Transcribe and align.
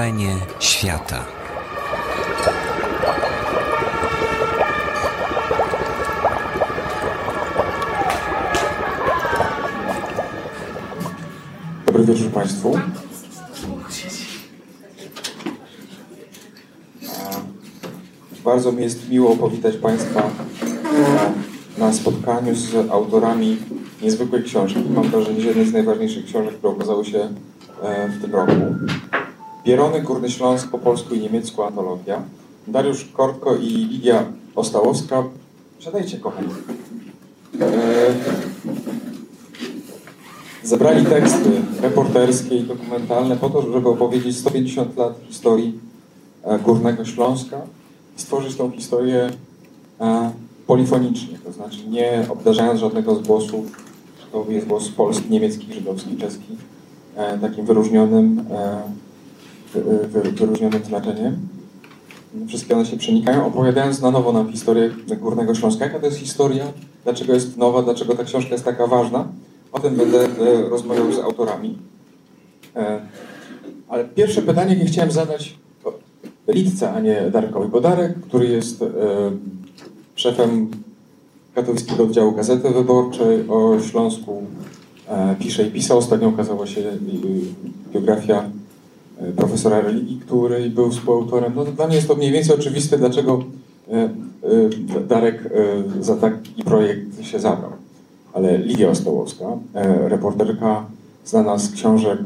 Wrażenie 0.00 0.36
świata. 0.60 1.24
Dobry 11.86 12.04
wieczór 12.04 12.30
Państwu. 12.30 12.78
Bardzo 18.44 18.72
mi 18.72 18.82
jest 18.82 19.08
miło 19.08 19.36
powitać 19.36 19.76
Państwa 19.76 20.22
na 21.78 21.92
spotkaniu 21.92 22.54
z 22.54 22.90
autorami 22.90 23.56
niezwykłej 24.02 24.42
książki. 24.42 24.80
Mam 24.94 25.08
wrażenie, 25.10 25.40
że 25.40 25.48
jednej 25.48 25.66
z 25.66 25.72
najważniejszych 25.72 26.24
książek, 26.24 26.54
które 26.54 26.72
okazały 26.72 27.04
się 27.04 27.18
e, 27.82 28.08
w 28.08 28.22
tym 28.22 28.34
roku. 28.34 28.52
Pierony 29.70 30.02
Górny 30.02 30.30
Śląsk 30.30 30.70
po 30.70 30.78
polsku 30.78 31.14
i 31.14 31.20
niemiecku 31.20 31.62
antologia. 31.62 32.22
Dariusz 32.66 33.04
Kortko 33.04 33.56
i 33.56 33.66
Lidia 33.66 34.24
Ostałowska. 34.56 35.24
Siadajcie, 35.78 36.18
kochani. 36.18 36.48
E, 37.60 37.66
zebrali 40.62 41.06
teksty 41.06 41.50
reporterskie 41.82 42.56
i 42.56 42.62
dokumentalne 42.62 43.36
po 43.36 43.50
to, 43.50 43.72
żeby 43.72 43.88
opowiedzieć 43.88 44.36
150 44.36 44.96
lat 44.96 45.14
historii 45.28 45.78
e, 46.44 46.58
Górnego 46.58 47.04
Śląska 47.04 47.60
i 48.18 48.20
stworzyć 48.20 48.56
tą 48.56 48.70
historię 48.70 49.30
polifonicznie, 50.66 51.38
to 51.44 51.52
znaczy 51.52 51.78
nie 51.88 52.26
obdarzając 52.28 52.80
żadnego 52.80 53.14
z 53.14 53.22
głosów, 53.22 53.66
to 54.32 54.46
jest 54.48 54.66
głos 54.66 54.88
polski, 54.88 55.30
niemiecki, 55.30 55.74
żydowski, 55.74 56.16
czeski, 56.16 56.56
e, 57.16 57.38
takim 57.38 57.66
wyróżnionym, 57.66 58.44
e, 58.50 58.82
wyróżnionym 60.34 60.84
znaczeniem. 60.84 61.38
Wszystkie 62.48 62.74
one 62.74 62.86
się 62.86 62.96
przenikają, 62.96 63.46
opowiadając 63.46 64.00
na 64.00 64.10
nowo 64.10 64.32
nam 64.32 64.52
historię 64.52 64.90
Górnego 65.20 65.54
Śląska. 65.54 65.84
Jaka 65.84 66.00
to 66.00 66.06
jest 66.06 66.18
historia? 66.18 66.64
Dlaczego 67.04 67.34
jest 67.34 67.56
nowa? 67.56 67.82
Dlaczego 67.82 68.14
ta 68.14 68.24
książka 68.24 68.50
jest 68.50 68.64
taka 68.64 68.86
ważna? 68.86 69.28
O 69.72 69.80
tym 69.80 69.96
będę 69.96 70.24
e, 70.24 70.68
rozmawiał 70.68 71.12
z 71.12 71.18
autorami. 71.18 71.78
Ale 73.88 74.04
pierwsze 74.04 74.42
pytanie, 74.42 74.74
jakie 74.74 74.86
chciałem 74.86 75.10
zadać 75.10 75.58
Litce, 76.48 76.92
a 76.92 77.00
nie 77.00 77.30
Darkowi, 77.30 77.68
bo 77.68 77.80
Darek, 77.80 78.20
który 78.20 78.46
jest 78.48 78.84
szefem 80.14 80.70
katowickiego 81.54 82.04
oddziału 82.04 82.32
Gazety 82.32 82.70
Wyborczej 82.70 83.48
o 83.48 83.80
Śląsku 83.80 84.42
e, 85.08 85.36
pisze 85.38 85.66
i 85.66 85.70
pisał. 85.70 85.98
Ostatnio 85.98 86.28
ukazała 86.28 86.66
się 86.66 86.82
biografia 87.92 88.38
e, 88.38 88.50
profesora 89.36 89.80
religii, 89.80 90.20
który 90.26 90.70
był 90.70 90.90
współautorem. 90.90 91.52
No, 91.56 91.64
dla 91.64 91.86
mnie 91.86 91.96
jest 91.96 92.08
to 92.08 92.14
mniej 92.14 92.32
więcej 92.32 92.54
oczywiste, 92.54 92.98
dlaczego 92.98 93.44
e, 93.92 94.08
Darek 95.08 95.50
za 96.00 96.16
taki 96.16 96.64
projekt 96.64 97.24
się 97.24 97.38
zabrał. 97.38 97.70
Ale 98.32 98.58
Lidia 98.58 98.90
Ostołowska, 98.90 99.46
reporterka 100.08 100.86
znana 101.24 101.58
z 101.58 101.72
książek 101.72 102.18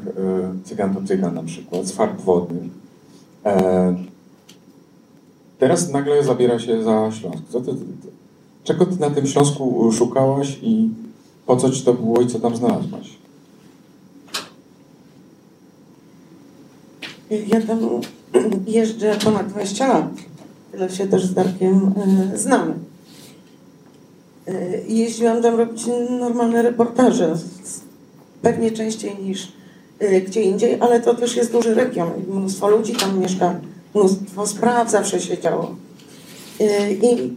Cygan 0.65 0.95
to 0.95 1.01
Cygan 1.07 1.35
na 1.35 1.43
przykład, 1.43 1.87
z 1.87 1.93
fakt 1.93 2.21
wodnych, 2.21 2.63
Teraz 5.59 5.91
nagle 5.91 6.25
zabiera 6.25 6.59
się 6.59 6.83
za 6.83 7.11
Śląsk. 7.13 7.43
Czego 8.65 8.87
ty 8.87 9.01
na 9.01 9.11
tym 9.11 9.27
Śląsku 9.27 9.93
szukałaś 9.93 10.59
i 10.63 10.91
po 11.47 11.57
co 11.57 11.71
ci 11.71 11.83
to 11.83 11.95
było 11.95 12.21
i 12.21 12.27
co 12.27 12.41
tam 12.41 12.57
znalazłaś? 12.57 13.19
Ja 17.31 17.61
tam 17.61 17.79
jeżdżę 18.67 19.17
ponad 19.25 19.49
20 19.49 19.89
lat. 19.89 20.07
Tyle 20.73 20.91
się 20.91 21.07
też 21.07 21.25
z 21.25 21.35
Darkiem 21.35 21.93
e, 22.33 22.39
znamy. 22.39 22.75
E, 24.47 24.53
jeździłam 24.89 25.43
tam 25.43 25.55
robić 25.55 25.83
normalne 26.21 26.63
reportaże. 26.63 27.35
Pewnie 28.43 28.71
częściej 28.71 29.19
niż 29.19 29.53
e, 29.99 30.21
gdzie 30.21 30.43
indziej, 30.43 30.81
ale 30.81 31.01
to 31.01 31.15
też 31.15 31.37
jest 31.37 31.53
duży 31.53 31.75
region. 31.75 32.11
Mnóstwo 32.29 32.69
ludzi 32.69 32.93
tam 32.93 33.19
mieszka 33.19 33.55
mnóstwo 33.95 34.47
spraw 34.47 34.91
zawsze 34.91 35.21
się 35.21 35.39
działo. 35.39 35.77
I 37.03 37.37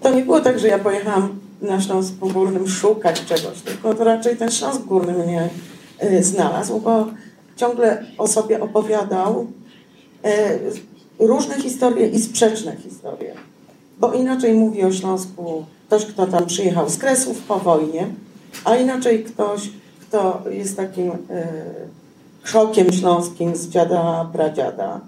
to 0.00 0.14
nie 0.14 0.22
było 0.22 0.40
tak, 0.40 0.58
że 0.58 0.68
ja 0.68 0.78
pojechałam 0.78 1.38
na 1.62 1.80
Śląsku 1.80 2.28
Górnym 2.28 2.68
szukać 2.68 3.24
czegoś, 3.24 3.60
tylko 3.64 3.94
to 3.94 4.04
raczej 4.04 4.36
ten 4.36 4.50
Śląsk 4.50 4.82
Górny 4.82 5.12
mnie 5.12 5.48
znalazł, 6.20 6.80
bo 6.80 7.06
ciągle 7.56 8.04
o 8.18 8.28
sobie 8.28 8.60
opowiadał 8.60 9.46
y, 11.20 11.26
różne 11.26 11.54
historie 11.54 12.08
i 12.08 12.20
sprzeczne 12.20 12.76
historie. 12.76 13.34
Bo 13.98 14.12
inaczej 14.12 14.54
mówi 14.54 14.84
o 14.84 14.92
Śląsku 14.92 15.64
ktoś, 15.86 16.06
kto 16.06 16.26
tam 16.26 16.46
przyjechał 16.46 16.90
z 16.90 16.98
Kresów 16.98 17.42
po 17.42 17.58
wojnie, 17.58 18.06
a 18.64 18.76
inaczej 18.76 19.24
ktoś, 19.24 19.70
kto 20.00 20.42
jest 20.50 20.76
takim 20.76 21.10
krzokiem 22.42 22.92
śląskim 22.92 23.56
z 23.56 23.68
dziada, 23.68 24.30
pradziada 24.32 25.00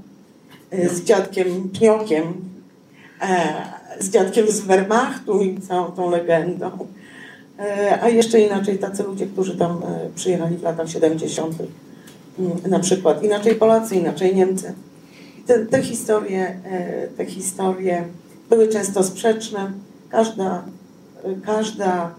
z 0.73 1.05
dziadkiem 1.05 1.69
Pniokiem, 1.69 2.35
e, 3.21 3.55
z 4.01 4.11
dziadkiem 4.11 4.47
z 4.49 4.61
Wehrmachtu 4.61 5.43
i 5.43 5.61
całą 5.61 5.93
tą 5.93 6.11
legendą. 6.11 6.71
E, 7.59 7.99
a 8.03 8.09
jeszcze 8.09 8.41
inaczej 8.41 8.79
tacy 8.79 9.03
ludzie, 9.03 9.27
którzy 9.27 9.57
tam 9.57 9.71
e, 9.71 10.09
przyjechali 10.15 10.57
w 10.57 10.63
latach 10.63 10.89
70. 10.89 11.55
Mm, 12.39 12.71
na 12.71 12.79
przykład. 12.79 13.23
Inaczej 13.23 13.55
Polacy, 13.55 13.97
inaczej 13.97 14.37
Niemcy. 14.37 14.75
Te, 15.47 15.67
te, 15.67 15.83
historie, 15.83 16.61
te 17.17 17.27
historie 17.27 18.05
były 18.51 18.69
często 18.69 19.05
sprzeczne. 19.05 19.73
Każda, 20.11 20.65
każda 21.45 22.15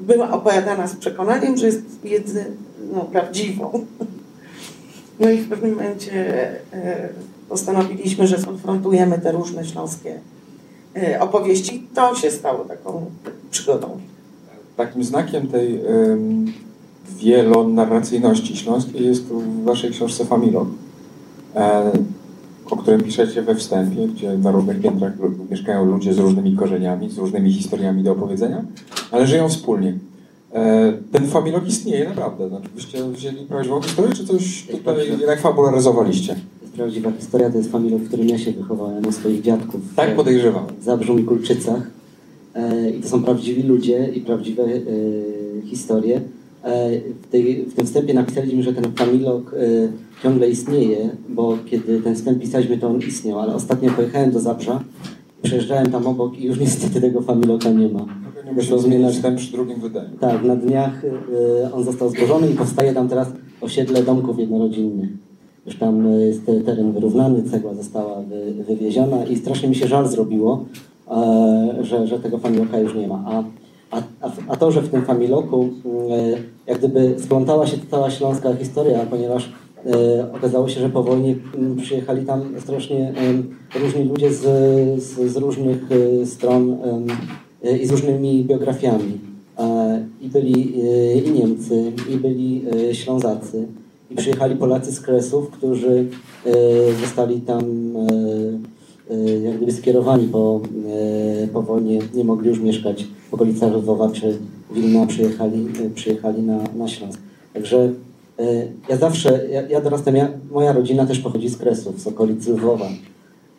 była 0.00 0.30
opowiadana 0.30 0.86
z 0.86 0.96
przekonaniem, 0.96 1.56
że 1.56 1.66
jest 1.66 2.04
jedyną 2.04 3.00
prawdziwą. 3.12 3.72
No 5.20 5.30
i 5.30 5.38
w 5.38 5.48
pewnym 5.48 5.70
momencie 5.70 6.50
e, 6.72 7.08
postanowiliśmy, 7.48 8.26
że 8.26 8.38
skonfrontujemy 8.38 9.18
te 9.18 9.32
różne 9.32 9.64
śląskie 9.64 10.20
e, 10.96 11.20
opowieści. 11.20 11.86
To 11.94 12.14
się 12.14 12.30
stało 12.30 12.64
taką 12.64 13.10
przygodą. 13.50 14.00
Takim 14.76 15.04
znakiem 15.04 15.48
tej 15.48 15.80
wielonarracyjności 17.08 18.56
śląskiej 18.56 19.06
jest 19.06 19.24
w 19.24 19.64
waszej 19.64 19.90
książce 19.90 20.24
Familog, 20.24 20.68
e, 21.54 21.92
o 22.70 22.76
którym 22.76 23.00
piszecie 23.00 23.42
we 23.42 23.54
wstępie, 23.54 24.08
gdzie 24.08 24.38
na 24.38 24.50
różnych 24.50 24.80
piętrach 24.80 25.12
mieszkają 25.50 25.84
ludzie 25.84 26.14
z 26.14 26.18
różnymi 26.18 26.56
korzeniami, 26.56 27.10
z 27.10 27.18
różnymi 27.18 27.52
historiami 27.52 28.02
do 28.02 28.12
opowiedzenia, 28.12 28.64
ale 29.10 29.26
żyją 29.26 29.48
wspólnie. 29.48 29.94
E, 30.52 30.92
ten 31.12 31.26
familog 31.26 31.68
istnieje 31.68 32.08
naprawdę. 32.08 32.48
Znaczy, 32.48 32.68
byście 32.74 33.04
wzięli 33.10 33.46
prawdziwą 33.46 33.82
historię, 33.82 34.12
czy 34.12 34.26
coś 34.26 34.66
tutaj 34.66 35.08
jednak 35.20 35.40
fabularyzowaliście? 35.40 36.34
To 36.34 36.62
jest 36.62 36.74
prawdziwa 36.74 37.12
historia, 37.12 37.50
to 37.50 37.58
jest 37.58 37.72
familog, 37.72 38.02
w 38.02 38.08
którym 38.08 38.28
ja 38.28 38.38
się 38.38 38.52
wychowałem, 38.52 39.06
u 39.06 39.12
swoich 39.12 39.42
dziadków. 39.42 39.80
Tak 39.96 40.16
podejrzewam. 40.16 40.66
W 40.80 41.18
i 41.18 41.24
Kulczycach. 41.24 41.90
E, 42.54 42.90
I 42.90 43.00
to 43.00 43.08
są 43.08 43.22
prawdziwi 43.22 43.62
ludzie 43.62 44.08
i 44.08 44.20
prawdziwe 44.20 44.62
e, 44.62 44.78
historie. 45.66 46.20
W, 47.22 47.26
tej, 47.30 47.64
w 47.64 47.74
tym 47.74 47.86
wstępie 47.86 48.14
napisaliśmy, 48.14 48.62
że 48.62 48.72
ten 48.72 48.92
familog 48.92 49.54
ciągle 50.22 50.50
istnieje, 50.50 51.10
bo 51.28 51.58
kiedy 51.66 52.00
ten 52.00 52.14
wstęp 52.14 52.40
pisaliśmy, 52.40 52.78
to 52.78 52.88
on 52.88 52.98
istniał, 52.98 53.40
ale 53.40 53.54
ostatnio 53.54 53.90
pojechałem 53.90 54.30
do 54.30 54.40
Zabrza, 54.40 54.84
przejeżdżałem 55.42 55.90
tam 55.90 56.06
obok 56.06 56.38
i 56.38 56.44
już 56.44 56.60
niestety 56.60 57.00
tego 57.00 57.22
familoka 57.22 57.70
nie 57.70 57.88
ma. 57.88 58.06
Musimy 58.54 58.78
zmieniać 58.78 59.18
ten 59.18 59.36
przy 59.36 59.52
drugim 59.52 59.80
wydaniu. 59.80 60.08
Tak, 60.20 60.44
na 60.44 60.56
dniach 60.56 61.04
y, 61.04 61.10
on 61.72 61.84
został 61.84 62.10
złożony 62.10 62.50
i 62.50 62.54
powstaje 62.54 62.94
tam 62.94 63.08
teraz 63.08 63.28
osiedle 63.60 64.02
domków 64.02 64.38
jednorodzinnych. 64.38 65.10
Już 65.66 65.76
tam 65.76 66.06
y, 66.06 66.26
jest 66.26 66.46
teren 66.46 66.92
wyrównany, 66.92 67.42
cegła 67.42 67.74
została 67.74 68.22
wy, 68.22 68.64
wywieziona 68.64 69.24
i 69.24 69.36
strasznie 69.36 69.68
mi 69.68 69.74
się 69.74 69.86
żal 69.86 70.08
zrobiło, 70.08 70.64
e, 71.10 71.76
że, 71.80 72.06
że 72.06 72.18
tego 72.18 72.38
familoka 72.38 72.78
już 72.78 72.94
nie 72.94 73.08
ma. 73.08 73.24
A, 73.26 73.44
a, 74.20 74.30
a 74.48 74.56
to, 74.56 74.70
że 74.70 74.82
w 74.82 74.88
tym 74.88 75.04
familoku 75.04 75.68
e, 76.10 76.70
jak 76.70 76.78
gdyby 76.78 77.14
splątała 77.18 77.66
się 77.66 77.76
cała 77.90 78.10
śląska 78.10 78.54
historia, 78.56 79.06
ponieważ 79.10 79.52
e, 79.86 80.32
okazało 80.32 80.68
się, 80.68 80.80
że 80.80 80.90
po 80.90 81.02
wojnie 81.02 81.36
przyjechali 81.82 82.26
tam 82.26 82.60
strasznie 82.60 83.12
różni 83.80 84.04
ludzie 84.04 84.32
z, 84.32 84.42
z, 85.02 85.32
z 85.32 85.36
różnych 85.36 85.88
stron 86.24 86.76
E, 87.64 87.78
i 87.78 87.86
z 87.86 87.90
różnymi 87.90 88.44
biografiami. 88.44 89.18
I 90.20 90.28
byli 90.28 90.78
i 91.26 91.30
Niemcy, 91.30 91.92
i 92.10 92.16
byli 92.16 92.64
Ślązacy, 92.92 93.66
i 94.10 94.14
przyjechali 94.14 94.56
Polacy 94.56 94.92
z 94.92 95.00
Kresów, 95.00 95.50
którzy 95.50 96.06
zostali 97.00 97.40
tam 97.40 97.64
jak 99.44 99.56
gdyby 99.56 99.72
skierowani 99.72 100.28
po, 100.28 100.60
po 101.52 101.62
wojnie, 101.62 101.98
nie 102.14 102.24
mogli 102.24 102.48
już 102.48 102.60
mieszkać 102.60 103.06
w 103.30 103.34
okolicach 103.34 103.74
Lwowa 103.74 104.10
czy 104.10 104.38
Wilna, 104.74 105.06
przyjechali, 105.06 105.66
przyjechali 105.94 106.42
na, 106.42 106.58
na 106.76 106.88
Śląsk. 106.88 107.20
Także 107.54 107.92
E, 108.38 108.66
ja 108.88 108.96
zawsze, 108.96 109.48
ja, 109.50 109.62
ja 109.68 109.80
dorastam, 109.80 110.16
ja, 110.16 110.28
moja 110.50 110.72
rodzina 110.72 111.06
też 111.06 111.18
pochodzi 111.18 111.48
z 111.48 111.56
Kresów, 111.56 112.00
z 112.00 112.06
okolic 112.06 112.48
Lwowa. 112.48 112.88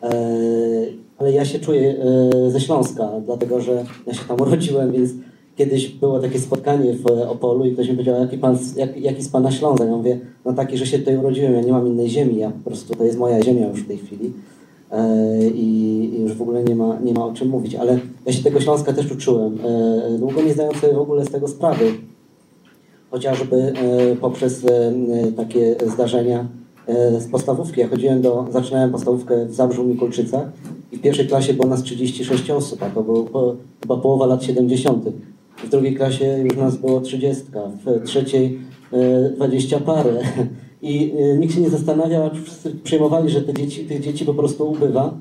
E, 0.02 0.10
ale 1.18 1.32
ja 1.32 1.44
się 1.44 1.58
czuję 1.58 1.96
e, 2.46 2.50
ze 2.50 2.60
Śląska, 2.60 3.08
dlatego 3.26 3.60
że 3.60 3.84
ja 4.06 4.14
się 4.14 4.24
tam 4.28 4.40
urodziłem, 4.40 4.92
więc 4.92 5.10
kiedyś 5.56 5.88
było 5.88 6.20
takie 6.20 6.38
spotkanie 6.38 6.94
w 6.94 7.06
Opolu 7.06 7.64
i 7.64 7.72
ktoś 7.72 7.88
mi 7.88 7.92
powiedział, 7.92 8.20
jaki, 8.20 8.38
pan, 8.38 8.58
jak, 8.76 9.00
jaki 9.00 9.22
z 9.22 9.28
pana 9.28 9.50
Śląza? 9.50 9.84
Ja 9.84 9.96
mówię, 9.96 10.20
no 10.44 10.52
taki, 10.52 10.78
że 10.78 10.86
się 10.86 10.98
tutaj 10.98 11.16
urodziłem, 11.16 11.54
ja 11.54 11.60
nie 11.60 11.72
mam 11.72 11.88
innej 11.88 12.08
ziemi, 12.08 12.36
ja 12.36 12.50
po 12.50 12.70
prostu, 12.70 12.94
to 12.94 13.04
jest 13.04 13.18
moja 13.18 13.42
ziemia 13.42 13.68
już 13.68 13.82
w 13.82 13.88
tej 13.88 13.98
chwili 13.98 14.32
i, 15.54 16.10
i 16.14 16.20
już 16.20 16.32
w 16.32 16.42
ogóle 16.42 16.64
nie 16.64 16.76
ma, 16.76 16.98
nie 17.04 17.12
ma 17.12 17.26
o 17.26 17.32
czym 17.32 17.48
mówić, 17.48 17.74
ale 17.74 17.98
ja 18.26 18.32
się 18.32 18.42
tego 18.42 18.60
Śląska 18.60 18.92
też 18.92 19.12
uczyłem, 19.12 19.58
długo 20.18 20.42
nie 20.42 20.52
zdając 20.52 20.76
sobie 20.76 20.92
w 20.92 20.98
ogóle 20.98 21.24
z 21.24 21.30
tego 21.30 21.48
sprawy, 21.48 21.84
chociażby 23.14 23.56
e, 23.56 24.16
poprzez 24.16 24.64
e, 24.64 24.92
takie 25.36 25.76
zdarzenia 25.86 26.46
e, 26.86 27.20
z 27.20 27.28
podstawówki. 27.28 27.80
Ja 27.80 27.88
chodziłem 27.88 28.22
do, 28.22 28.46
zaczynałem 28.50 28.90
podstawówkę 28.90 29.46
w 29.46 29.54
Zabrzu 29.54 29.84
Mikulczyca 29.84 30.52
i 30.92 30.96
w 30.96 31.00
pierwszej 31.00 31.26
klasie 31.26 31.54
było 31.54 31.68
nas 31.68 31.82
36 31.82 32.50
osób, 32.50 32.82
a 32.82 32.90
to 32.90 33.02
było 33.02 33.24
po, 33.24 33.56
chyba 33.80 33.96
połowa 33.96 34.26
lat 34.26 34.44
70. 34.44 35.04
W 35.64 35.68
drugiej 35.68 35.94
klasie 35.94 36.38
już 36.44 36.56
nas 36.56 36.76
było 36.76 37.00
30, 37.00 37.44
w 37.84 38.04
trzeciej 38.04 38.58
20 39.36 39.80
parę. 39.80 40.20
I 40.84 41.14
nikt 41.38 41.54
się 41.54 41.60
nie 41.60 41.70
zastanawiał, 41.70 42.30
wszyscy 42.44 42.70
przejmowali, 42.70 43.30
że 43.30 43.40
te 43.40 43.54
dzieci, 43.54 43.84
tych 43.84 44.00
dzieci 44.00 44.24
po 44.24 44.34
prostu 44.34 44.70
ubywa. 44.70 45.14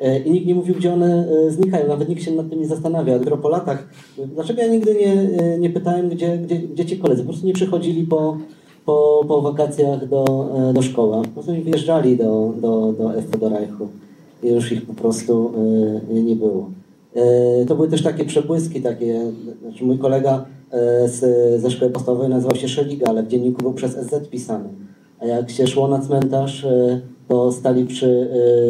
E, 0.00 0.18
i 0.18 0.30
nikt 0.30 0.46
nie 0.46 0.54
mówił, 0.54 0.74
gdzie 0.74 0.92
one 0.92 1.28
e, 1.46 1.50
znikają, 1.50 1.88
nawet 1.88 2.08
nikt 2.08 2.22
się 2.22 2.30
nad 2.30 2.50
tym 2.50 2.60
nie 2.60 2.66
zastanawia. 2.66 3.18
Dopiero 3.18 3.36
po 3.36 3.48
latach, 3.48 3.88
dlaczego 4.34 4.62
ja 4.62 4.68
nigdy 4.68 4.94
nie, 4.94 5.42
e, 5.44 5.58
nie 5.58 5.70
pytałem, 5.70 6.08
gdzie, 6.08 6.38
gdzie, 6.38 6.58
gdzie 6.58 6.86
ci 6.86 6.98
koledzy, 6.98 7.22
po 7.22 7.28
prostu 7.28 7.46
nie 7.46 7.52
przychodzili 7.52 8.06
po, 8.06 8.36
po, 8.84 9.24
po 9.28 9.42
wakacjach 9.42 10.08
do, 10.08 10.24
do 10.74 10.82
szkoły, 10.82 11.22
po 11.22 11.28
prostu 11.28 11.52
nie 11.52 11.60
wyjeżdżali 11.60 12.16
do, 12.16 12.52
do, 12.60 12.92
do 12.92 13.16
F 13.16 13.30
do 13.40 13.48
Reichu 13.48 13.88
i 14.42 14.48
już 14.48 14.72
ich 14.72 14.86
po 14.86 14.94
prostu 14.94 15.52
nie 16.10 16.36
było. 16.36 16.70
To 17.68 17.74
były 17.74 17.88
też 17.88 18.02
takie 18.02 18.24
przebłyski, 18.24 18.80
takie, 18.80 19.20
znaczy 19.62 19.84
mój 19.84 19.98
kolega 19.98 20.44
z, 21.06 21.20
ze 21.60 21.70
szkoły 21.70 21.90
podstawowej 21.90 22.28
nazywał 22.28 22.56
się 22.56 22.68
Szeliga, 22.68 23.06
ale 23.06 23.22
w 23.22 23.28
dzienniku 23.28 23.62
był 23.62 23.72
przez 23.72 23.92
SZ 23.92 24.28
pisany. 24.28 24.68
A 25.20 25.26
jak 25.26 25.50
się 25.50 25.66
szło 25.66 25.88
na 25.88 25.98
cmentarz, 25.98 26.66
to 27.28 27.52
stali 27.52 27.84
przy 27.84 28.06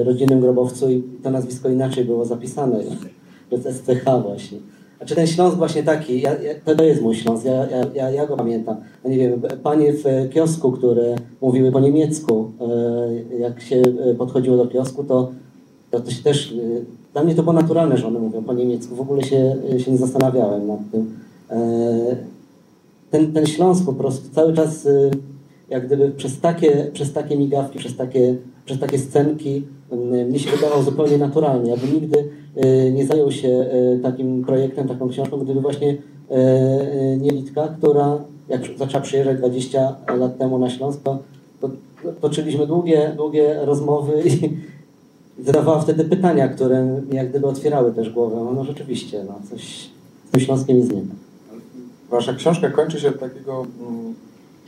y, 0.00 0.04
rodzinnym 0.04 0.40
grobowcu 0.40 0.90
i 0.90 1.02
to 1.22 1.30
nazwisko 1.30 1.68
inaczej 1.68 2.04
było 2.04 2.24
zapisane, 2.24 2.78
przez 3.48 3.76
SCH 3.76 4.04
właśnie. 4.22 4.58
Znaczy 4.98 5.14
ten 5.14 5.26
Śląsk 5.26 5.56
właśnie 5.56 5.82
taki, 5.82 6.20
ja, 6.20 6.30
ja, 6.42 6.74
to 6.76 6.84
jest 6.84 7.02
mój 7.02 7.14
Śląsk, 7.14 7.44
ja, 7.44 7.66
ja, 7.94 8.10
ja, 8.10 8.26
go 8.26 8.36
pamiętam. 8.36 8.76
No 9.04 9.10
nie 9.10 9.18
wiem, 9.18 9.42
panie 9.62 9.92
w 9.92 10.04
kiosku, 10.30 10.72
które 10.72 11.16
mówiły 11.40 11.72
po 11.72 11.80
niemiecku, 11.80 12.50
y, 13.34 13.38
jak 13.38 13.60
się 13.60 13.82
podchodziło 14.18 14.56
do 14.56 14.66
kiosku, 14.66 15.04
to, 15.04 15.30
to, 15.90 16.00
to 16.00 16.10
się 16.10 16.22
też, 16.22 16.54
dla 17.12 17.24
mnie 17.24 17.34
to 17.34 17.42
było 17.42 17.52
naturalne, 17.52 17.96
że 17.96 18.06
one 18.06 18.18
mówią 18.18 18.42
po 18.42 18.52
niemiecku, 18.52 18.94
w 18.94 19.00
ogóle 19.00 19.22
się, 19.22 19.56
się 19.78 19.90
nie 19.92 19.98
zastanawiałem 19.98 20.66
nad 20.66 20.78
tym. 20.92 21.18
Ten, 23.10 23.32
ten 23.32 23.46
Śląsk 23.46 23.84
po 23.84 23.92
prostu 23.92 24.34
cały 24.34 24.52
czas 24.52 24.88
jak 25.70 25.86
gdyby 25.86 26.10
przez 26.10 26.40
takie, 26.40 26.90
przez 26.92 27.12
takie 27.12 27.36
migawki, 27.36 27.78
przez 27.78 27.96
takie, 27.96 28.34
przez 28.64 28.78
takie 28.80 28.98
scenki 28.98 29.62
mm, 29.90 30.32
mi 30.32 30.38
się 30.38 30.50
wydawał 30.50 30.82
zupełnie 30.82 31.18
naturalnie. 31.18 31.70
Ja 31.70 31.76
bym 31.76 31.94
nigdy 31.94 32.28
y, 32.64 32.92
nie 32.92 33.06
zajął 33.06 33.32
się 33.32 33.48
y, 33.48 34.00
takim 34.02 34.44
projektem, 34.44 34.88
taką 34.88 35.08
książką, 35.08 35.38
gdyby 35.38 35.60
właśnie 35.60 35.90
y, 35.90 35.96
nie 37.20 37.30
Litka, 37.30 37.68
która 37.68 38.18
jak 38.48 38.60
zaczęła 38.78 39.02
przyjeżdżać 39.02 39.38
20 39.38 39.96
lat 40.18 40.38
temu 40.38 40.58
na 40.58 40.70
Śląsk, 40.70 41.02
to, 41.02 41.18
to 41.60 41.70
toczyliśmy 42.20 42.66
długie, 42.66 43.12
długie 43.16 43.54
rozmowy 43.64 44.22
i 44.24 44.56
zadawała 45.46 45.80
wtedy 45.80 46.04
pytania, 46.04 46.48
które 46.48 46.84
mi 47.10 47.16
jak 47.16 47.30
gdyby 47.30 47.46
otwierały 47.46 47.92
też 47.92 48.10
głowę. 48.10 48.36
No, 48.44 48.52
no 48.52 48.64
rzeczywiście, 48.64 49.24
no, 49.28 49.34
coś 49.50 49.90
z 50.28 50.30
tym 50.30 50.40
Śląskiem 50.40 50.78
nie 50.78 51.02
Wasza 52.10 52.34
książka 52.34 52.70
kończy 52.70 53.00
się 53.00 53.08
od 53.08 53.20
takiego 53.20 53.66
mm, 53.80 54.14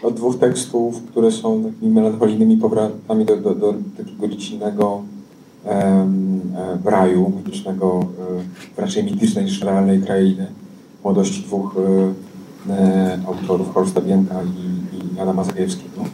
od 0.02 0.14
dwóch 0.14 0.38
tekstów, 0.38 1.02
które 1.02 1.32
są 1.32 1.64
takimi 1.64 1.92
melancholijnymi 1.92 2.56
powrotami 2.56 3.24
do, 3.24 3.36
do, 3.36 3.54
do 3.54 3.74
takiego 3.96 4.28
dziecinnego 4.28 5.02
e, 5.66 6.08
raju, 6.84 7.32
mitycznego, 7.36 8.06
e, 8.76 8.80
raczej 8.80 9.04
mitycznej 9.04 9.44
niż 9.44 9.62
realnej 9.62 10.02
krainy, 10.02 10.46
młodości 11.04 11.42
dwóch 11.42 11.76
e, 12.68 12.72
e 12.72 13.18
autorów, 13.26 13.74
Horsta 13.74 14.00
Bienka 14.00 14.42
i, 14.42 15.16
i 15.16 15.20
Adama 15.20 15.44
Zagajewskiego. 15.44 16.04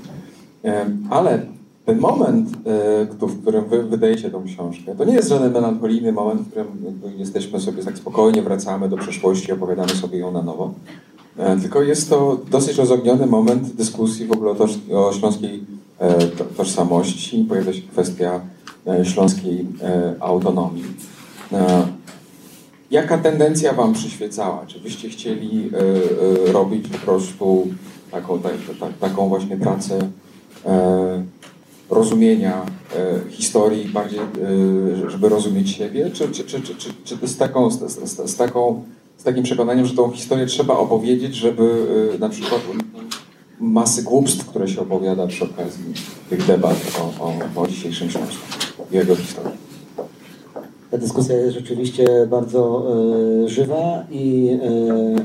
E, 0.64 0.86
ale 1.10 1.42
ten 1.86 1.98
moment, 1.98 2.48
e, 2.50 3.04
w 3.26 3.42
którym 3.42 3.64
wy 3.64 3.82
wydajecie 3.82 4.30
tą 4.30 4.44
książkę, 4.44 4.94
to 4.94 5.04
nie 5.04 5.14
jest 5.14 5.28
żaden 5.28 5.52
melancholijny 5.52 6.12
moment, 6.12 6.40
w 6.40 6.50
którym 6.50 6.68
jesteśmy 7.16 7.60
sobie 7.60 7.84
tak 7.84 7.98
spokojnie, 7.98 8.42
wracamy 8.42 8.88
do 8.88 8.96
przeszłości, 8.96 9.52
opowiadamy 9.52 9.88
sobie 9.88 10.18
ją 10.18 10.32
na 10.32 10.42
nowo. 10.42 10.74
E, 11.38 11.56
tylko 11.56 11.82
jest 11.82 12.10
to 12.10 12.40
dosyć 12.50 12.76
rozogniony 12.76 13.26
moment 13.26 13.74
dyskusji 13.74 14.26
w 14.26 14.32
ogóle 14.32 14.54
o, 14.92 15.12
śląskiej 15.12 15.64
e, 15.98 16.26
tożsamości. 16.56 17.46
Pojawia 17.48 17.72
się 17.72 17.82
kwestia 17.82 18.40
e, 18.86 19.04
śląskiej 19.04 19.66
autonomii. 20.20 20.84
Jaka 22.90 23.18
tendencja 23.18 23.72
Wam 23.72 23.92
przyświecała? 23.92 24.66
Czy 24.66 24.80
byście 24.80 25.08
chcieli 25.08 25.70
robić 26.52 26.88
po 26.88 26.98
prostu 26.98 27.66
taką, 28.10 28.38
tak, 28.38 28.52
tak, 28.80 28.98
taką 28.98 29.28
właśnie 29.28 29.56
pracę 29.56 29.98
rozumienia 31.90 32.66
historii 33.30 33.88
bardziej, 33.88 34.20
żeby 35.06 35.28
rozumieć 35.28 35.70
siebie? 35.70 36.10
Czy, 36.10 36.28
czy, 36.28 36.44
czy, 36.44 36.60
czy, 36.62 36.90
czy 37.04 37.28
z, 37.28 37.36
taką, 37.36 37.70
z, 37.70 38.30
z 38.30 38.36
taką 38.36 38.82
z 39.18 39.22
takim 39.24 39.42
przekonaniem, 39.42 39.86
że 39.86 39.94
tą 39.94 40.10
historię 40.10 40.46
trzeba 40.46 40.74
opowiedzieć, 40.74 41.34
żeby 41.34 41.62
y, 42.14 42.18
na 42.18 42.28
przykład 42.28 42.60
masy 43.60 44.02
głupstw, 44.02 44.46
które 44.46 44.68
się 44.68 44.80
opowiada 44.80 45.26
przy 45.26 45.44
okazji 45.44 45.94
tych 46.30 46.46
debat 46.46 46.76
o, 47.00 47.24
o, 47.24 47.62
o 47.62 47.66
dzisiejszym 47.66 48.10
Śląsku, 48.10 48.42
jego 48.90 49.16
historii. 49.16 49.66
Ta 50.90 50.98
dyskusja 50.98 51.36
jest 51.36 51.54
rzeczywiście 51.54 52.06
bardzo 52.30 52.86
y, 53.44 53.48
żywa 53.48 54.04
i 54.10 54.50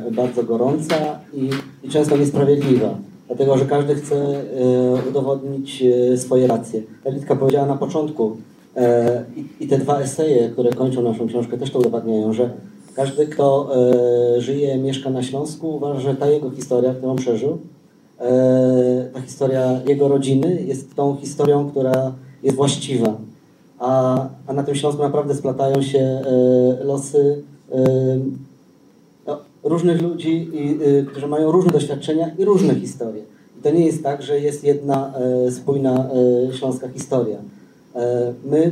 y, 0.07 0.11
bardzo 0.11 0.43
gorąca 0.43 1.19
i, 1.33 1.49
i, 1.83 1.89
często 1.89 2.17
niesprawiedliwa, 2.17 2.95
dlatego 3.27 3.57
że 3.57 3.65
każdy 3.65 3.95
chce 3.95 4.15
y, 4.15 5.09
udowodnić 5.09 5.83
swoje 6.17 6.47
racje. 6.47 6.81
Litka 7.05 7.35
powiedziała 7.35 7.67
na 7.67 7.77
początku 7.77 8.37
i, 9.35 9.63
i 9.63 9.67
te 9.67 9.77
dwa 9.77 9.99
eseje, 9.99 10.49
które 10.49 10.73
kończą 10.73 11.01
naszą 11.01 11.27
książkę 11.27 11.57
też 11.57 11.71
to 11.71 11.79
udowadniają, 11.79 12.33
że 12.33 12.49
każdy, 12.95 13.27
kto 13.27 13.69
e, 13.75 14.41
żyje, 14.41 14.77
mieszka 14.77 15.09
na 15.09 15.23
Śląsku, 15.23 15.75
uważa, 15.75 15.99
że 15.99 16.15
ta 16.15 16.27
jego 16.27 16.49
historia, 16.49 16.93
którą 16.93 17.15
przeżył, 17.15 17.57
e, 18.19 19.09
ta 19.13 19.21
historia 19.21 19.81
jego 19.87 20.07
rodziny 20.07 20.63
jest 20.67 20.95
tą 20.95 21.15
historią, 21.15 21.69
która 21.69 22.13
jest 22.43 22.55
właściwa. 22.55 23.17
A, 23.79 24.27
a 24.47 24.53
na 24.53 24.63
tym 24.63 24.75
Śląsku 24.75 25.01
naprawdę 25.01 25.35
splatają 25.35 25.81
się 25.81 25.99
e, 25.99 26.83
losy 26.83 27.43
no, 29.27 29.39
różnych 29.63 30.01
ludzi, 30.01 30.49
którzy 31.07 31.27
mają 31.27 31.51
różne 31.51 31.71
doświadczenia 31.71 32.31
i 32.37 32.45
różne 32.45 32.75
historie. 32.75 33.23
I 33.59 33.63
to 33.63 33.71
nie 33.71 33.85
jest 33.85 34.03
tak, 34.03 34.21
że 34.21 34.39
jest 34.39 34.63
jedna 34.63 35.13
spójna 35.51 36.09
śląska 36.53 36.87
historia. 36.89 37.37
My 38.45 38.71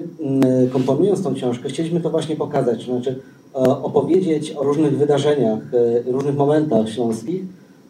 komponując 0.74 1.24
tą 1.24 1.34
książkę 1.34 1.70
chcieliśmy 1.70 2.02
to 2.02 2.10
właśnie 2.10 2.36
pokazać, 2.36 2.86
znaczy 2.86 3.20
opowiedzieć 3.54 4.52
o 4.52 4.64
różnych 4.64 4.98
wydarzeniach, 4.98 5.60
e, 6.08 6.12
różnych 6.12 6.36
momentach 6.36 6.90
śląskich, 6.90 7.42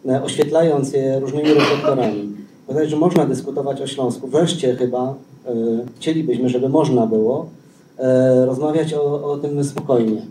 e, 0.06 0.24
oświetlając 0.24 0.94
je 0.94 1.20
różnymi 1.20 1.54
reflektorami. 1.54 2.30
Pokazać, 2.68 2.90
że 2.90 2.98
można 2.98 3.26
dyskutować 3.26 3.82
o 3.82 3.88
Śląsku. 3.88 4.28
Wreszcie 4.28 4.76
chyba 4.76 5.16
chcielibyśmy, 5.96 6.50
żeby 6.50 6.70
można 6.70 7.08
było 7.08 7.46
rozmawiać 8.46 8.94
o, 8.94 9.32
o 9.32 9.38
tym 9.38 9.64
spokojnie 9.64 10.22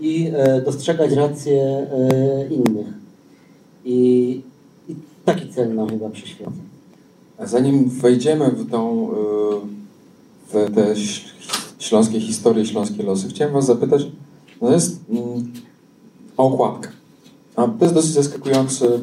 i 0.00 0.32
dostrzegać 0.64 1.12
racje 1.12 1.86
innych. 2.50 2.86
I, 3.84 4.40
I 4.88 4.94
taki 5.24 5.48
cel 5.48 5.74
nam 5.74 5.88
chyba 5.88 6.10
przyświeca. 6.10 6.50
Zanim 7.44 7.88
wejdziemy 7.88 8.50
w 8.50 8.70
tą 8.70 9.08
w 10.48 10.74
te 10.74 10.94
śląskie 11.84 12.20
historie, 12.20 12.66
śląskie 12.66 13.02
losy. 13.02 13.28
Chciałem 13.28 13.54
was 13.54 13.66
zapytać, 13.66 14.06
no 14.62 14.72
jest 14.72 15.00
mm, 15.10 15.52
o 16.36 16.44
okładkę. 16.44 16.88
A 17.56 17.68
to 17.68 17.84
jest 17.84 17.94
dosyć 17.94 18.10
zaskakujący, 18.10 19.00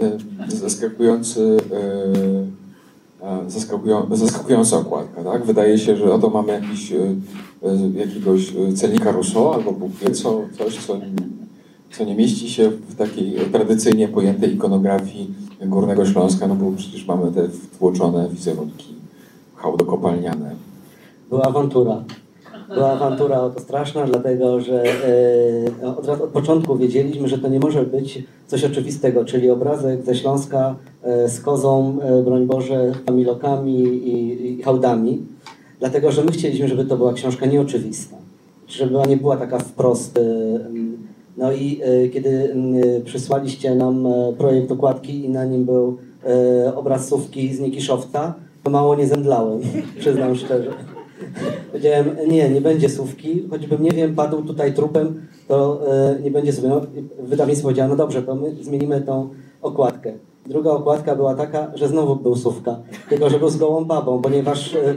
e, 0.00 0.04
e, 0.04 0.50
zaskakujący 0.56 1.56
e, 1.72 3.50
zaskakują, 3.50 4.06
zaskakująca 4.16 4.76
okładka, 4.76 5.24
tak? 5.24 5.44
Wydaje 5.44 5.78
się, 5.78 5.96
że 5.96 6.12
oto 6.12 6.30
mamy 6.30 6.52
jakiś, 6.52 6.92
jakiegoś 7.94 8.52
celnika 8.74 9.12
Rousseau 9.12 9.52
albo 9.52 9.72
Bóg 9.72 9.92
wie 9.92 10.10
co, 10.10 10.42
coś, 10.58 10.78
co, 10.86 11.00
co 11.92 12.04
nie 12.04 12.14
mieści 12.14 12.50
się 12.50 12.70
w 12.70 12.94
takiej 12.94 13.34
tradycyjnie 13.52 14.08
pojętej 14.08 14.54
ikonografii 14.54 15.34
Górnego 15.60 16.06
Śląska, 16.06 16.46
no 16.46 16.54
bo 16.54 16.72
przecież 16.76 17.06
mamy 17.06 17.32
te 17.32 17.48
wtłoczone 17.48 18.28
wizerunki 18.28 18.94
hałdokopalniane. 19.56 20.66
Była 21.28 21.42
awantura. 21.42 22.04
Była 22.74 22.92
awantura 22.92 23.40
o 23.40 23.50
to 23.50 23.60
straszna, 23.60 24.06
dlatego 24.06 24.60
że 24.60 24.82
e, 25.82 25.96
od, 25.96 26.08
od 26.08 26.30
początku 26.30 26.76
wiedzieliśmy, 26.76 27.28
że 27.28 27.38
to 27.38 27.48
nie 27.48 27.60
może 27.60 27.82
być 27.82 28.24
coś 28.46 28.64
oczywistego, 28.64 29.24
czyli 29.24 29.50
obrazek 29.50 30.04
ze 30.04 30.14
Śląska 30.14 30.76
e, 31.02 31.28
z 31.28 31.40
kozą, 31.40 31.98
e, 32.02 32.22
broń 32.22 32.46
Boże, 32.46 32.92
familokami 33.06 33.82
i, 33.82 34.50
i 34.50 34.62
hałdami, 34.62 35.22
dlatego 35.78 36.12
że 36.12 36.24
my 36.24 36.32
chcieliśmy, 36.32 36.68
żeby 36.68 36.84
to 36.84 36.96
była 36.96 37.12
książka 37.12 37.46
nieoczywista, 37.46 38.16
żeby 38.68 38.94
nie 39.08 39.16
była 39.16 39.36
taka 39.36 39.58
wprost. 39.58 40.20
No 41.36 41.52
i 41.52 41.80
kiedy 42.12 42.56
przysłaliście 43.04 43.74
nam 43.74 44.08
projekt 44.38 44.72
okładki 44.72 45.24
i 45.24 45.28
na 45.28 45.44
nim 45.44 45.64
był 45.64 45.96
obraz 46.74 47.08
Sówki 47.08 47.54
z 47.54 47.60
Nikiszowca, 47.60 48.34
to 48.62 48.70
mało 48.70 48.94
nie 48.96 49.06
zemdlałem, 49.06 49.60
przyznam 49.98 50.36
szczerze. 50.36 50.95
Powiedziałem, 51.70 52.16
nie, 52.28 52.50
nie 52.50 52.60
będzie 52.60 52.88
słówki, 52.88 53.48
choćbym, 53.50 53.82
nie 53.82 53.90
wiem, 53.90 54.14
padł 54.14 54.42
tutaj 54.42 54.74
trupem, 54.74 55.26
to 55.48 55.80
e, 55.92 56.20
nie 56.20 56.30
będzie 56.30 56.52
słówki. 56.52 56.68
No, 56.68 56.80
wydawnictwo 57.18 57.62
powiedziało, 57.62 57.88
no 57.88 57.96
dobrze, 57.96 58.22
to 58.22 58.34
my 58.34 58.54
zmienimy 58.60 59.00
tą 59.00 59.28
okładkę. 59.62 60.12
Druga 60.46 60.70
okładka 60.70 61.16
była 61.16 61.34
taka, 61.34 61.72
że 61.74 61.88
znowu 61.88 62.16
był 62.16 62.36
Sówka, 62.36 62.76
tylko 63.08 63.30
że 63.30 63.38
był 63.38 63.48
z 63.48 63.56
gołą 63.56 63.84
babą, 63.84 64.22
ponieważ 64.22 64.74
e, 64.74 64.94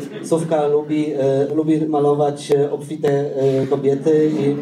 lubi, 0.67 1.13
e, 1.13 1.55
lubi 1.55 1.87
malować 1.87 2.51
e, 2.51 2.71
obfite 2.71 3.09
e, 3.09 3.67
kobiety 3.67 4.31
i... 4.39 4.55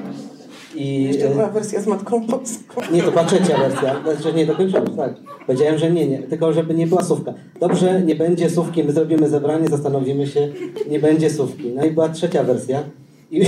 i 0.78 1.04
Jeszcze 1.04 1.28
e, 1.28 1.32
była 1.32 1.48
wersja 1.48 1.82
z 1.82 1.88
Matką 1.88 2.28
Polską. 2.28 2.82
nie, 2.92 3.04
to 3.04 3.12
była 3.12 3.24
trzecia 3.24 3.58
wersja, 3.58 3.96
znaczy 4.04 4.34
nie 4.34 4.46
dokończona, 4.46 4.90
tak. 4.98 5.14
Powiedziałem, 5.48 5.78
że 5.78 5.92
nie, 5.92 6.08
nie, 6.08 6.20
tylko 6.20 6.54
żeby 6.54 6.74
nie 6.74 6.88
była 6.88 7.04
słówka. 7.04 7.34
Dobrze, 7.60 8.02
nie 8.02 8.16
będzie 8.16 8.50
słówki, 8.50 8.84
my 8.84 8.92
zrobimy 8.92 9.30
zebranie, 9.30 9.68
zastanowimy 9.68 10.28
się, 10.28 10.50
nie 10.90 11.00
będzie 11.00 11.30
słówki. 11.30 11.72
No 11.76 11.86
i 11.86 11.92
była 11.92 12.10
trzecia 12.10 12.44
wersja 12.44 12.84
i, 13.32 13.42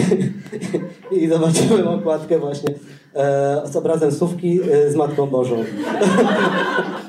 i 1.21 1.27
zobaczyłem 1.27 1.87
okładkę 1.87 2.39
właśnie 2.39 2.69
e, 3.15 3.61
z 3.65 3.75
obrazem 3.75 4.11
słówki 4.11 4.59
e, 4.71 4.91
z 4.91 4.95
Matką 4.95 5.27
Bożą. 5.27 5.55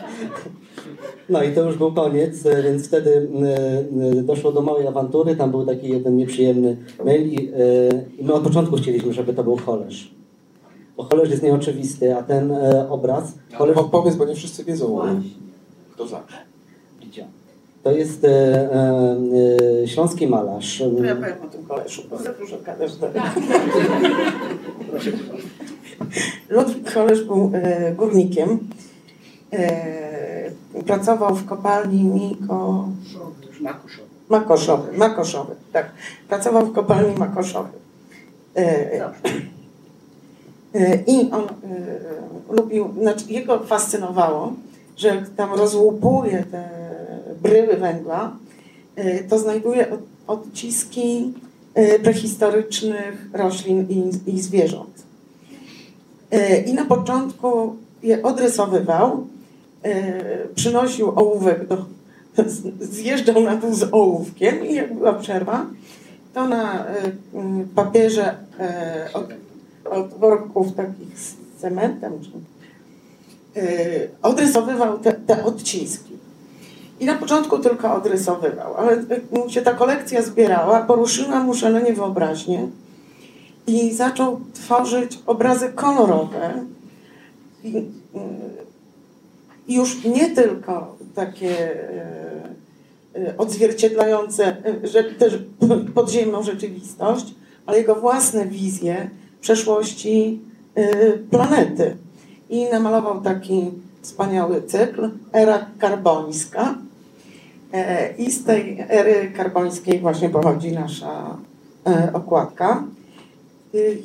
No 1.30 1.42
i 1.42 1.52
to 1.52 1.64
już 1.64 1.76
był 1.76 1.92
koniec, 1.92 2.46
e, 2.46 2.62
więc 2.62 2.86
wtedy 2.86 3.28
e, 3.42 4.18
e, 4.18 4.22
doszło 4.22 4.52
do 4.52 4.62
małej 4.62 4.86
awantury, 4.86 5.36
tam 5.36 5.50
był 5.50 5.66
taki 5.66 5.88
jeden 5.88 6.16
nieprzyjemny 6.16 6.76
mail 7.04 7.28
i, 7.28 7.52
i 8.18 8.24
my 8.24 8.32
od 8.32 8.42
początku 8.42 8.76
chcieliśmy, 8.76 9.12
żeby 9.12 9.34
to 9.34 9.44
był 9.44 9.56
cholerz. 9.56 10.14
Bo 10.96 11.02
cholerz 11.02 11.30
jest 11.30 11.42
nieoczywisty, 11.42 12.16
a 12.16 12.22
ten 12.22 12.52
obraz, 12.88 13.34
cholerz 13.54 13.76
Po, 13.76 13.84
powiedz, 13.84 14.16
bo 14.16 14.24
nie 14.24 14.34
wszyscy 14.34 14.64
wiedzą, 14.64 15.04
e, 15.04 15.20
kto 15.94 16.06
zaczął. 16.06 16.38
To 17.82 17.92
jest 17.92 18.24
e, 18.24 18.28
e, 19.82 19.88
śląski 19.88 20.26
malarz. 20.26 20.78
To 20.78 21.04
ja 21.04 21.16
powiem 21.16 21.42
o 21.44 21.48
tym 21.48 21.64
koleszu, 21.64 22.02
bo 22.10 22.18
za 22.18 22.32
dużo 22.32 22.56
gadasz. 22.58 22.92
Ludwik 26.50 26.92
Kolesz 26.94 27.24
był 27.24 27.50
e, 27.54 27.92
górnikiem. 27.94 28.58
E, 29.52 30.09
pracował 30.86 31.34
w 31.34 31.46
kopalni 31.46 32.04
Miko... 32.04 32.88
Makoszowy. 34.28 34.98
Makoszowy, 34.98 35.54
tak. 35.72 35.90
Pracował 36.28 36.66
w 36.66 36.72
kopalni 36.72 37.14
Makoszowy. 37.18 37.68
E, 38.56 39.12
e, 40.74 40.98
I 41.06 41.30
on 41.30 41.44
e, 41.44 42.54
lubił, 42.54 42.88
znaczy 43.00 43.24
jego 43.28 43.58
fascynowało, 43.58 44.52
że 44.96 45.08
jak 45.08 45.28
tam 45.28 45.52
rozłupuje 45.54 46.44
te 46.50 46.68
bryły 47.42 47.76
węgla, 47.76 48.36
to 49.28 49.38
znajduje 49.38 49.90
od, 49.90 50.00
odciski 50.26 51.32
prehistorycznych 52.02 53.28
roślin 53.32 53.86
i, 53.88 54.30
i 54.30 54.40
zwierząt. 54.40 55.02
I 56.66 56.74
na 56.74 56.84
początku 56.84 57.76
je 58.02 58.22
odrysowywał, 58.22 59.26
przynosił 60.54 61.12
ołówek 61.16 61.66
do, 61.66 61.84
zjeżdżał 62.80 63.42
na 63.42 63.56
dół 63.56 63.74
z 63.74 63.88
ołówkiem 63.92 64.66
i 64.66 64.74
jak 64.74 64.94
była 64.94 65.12
przerwa, 65.12 65.66
to 66.34 66.48
na 66.48 66.86
e, 66.86 67.12
papierze 67.74 68.34
e, 68.58 69.08
od, 69.14 69.28
od 69.90 70.18
worków 70.18 70.74
takich 70.74 71.18
z 71.18 71.34
cementem 71.58 72.12
e, 73.56 73.60
odrysowywał 74.22 74.98
te, 74.98 75.12
te 75.12 75.44
odciski. 75.44 76.10
I 77.00 77.04
na 77.04 77.14
początku 77.14 77.58
tylko 77.58 77.94
odrysowywał, 77.94 78.74
ale 78.76 79.04
mu 79.32 79.50
się 79.50 79.62
ta 79.62 79.74
kolekcja 79.74 80.22
zbierała, 80.22 80.80
poruszyła 80.80 81.40
mu 81.40 81.54
szalenie 81.54 81.92
wyobraźnię 81.92 82.68
i 83.66 83.94
zaczął 83.94 84.40
tworzyć 84.54 85.18
obrazy 85.26 85.68
kolorowe. 85.68 86.64
I 87.64 87.84
już 89.74 90.04
nie 90.04 90.30
tylko 90.30 90.96
takie 91.14 91.70
y, 93.14 93.20
y, 93.20 93.36
odzwierciedlające 93.36 94.56
że 94.84 95.04
też 95.04 95.38
podziemną 95.94 96.42
rzeczywistość, 96.42 97.34
ale 97.66 97.78
jego 97.78 97.94
własne 97.94 98.46
wizje 98.46 99.10
przeszłości 99.40 100.40
planety. 101.30 101.96
I 102.50 102.64
namalował 102.64 103.20
taki 103.20 103.70
wspaniały 104.02 104.62
cykl, 104.62 105.10
Era 105.32 105.66
Karbońska. 105.78 106.74
E, 107.72 108.14
I 108.16 108.30
z 108.30 108.44
tej 108.44 108.84
ery 108.88 109.32
karbońskiej 109.36 110.00
właśnie 110.00 110.28
pochodzi 110.28 110.72
nasza 110.72 111.36
e, 111.86 112.10
okładka. 112.12 112.84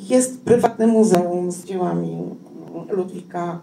Jest 0.08 0.40
prywatne 0.40 0.86
muzeum 0.86 1.52
z 1.52 1.64
dziełami 1.64 2.16
Ludwika 2.90 3.60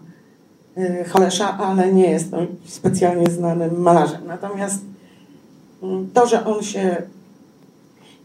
Cholesza, 1.12 1.58
ale 1.58 1.92
nie 1.92 2.10
jest 2.10 2.34
on 2.34 2.46
specjalnie 2.66 3.30
znanym 3.30 3.80
malarzem. 3.80 4.20
Natomiast 4.26 4.78
mm, 5.82 6.10
to, 6.14 6.26
że 6.26 6.44
on 6.44 6.62
się... 6.62 7.02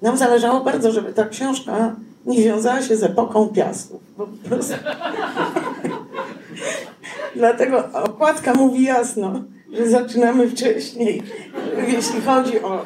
Nam 0.01 0.17
zależało 0.17 0.63
bardzo, 0.63 0.91
żeby 0.91 1.13
ta 1.13 1.25
książka 1.25 1.95
nie 2.25 2.43
wiązała 2.43 2.81
się 2.81 2.97
z 2.97 3.03
epoką 3.03 3.47
piastów. 3.47 4.01
Bo 4.17 4.27
po 4.27 4.49
prostu... 4.49 4.73
Dlatego 7.35 7.89
okładka 7.93 8.53
mówi 8.53 8.83
jasno, 8.83 9.41
że 9.73 9.89
zaczynamy 9.89 10.49
wcześniej, 10.49 11.23
jeśli 11.87 12.21
chodzi 12.21 12.61
o... 12.61 12.85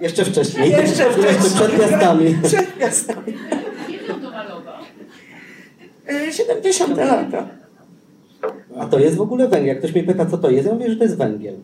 Jeszcze 0.00 0.24
wcześniej. 0.24 0.70
Jeszcze 0.70 1.10
wcześniej. 1.10 1.50
przed 1.54 1.78
miastami. 1.78 2.38
Przed 2.44 2.80
miastami. 2.80 3.34
Kiedy 3.86 4.14
on 4.14 4.20
to 4.20 4.30
malował? 4.30 4.74
Y, 6.28 6.32
70 6.32 6.96
lata. 6.96 7.57
A 8.78 8.86
to 8.86 8.98
jest 8.98 9.16
w 9.16 9.20
ogóle 9.20 9.48
węgiel. 9.48 9.68
Jak 9.68 9.78
ktoś 9.78 9.94
mnie 9.94 10.04
pyta, 10.04 10.26
co 10.26 10.38
to 10.38 10.50
jest, 10.50 10.66
ja 10.68 10.74
mówię, 10.74 10.90
że 10.90 10.96
to 10.96 11.04
jest 11.04 11.16
węgiel. 11.16 11.54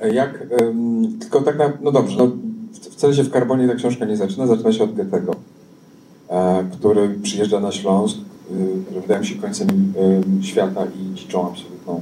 E, 0.00 0.14
Jak, 0.14 0.46
em, 0.60 1.18
tylko 1.20 1.40
tak 1.42 1.58
na, 1.58 1.72
no 1.82 1.92
dobrze, 1.92 2.16
no, 2.18 2.30
wcale 2.90 3.14
się 3.14 3.22
w 3.22 3.30
Karbonie 3.30 3.68
ta 3.68 3.74
książka 3.74 4.04
nie 4.04 4.16
zaczyna, 4.16 4.46
zaczyna 4.46 4.72
się 4.72 4.84
od 4.84 4.94
Goethego, 4.94 5.34
e, 6.28 6.64
który 6.72 7.08
przyjeżdża 7.22 7.60
na 7.60 7.72
Śląsk, 7.72 8.16
y, 8.96 9.00
wydaje 9.00 9.20
mi 9.20 9.26
się 9.26 9.34
końcem 9.34 9.68
em, 9.68 10.42
świata 10.42 10.86
i 11.00 11.14
dziczą 11.14 11.48
absolutną, 11.50 12.00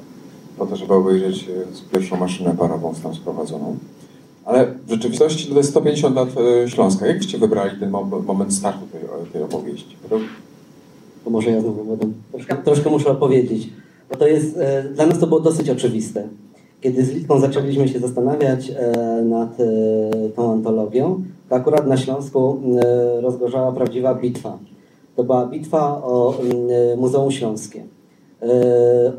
po 0.58 0.66
to, 0.66 0.76
żeby 0.76 0.94
obejrzeć 0.94 1.48
e, 1.48 1.92
pierwszą 1.92 2.16
maszynę 2.16 2.54
parową 2.58 2.94
tam 3.02 3.14
sprowadzoną. 3.14 3.76
Ale 4.44 4.66
w 4.86 4.90
rzeczywistości 4.90 5.48
to 5.48 5.54
jest 5.56 5.70
150 5.70 6.16
lat 6.16 6.28
Śląska. 6.66 7.06
Jak 7.06 7.16
byście 7.18 7.38
wybrali 7.38 7.80
ten 7.80 7.90
mo- 7.90 8.22
moment 8.26 8.54
startu 8.54 8.86
tej, 8.86 9.00
tej 9.32 9.42
opowieści? 9.42 9.96
To 11.24 11.30
może 11.30 11.50
ja 11.50 11.60
znowu 11.60 11.84
będę. 11.84 12.06
Troszkę, 12.32 12.56
troszkę 12.56 12.90
muszę 12.90 13.10
opowiedzieć. 13.10 13.68
Bo 14.10 14.16
to 14.16 14.26
jest, 14.26 14.58
e, 14.58 14.82
dla 14.82 15.06
nas 15.06 15.18
to 15.18 15.26
było 15.26 15.40
dosyć 15.40 15.70
oczywiste. 15.70 16.28
Kiedy 16.80 17.04
z 17.04 17.10
Litwą 17.10 17.40
zaczęliśmy 17.40 17.88
się 17.88 17.98
zastanawiać 17.98 18.70
e, 18.70 19.22
nad 19.22 19.60
e, 19.60 19.64
tą 20.36 20.52
antologią, 20.52 21.22
to 21.48 21.56
akurat 21.56 21.86
na 21.86 21.96
Śląsku 21.96 22.60
rozgorzała 23.20 23.72
prawdziwa 23.72 24.14
bitwa. 24.14 24.58
To 25.16 25.24
była 25.24 25.46
bitwa 25.46 26.02
o 26.04 26.34
Muzeum 26.96 27.30
Śląskie. 27.30 27.84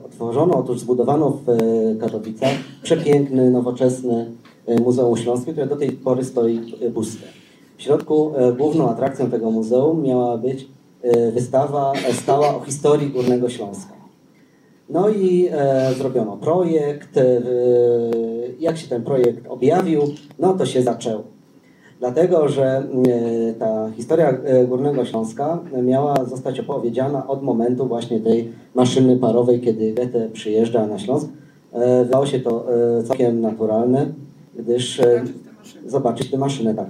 Otworzono, 0.06 0.58
otóż 0.58 0.80
zbudowano 0.80 1.38
w 1.46 1.58
Katowicach 2.00 2.50
przepiękny, 2.84 3.52
nowoczesny 3.52 4.32
Muzeum 4.86 5.18
Śląskie, 5.18 5.52
które 5.52 5.68
do 5.68 5.76
tej 5.76 5.92
pory 5.92 6.24
stoi 6.24 6.60
puste. 6.94 7.28
W 7.78 7.82
środku 7.82 8.32
główną 8.58 8.90
atrakcją 8.90 9.32
tego 9.32 9.52
muzeum 9.52 10.02
miała 10.02 10.38
być 10.38 10.68
wystawa 11.34 11.94
e, 12.10 12.14
stała 12.14 12.56
o 12.56 12.60
historii 12.60 13.10
Górnego 13.10 13.50
Śląska. 13.50 13.96
No 14.90 15.10
i 15.10 15.50
e, 15.52 15.94
zrobiono 15.94 16.38
projekt. 16.38 17.18
E, 17.18 17.42
jak 18.60 18.78
się 18.78 18.88
ten 18.88 19.04
projekt 19.04 19.48
objawił, 19.50 20.02
no 20.40 20.54
to 20.54 20.66
się 20.66 20.84
zaczęło. 20.84 21.24
Dlatego, 22.00 22.50
że 22.50 22.64
e, 22.66 22.84
ta 23.54 23.92
historia 23.96 24.38
Górnego 24.68 25.06
Śląska 25.06 25.60
miała 25.84 26.26
zostać 26.26 26.60
opowiedziana 26.60 27.28
od 27.28 27.44
momentu 27.44 27.88
właśnie 27.88 28.20
tej 28.20 28.52
maszyny 28.76 29.18
parowej, 29.18 29.62
kiedy 29.62 29.94
Goethe 29.94 30.30
przyjeżdża 30.30 30.88
na 30.88 31.00
Śląsk. 31.00 31.28
Wydawało 32.04 32.26
się 32.26 32.40
to 32.40 32.66
całkiem 33.08 33.42
naturalne, 33.42 34.06
gdyż... 34.56 35.02
Zobaczyć 35.86 36.32
tę 36.32 36.38
maszynę, 36.38 36.76
tak. 36.76 36.88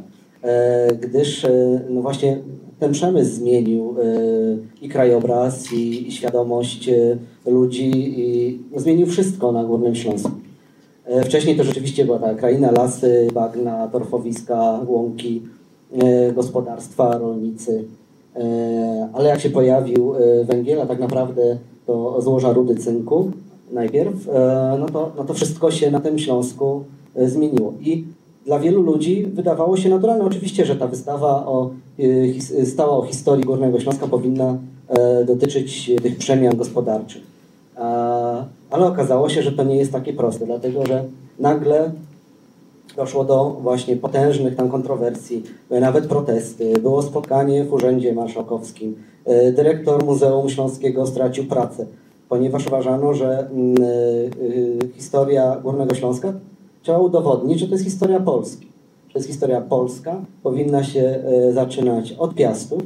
Gdyż 1.01 1.45
no 1.89 2.01
właśnie 2.01 2.37
ten 2.79 2.91
przemysł 2.91 3.35
zmienił 3.35 3.95
i 4.81 4.89
krajobraz, 4.89 5.73
i 5.73 6.11
świadomość 6.11 6.89
ludzi, 7.45 7.91
i 8.19 8.59
no, 8.71 8.79
zmienił 8.79 9.07
wszystko 9.07 9.51
na 9.51 9.63
Górnym 9.63 9.95
Śląsku. 9.95 10.31
E, 11.05 11.23
wcześniej 11.23 11.55
to 11.55 11.63
rzeczywiście 11.63 12.05
była 12.05 12.19
ta 12.19 12.33
kraina, 12.33 12.71
lasy, 12.71 13.27
bagna, 13.33 13.87
torfowiska, 13.87 14.79
łąki, 14.87 15.41
e, 15.97 16.31
gospodarstwa, 16.31 17.17
rolnicy. 17.17 17.83
E, 18.35 19.09
ale 19.13 19.29
jak 19.29 19.39
się 19.39 19.49
pojawił 19.49 20.13
węgiel, 20.43 20.81
a 20.81 20.85
tak 20.85 20.99
naprawdę 20.99 21.57
to 21.85 22.21
złoża 22.21 22.53
rudy 22.53 22.75
cynku 22.75 23.31
najpierw, 23.71 24.27
no 24.79 24.85
to, 24.85 25.11
no 25.17 25.23
to 25.23 25.33
wszystko 25.33 25.71
się 25.71 25.91
na 25.91 25.99
tym 25.99 26.19
Śląsku 26.19 26.83
zmieniło. 27.15 27.73
I 27.81 28.03
dla 28.45 28.59
wielu 28.59 28.81
ludzi 28.81 29.25
wydawało 29.25 29.77
się 29.77 29.89
naturalne 29.89 30.25
oczywiście, 30.25 30.65
że 30.65 30.75
ta 30.75 30.87
wystawa 30.87 31.45
o, 31.45 31.69
stała 32.63 32.97
o 32.97 33.05
historii 33.05 33.45
Górnego 33.45 33.79
Śląska 33.79 34.07
powinna 34.07 34.57
dotyczyć 35.25 35.91
tych 36.03 36.17
przemian 36.17 36.57
gospodarczych. 36.57 37.23
Ale 38.69 38.85
okazało 38.85 39.29
się, 39.29 39.41
że 39.41 39.51
to 39.51 39.63
nie 39.63 39.75
jest 39.75 39.91
takie 39.91 40.13
proste, 40.13 40.45
dlatego 40.45 40.85
że 40.85 41.03
nagle 41.39 41.91
doszło 42.95 43.25
do 43.25 43.57
właśnie 43.61 43.95
potężnych 43.95 44.55
tam 44.55 44.69
kontrowersji, 44.69 45.43
były 45.69 45.79
nawet 45.79 46.07
protesty, 46.07 46.73
było 46.81 47.01
spotkanie 47.01 47.63
w 47.63 47.73
Urzędzie 47.73 48.13
Marszałkowskim. 48.13 48.95
E, 49.25 49.51
dyrektor 49.51 50.05
Muzeum 50.05 50.49
Śląskiego 50.49 51.07
stracił 51.07 51.45
pracę, 51.45 51.85
ponieważ 52.29 52.67
uważano, 52.67 53.13
że 53.13 53.39
mm, 53.39 53.75
e, 53.83 53.85
e, 53.85 54.87
historia 54.95 55.55
Górnego 55.63 55.95
Śląska 55.95 56.33
trzeba 56.85 56.99
udowodnić, 56.99 57.59
że 57.59 57.67
to 57.67 57.71
jest 57.71 57.83
historia 57.83 58.19
Polski. 58.19 58.67
To 59.13 59.19
jest 59.19 59.27
historia 59.27 59.61
polska, 59.61 60.25
powinna 60.43 60.83
się 60.83 61.23
zaczynać 61.53 62.11
od 62.11 62.35
piastów 62.35 62.81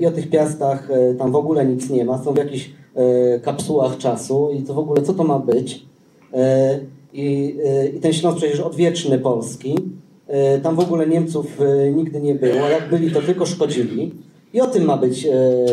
i 0.00 0.06
o 0.06 0.10
tych 0.10 0.30
piastach 0.30 0.88
tam 1.18 1.32
w 1.32 1.36
ogóle 1.36 1.66
nic 1.66 1.90
nie 1.90 2.04
ma, 2.04 2.18
są 2.18 2.32
w 2.32 2.36
jakichś 2.36 2.70
E, 2.96 3.40
kapsułach 3.40 3.98
czasu 3.98 4.50
i 4.50 4.62
to 4.62 4.74
w 4.74 4.78
ogóle 4.78 5.02
co 5.02 5.14
to 5.14 5.24
ma 5.24 5.38
być. 5.38 5.82
E, 6.34 6.78
I, 7.12 7.56
e, 7.64 7.88
i 7.88 8.00
ten 8.00 8.12
Śląsk 8.12 8.38
przecież 8.38 8.60
odwieczny 8.60 9.18
Polski. 9.18 9.76
Tam 10.62 10.76
w 10.76 10.80
ogóle 10.80 11.06
Niemców 11.06 11.58
nigdy 11.94 12.20
nie 12.20 12.34
było. 12.34 12.68
Jak 12.68 12.90
byli, 12.90 13.10
to 13.10 13.22
tylko 13.22 13.46
szkodzili. 13.46 14.12
I 14.52 14.60
o 14.60 14.66
tym 14.66 14.84
ma 14.84 14.96
być 14.96 15.28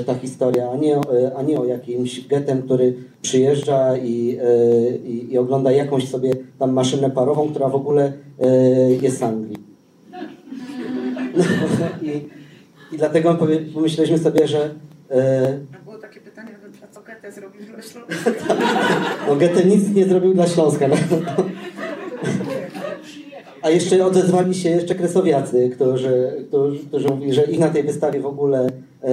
ta 0.05 0.15
historia, 0.15 0.69
a 0.71 0.75
nie, 0.75 0.99
a 1.35 1.41
nie 1.41 1.59
o 1.59 1.65
jakimś 1.65 2.27
getem, 2.27 2.61
który 2.61 2.93
przyjeżdża 3.21 3.97
i, 3.97 4.39
i, 5.05 5.33
i, 5.33 5.37
ogląda 5.37 5.71
jakąś 5.71 6.09
sobie 6.09 6.31
tam 6.59 6.73
maszynę 6.73 7.09
parową, 7.09 7.49
która 7.49 7.69
w 7.69 7.75
ogóle 7.75 8.13
jest 9.01 9.17
z 9.17 9.23
Anglii. 9.23 9.57
No, 11.37 11.43
i, 12.11 12.21
I 12.95 12.97
dlatego 12.97 13.37
pomyśleliśmy 13.73 14.17
sobie, 14.17 14.47
że 14.47 14.69
Goethe 17.23 17.31
zrobił 17.31 17.61
dla 17.65 17.81
Śląska? 17.81 18.55
No 19.27 19.35
Goethe 19.35 19.65
nic 19.65 19.95
nie 19.95 20.05
zrobił 20.05 20.33
dla 20.33 20.47
Śląska. 20.47 20.87
No. 20.87 20.95
A 23.63 23.69
jeszcze 23.69 24.05
odezwali 24.05 24.55
się 24.55 24.69
jeszcze 24.69 24.95
kresowiacy, 24.95 25.69
którzy, 25.69 26.45
którzy, 26.47 26.79
którzy 26.79 27.07
mówili, 27.09 27.33
że 27.33 27.43
ich 27.43 27.59
na 27.59 27.69
tej 27.69 27.83
wystawie 27.83 28.19
w 28.19 28.25
ogóle 28.25 28.67
e, 29.03 29.07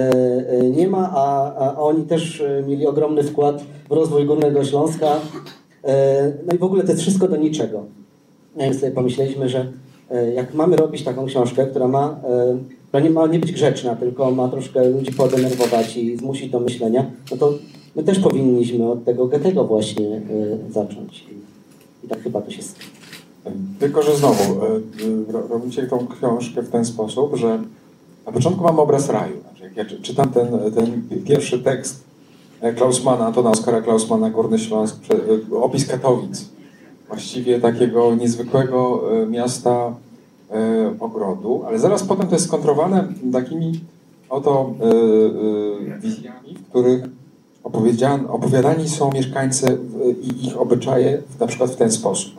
e, 0.49 0.69
nie 0.69 0.87
ma, 0.87 1.11
a, 1.15 1.55
a 1.55 1.77
oni 1.77 2.03
też 2.03 2.41
e, 2.41 2.63
mieli 2.67 2.87
ogromny 2.87 3.23
wkład 3.23 3.63
w 3.89 3.91
rozwój 3.91 4.25
Górnego 4.25 4.63
Śląska. 4.63 5.19
No 6.47 6.53
i 6.53 6.57
w 6.57 6.63
ogóle 6.63 6.83
to 6.83 6.89
jest 6.89 7.01
wszystko 7.01 7.27
do 7.27 7.37
niczego. 7.37 7.85
Ja 8.57 8.73
sobie 8.73 8.91
pomyśleliśmy, 8.91 9.49
że 9.49 9.71
jak 10.35 10.53
mamy 10.53 10.75
robić 10.75 11.03
taką 11.03 11.25
książkę, 11.25 11.65
która 11.65 11.87
ma, 11.87 12.19
która 12.87 13.03
nie 13.03 13.09
ma 13.09 13.27
nie 13.27 13.39
być 13.39 13.51
grzeczna, 13.51 13.95
tylko 13.95 14.31
ma 14.31 14.49
troszkę 14.49 14.89
ludzi 14.89 15.11
podenerwować 15.11 15.97
i 15.97 16.17
zmusić 16.17 16.49
do 16.49 16.59
myślenia, 16.59 17.05
no 17.31 17.37
to 17.37 17.53
my 17.95 18.03
też 18.03 18.19
powinniśmy 18.19 18.91
od 18.91 19.05
tego 19.05 19.27
Goethego 19.27 19.63
właśnie 19.63 20.21
zacząć. 20.69 21.25
I, 22.03 22.07
tak 22.07 22.21
chyba 22.21 22.41
to 22.41 22.51
się 22.51 22.61
Tylko, 23.79 24.03
że 24.03 24.17
znowu 24.17 24.65
y, 24.65 25.47
robicie 25.49 25.87
tą 25.87 26.07
książkę 26.07 26.61
w 26.61 26.69
ten 26.69 26.85
sposób, 26.85 27.35
że 27.35 27.59
na 28.25 28.31
początku 28.31 28.63
mamy 28.63 28.81
obraz 28.81 29.09
raju. 29.09 29.41
Znaczy, 29.41 29.63
jak 29.63 29.77
ja 29.77 29.97
czytam 30.01 30.29
ten, 30.29 30.47
ten 30.75 31.01
pierwszy 31.25 31.59
tekst 31.59 32.03
e, 32.61 32.73
Klausmana, 32.73 33.25
Antona 33.25 33.51
Oskara 33.51 33.81
Klausmana, 33.81 34.29
Górny 34.29 34.59
Śląsk, 34.59 34.95
e, 35.51 35.55
opis 35.55 35.87
Katowic, 35.87 36.45
właściwie 37.07 37.59
takiego 37.59 38.15
niezwykłego 38.15 39.01
e, 39.23 39.25
miasta 39.25 39.93
ogrodu, 40.99 41.63
ale 41.67 41.79
zaraz 41.79 42.03
potem 42.03 42.27
to 42.27 42.35
jest 42.35 42.45
skontrowane 42.45 43.07
takimi 43.33 43.79
oto 44.29 44.73
wizjami, 45.99 46.55
w 46.55 46.69
których 46.69 47.03
opowiadani 48.29 48.89
są 48.89 49.11
mieszkańcy 49.11 49.77
i 50.21 50.47
ich 50.47 50.61
obyczaje 50.61 51.21
na 51.39 51.47
przykład 51.47 51.71
w 51.71 51.75
ten 51.75 51.91
sposób. 51.91 52.33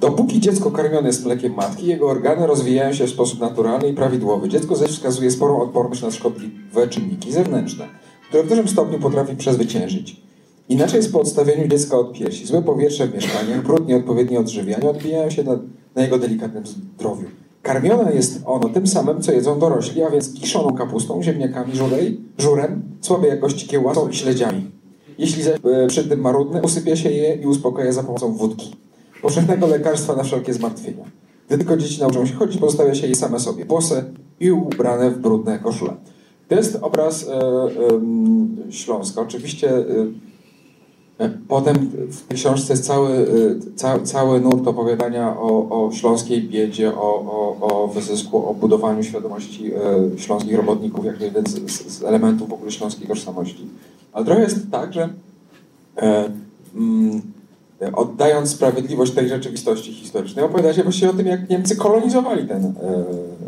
Dopóki 0.00 0.40
dziecko 0.40 0.70
karmione 0.70 1.06
jest 1.06 1.24
mlekiem 1.24 1.54
matki, 1.54 1.86
jego 1.86 2.08
organy 2.08 2.46
rozwijają 2.46 2.92
się 2.92 3.06
w 3.06 3.10
sposób 3.10 3.40
naturalny 3.40 3.88
i 3.88 3.94
prawidłowy. 3.94 4.48
Dziecko 4.48 4.76
zaś 4.76 4.90
wskazuje 4.90 5.30
sporą 5.30 5.60
odporność 5.60 6.02
na 6.02 6.10
szkodliwe 6.10 6.88
czynniki 6.88 7.32
zewnętrzne, 7.32 7.88
które 8.28 8.42
w 8.42 8.48
dużym 8.48 8.68
stopniu 8.68 8.98
potrafi 8.98 9.36
przezwyciężyć. 9.36 10.20
Inaczej 10.68 10.96
jest 10.96 11.12
po 11.12 11.20
odstawieniu 11.20 11.68
dziecka 11.68 11.98
od 11.98 12.12
piersi. 12.12 12.46
Złe 12.46 12.62
powietrze 12.62 13.06
w 13.06 13.14
mieszkaniach, 13.14 13.62
brud, 13.62 13.88
nieodpowiednie 13.88 14.40
odżywianie 14.40 14.90
odbijają 14.90 15.30
się 15.30 15.42
na, 15.42 15.58
na 15.94 16.02
jego 16.02 16.18
delikatnym 16.18 16.66
zdrowiu. 16.66 17.26
Karmione 17.62 18.14
jest 18.14 18.42
ono 18.46 18.68
tym 18.68 18.86
samym, 18.86 19.22
co 19.22 19.32
jedzą 19.32 19.58
dorośli, 19.58 20.02
a 20.02 20.10
więc 20.10 20.34
kiszoną 20.34 20.74
kapustą, 20.74 21.22
ziemniakami, 21.22 21.76
żurej, 21.76 22.20
żurem, 22.38 22.82
słabej 23.00 23.30
jakości 23.30 23.68
kiełbasą 23.68 24.08
i 24.08 24.14
śledziami. 24.14 24.77
Jeśli 25.18 25.42
zaś 25.42 25.98
e, 25.98 26.04
tym 26.04 26.20
marudne, 26.20 26.62
usypia 26.62 26.96
się 26.96 27.10
je 27.10 27.34
i 27.34 27.46
uspokaja 27.46 27.92
za 27.92 28.02
pomocą 28.02 28.32
wódki. 28.32 28.76
Powszechnego 29.22 29.66
lekarstwa 29.66 30.16
na 30.16 30.22
wszelkie 30.22 30.54
zmartwienia. 30.54 31.04
Gdy 31.46 31.58
tylko 31.58 31.76
dzieci 31.76 32.00
nauczą 32.00 32.26
się 32.26 32.34
chodzić, 32.34 32.60
pozostawia 32.60 32.94
się 32.94 33.06
je 33.06 33.14
same 33.14 33.40
sobie, 33.40 33.64
bose 33.64 34.04
i 34.40 34.50
ubrane 34.50 35.10
w 35.10 35.18
brudne 35.18 35.58
koszule. 35.58 35.96
To 36.48 36.54
jest 36.54 36.78
obraz 36.82 37.28
e, 37.28 37.34
e, 37.34 38.72
Śląska. 38.72 39.20
Oczywiście 39.20 39.70
e, 39.76 39.84
Potem 41.48 41.76
w 42.10 42.22
tej 42.22 42.36
książce 42.36 42.72
jest 42.72 42.86
cały, 42.86 43.10
y, 43.10 43.60
ca, 43.76 43.98
cały 43.98 44.40
nurt 44.40 44.68
opowiadania 44.68 45.38
o, 45.38 45.86
o 45.86 45.92
śląskiej 45.92 46.42
biedzie, 46.42 46.94
o, 46.94 47.00
o, 47.00 47.56
o 47.60 47.88
wyzysku, 47.88 48.48
o 48.48 48.54
budowaniu 48.54 49.02
świadomości 49.02 49.70
śląskich 50.16 50.56
robotników, 50.56 51.04
jak 51.04 51.20
jeden 51.20 51.46
z, 51.46 51.82
z, 51.82 52.02
elementów 52.02 52.48
w 52.48 52.52
ogóle 52.52 52.70
śląskiej 52.70 53.08
tożsamości. 53.08 53.66
Ale 54.12 54.24
trochę 54.24 54.40
jest 54.40 54.70
tak, 54.70 54.92
że 54.92 55.08
e, 55.96 56.30
mm, 56.74 57.22
oddając 57.92 58.50
sprawiedliwość 58.50 59.12
tej 59.12 59.28
rzeczywistości 59.28 59.92
historycznej, 59.92 60.44
opowiadacie 60.44 60.82
właściwie 60.82 61.10
o 61.10 61.14
tym, 61.14 61.26
jak 61.26 61.50
Niemcy 61.50 61.76
kolonizowali 61.76 62.48
ten, 62.48 62.64
e, 62.64 62.70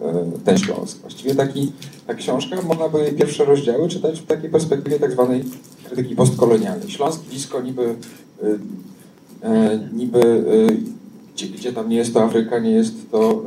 e, 0.09 0.25
ten 0.45 0.59
Śląsk. 0.59 1.01
Właściwie 1.01 1.35
taki, 1.35 1.73
ta 2.07 2.15
książka, 2.15 2.63
można 2.63 2.89
by 2.89 3.13
pierwsze 3.13 3.45
rozdziały 3.45 3.89
czytać 3.89 4.21
w 4.21 4.27
takiej 4.27 4.51
perspektywie 4.51 4.99
tak 4.99 5.13
zwanej 5.13 5.45
krytyki 5.85 6.17
postkolonialnej. 6.17 6.91
Śląsk 6.91 7.21
blisko 7.25 7.61
niby, 7.61 7.95
e, 9.43 9.79
niby 9.93 10.45
gdzie, 11.35 11.47
gdzie 11.47 11.73
tam 11.73 11.89
nie 11.89 11.97
jest 11.97 12.15
to 12.15 12.23
Afryka, 12.23 12.59
nie 12.59 12.71
jest 12.71 13.11
to 13.11 13.43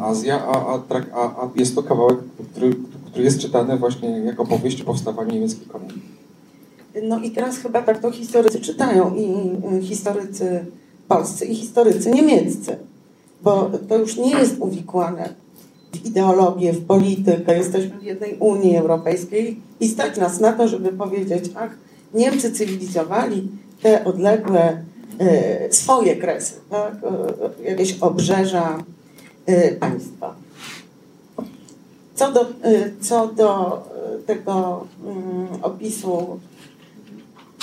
Azja, 0.00 0.44
a, 0.46 0.74
a, 0.74 0.82
a, 1.14 1.20
a 1.20 1.50
jest 1.56 1.74
to 1.74 1.82
kawałek, 1.82 2.18
który, 2.52 2.74
który 3.10 3.24
jest 3.24 3.40
czytany 3.40 3.76
właśnie 3.76 4.08
jako 4.08 4.46
powieść 4.46 4.82
o 4.82 4.84
powstawaniu 4.84 5.32
niemieckiej 5.32 5.66
kolonii. 5.66 6.02
No 7.02 7.20
i 7.20 7.30
teraz 7.30 7.58
chyba 7.58 7.82
tak 7.82 8.02
to 8.02 8.10
historycy 8.10 8.60
czytają 8.60 9.14
i 9.14 9.86
historycy 9.86 10.64
polscy 11.08 11.44
i 11.44 11.54
historycy 11.54 12.10
niemieccy, 12.10 12.76
bo 13.42 13.70
to 13.88 13.98
już 13.98 14.16
nie 14.16 14.30
jest 14.30 14.56
uwikłane 14.60 15.34
w 15.92 16.06
ideologię, 16.06 16.72
w 16.72 16.86
politykę. 16.86 17.56
Jesteśmy 17.56 17.98
w 17.98 18.02
jednej 18.02 18.36
Unii 18.38 18.76
Europejskiej 18.76 19.60
i 19.80 19.88
stać 19.88 20.16
nas 20.16 20.40
na 20.40 20.52
to, 20.52 20.68
żeby 20.68 20.92
powiedzieć, 20.92 21.44
ach, 21.54 21.70
Niemcy 22.14 22.52
cywilizowali 22.52 23.48
te 23.82 24.04
odległe 24.04 24.82
e, 25.18 25.72
swoje 25.72 26.16
kresy, 26.16 26.54
tak? 26.70 26.94
e, 27.64 27.70
jakieś 27.70 27.98
obrzeża 28.00 28.78
e, 29.46 29.72
państwa. 29.72 30.34
Co 32.18 32.32
do, 32.32 32.40
e, 32.40 32.90
co 33.00 33.26
do 33.26 33.76
e, 33.76 34.22
tego 34.26 34.86
mm, 35.04 35.48
opisu 35.62 36.40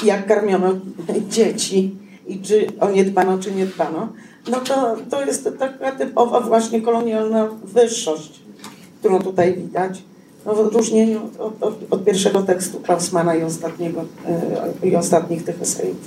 jak 0.03 0.27
karmiono 0.27 0.73
dzieci 1.29 1.95
i 2.27 2.39
czy 2.39 2.67
o 2.79 2.89
nie 2.89 3.03
dbano, 3.03 3.37
czy 3.37 3.51
nie 3.51 3.65
dbano, 3.65 4.07
no 4.51 4.59
to, 4.59 4.95
to 5.09 5.25
jest 5.25 5.49
taka 5.59 5.91
typowa 5.91 6.39
właśnie 6.39 6.81
kolonialna 6.81 7.49
wyższość, 7.63 8.39
którą 8.99 9.21
tutaj 9.21 9.55
widać. 9.57 10.03
No 10.45 10.55
w 10.55 10.59
odróżnieniu 10.59 11.21
od, 11.39 11.63
od, 11.63 11.75
od 11.89 12.05
pierwszego 12.05 12.41
tekstu 12.41 12.79
Klausmana 12.79 13.35
i, 13.35 13.43
ostatniego, 13.43 14.01
yy, 14.81 14.89
i 14.89 14.95
ostatnich 14.95 15.43
tych 15.45 15.61
esejów 15.61 15.97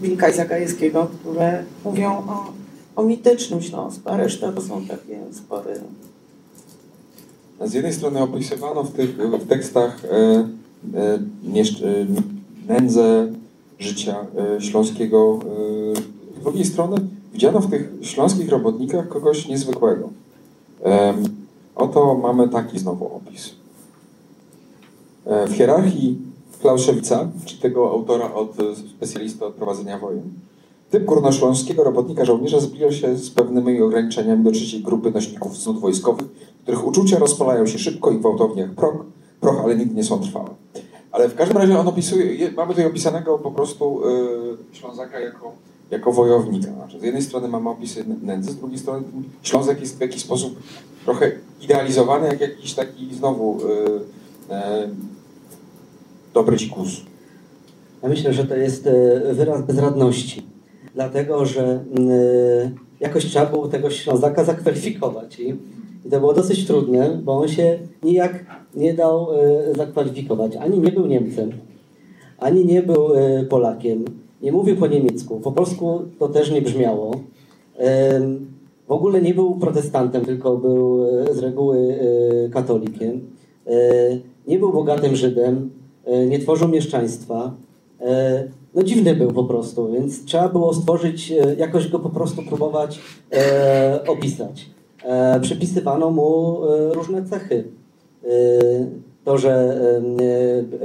Wilka 0.00 0.28
i 0.28 0.34
Zagajewskiego, 0.34 1.10
które 1.20 1.64
mówią 1.84 2.12
o, 2.12 2.52
o 2.96 3.02
mitycznym 3.02 3.62
Śląsku, 3.62 4.08
a 4.08 4.16
reszta 4.16 4.52
to 4.52 4.60
są 4.60 4.86
takie 4.86 5.18
spory 5.32 5.80
z 7.64 7.74
jednej 7.74 7.92
strony 7.92 8.20
opisywano 8.20 8.82
w 8.82 8.92
tych 8.92 9.16
w 9.16 9.48
tekstach 9.48 10.04
e, 10.04 10.08
e, 10.98 11.14
e, 11.14 12.06
nędzę 12.68 13.32
życia 13.78 14.26
śląskiego. 14.58 15.38
Z 16.40 16.42
drugiej 16.42 16.64
strony 16.64 16.96
widziano 17.32 17.60
w 17.60 17.70
tych 17.70 17.92
śląskich 18.02 18.48
robotnikach 18.48 19.08
kogoś 19.08 19.48
niezwykłego. 19.48 20.08
Oto 21.76 22.14
mamy 22.14 22.48
taki 22.48 22.78
znowu 22.78 23.16
opis. 23.16 23.50
W 25.26 25.52
hierarchii 25.52 26.18
Klauszewica, 26.60 27.28
czy 27.44 27.58
tego 27.58 27.90
autora 27.90 28.34
od 28.34 28.56
specjalisty 28.96 29.44
od 29.44 29.54
prowadzenia 29.54 29.98
wojen, 29.98 30.30
typ 30.90 31.04
górnośląskiego 31.04 31.84
robotnika 31.84 32.24
żołnierza 32.24 32.60
zbliża 32.60 32.92
się 32.92 33.16
z 33.16 33.30
pewnymi 33.30 33.82
ograniczeniami 33.82 34.44
do 34.44 34.50
trzeciej 34.50 34.82
grupy 34.82 35.10
nośników 35.10 35.58
cnót 35.58 35.80
wojskowych, 35.80 36.26
których 36.62 36.86
uczucia 36.86 37.18
rozpalają 37.18 37.66
się 37.66 37.78
szybko 37.78 38.10
i 38.10 38.18
gwałtownie 38.18 38.62
jak 38.62 38.70
proch, 38.70 38.94
proch 39.40 39.60
ale 39.64 39.76
nigdy 39.76 39.94
nie 39.94 40.04
są 40.04 40.20
trwałe. 40.20 40.50
Ale 41.12 41.28
w 41.28 41.34
każdym 41.34 41.56
razie 41.56 41.78
on 41.78 41.88
opisuje, 41.88 42.52
mamy 42.56 42.72
tutaj 42.72 42.86
opisanego 42.86 43.38
po 43.38 43.50
prostu 43.50 44.00
yy, 44.04 44.56
Ślązaka 44.72 45.20
jako, 45.20 45.52
jako 45.90 46.12
wojownika. 46.12 46.72
Znaczy, 46.72 47.00
z 47.00 47.02
jednej 47.02 47.22
strony 47.22 47.48
mamy 47.48 47.70
opisy 47.70 48.04
nędzy, 48.22 48.52
z 48.52 48.56
drugiej 48.56 48.78
strony 48.78 49.04
Ślązak 49.42 49.80
jest 49.80 49.98
w 49.98 50.00
jakiś 50.00 50.22
sposób 50.22 50.58
trochę 51.04 51.32
idealizowany, 51.60 52.28
jak 52.28 52.40
jakiś 52.40 52.74
taki 52.74 53.14
znowu 53.14 53.58
yy, 53.60 54.00
yy, 54.48 54.90
dobry 56.34 56.56
dzikus. 56.56 56.88
Ja 58.02 58.08
myślę, 58.08 58.32
że 58.32 58.44
to 58.44 58.56
jest 58.56 58.86
e, 58.86 59.34
wyraz 59.34 59.62
bezradności. 59.62 60.46
Dlatego, 60.94 61.46
że 61.46 61.84
jakoś 63.00 63.26
trzeba 63.26 63.46
było 63.46 63.68
tego 63.68 63.90
Ślązaka 63.90 64.44
zakwalifikować. 64.44 65.40
I 65.40 65.54
i 66.06 66.10
to 66.10 66.20
było 66.20 66.32
dosyć 66.32 66.66
trudne, 66.66 67.20
bo 67.24 67.38
on 67.38 67.48
się 67.48 67.78
nijak 68.02 68.44
nie 68.74 68.94
dał 68.94 69.28
e, 69.32 69.74
zakwalifikować. 69.76 70.56
Ani 70.56 70.78
nie 70.78 70.92
był 70.92 71.06
Niemcem, 71.06 71.50
ani 72.38 72.64
nie 72.64 72.82
był 72.82 73.14
e, 73.14 73.44
Polakiem, 73.44 74.04
nie 74.42 74.52
mówił 74.52 74.76
po 74.76 74.86
niemiecku. 74.86 75.40
Po 75.40 75.52
polsku 75.52 76.00
to 76.18 76.28
też 76.28 76.50
nie 76.50 76.62
brzmiało. 76.62 77.10
W 78.88 78.92
ogóle 78.92 79.22
nie 79.22 79.34
był 79.34 79.54
protestantem, 79.54 80.24
tylko 80.24 80.56
był 80.56 81.04
e, 81.04 81.34
z 81.34 81.38
reguły 81.38 81.98
katolikiem. 82.52 83.20
Nie 84.46 84.58
był 84.58 84.72
bogatym 84.72 85.16
Żydem, 85.16 85.70
nie 86.28 86.38
tworzył 86.38 86.68
mieszczaństwa. 86.68 87.54
No 88.74 88.82
dziwny 88.82 89.14
był 89.14 89.32
po 89.32 89.44
prostu, 89.44 89.92
więc 89.92 90.24
trzeba 90.24 90.48
było 90.48 90.74
stworzyć, 90.74 91.32
jakoś 91.58 91.88
go 91.88 91.98
po 91.98 92.10
prostu 92.10 92.42
próbować 92.42 93.00
opisać. 94.06 94.66
E, 95.04 95.40
przypisywano 95.40 96.10
mu 96.10 96.58
e, 96.64 96.94
różne 96.94 97.24
cechy. 97.24 97.64
E, 98.24 98.28
to, 99.24 99.38
że 99.38 99.80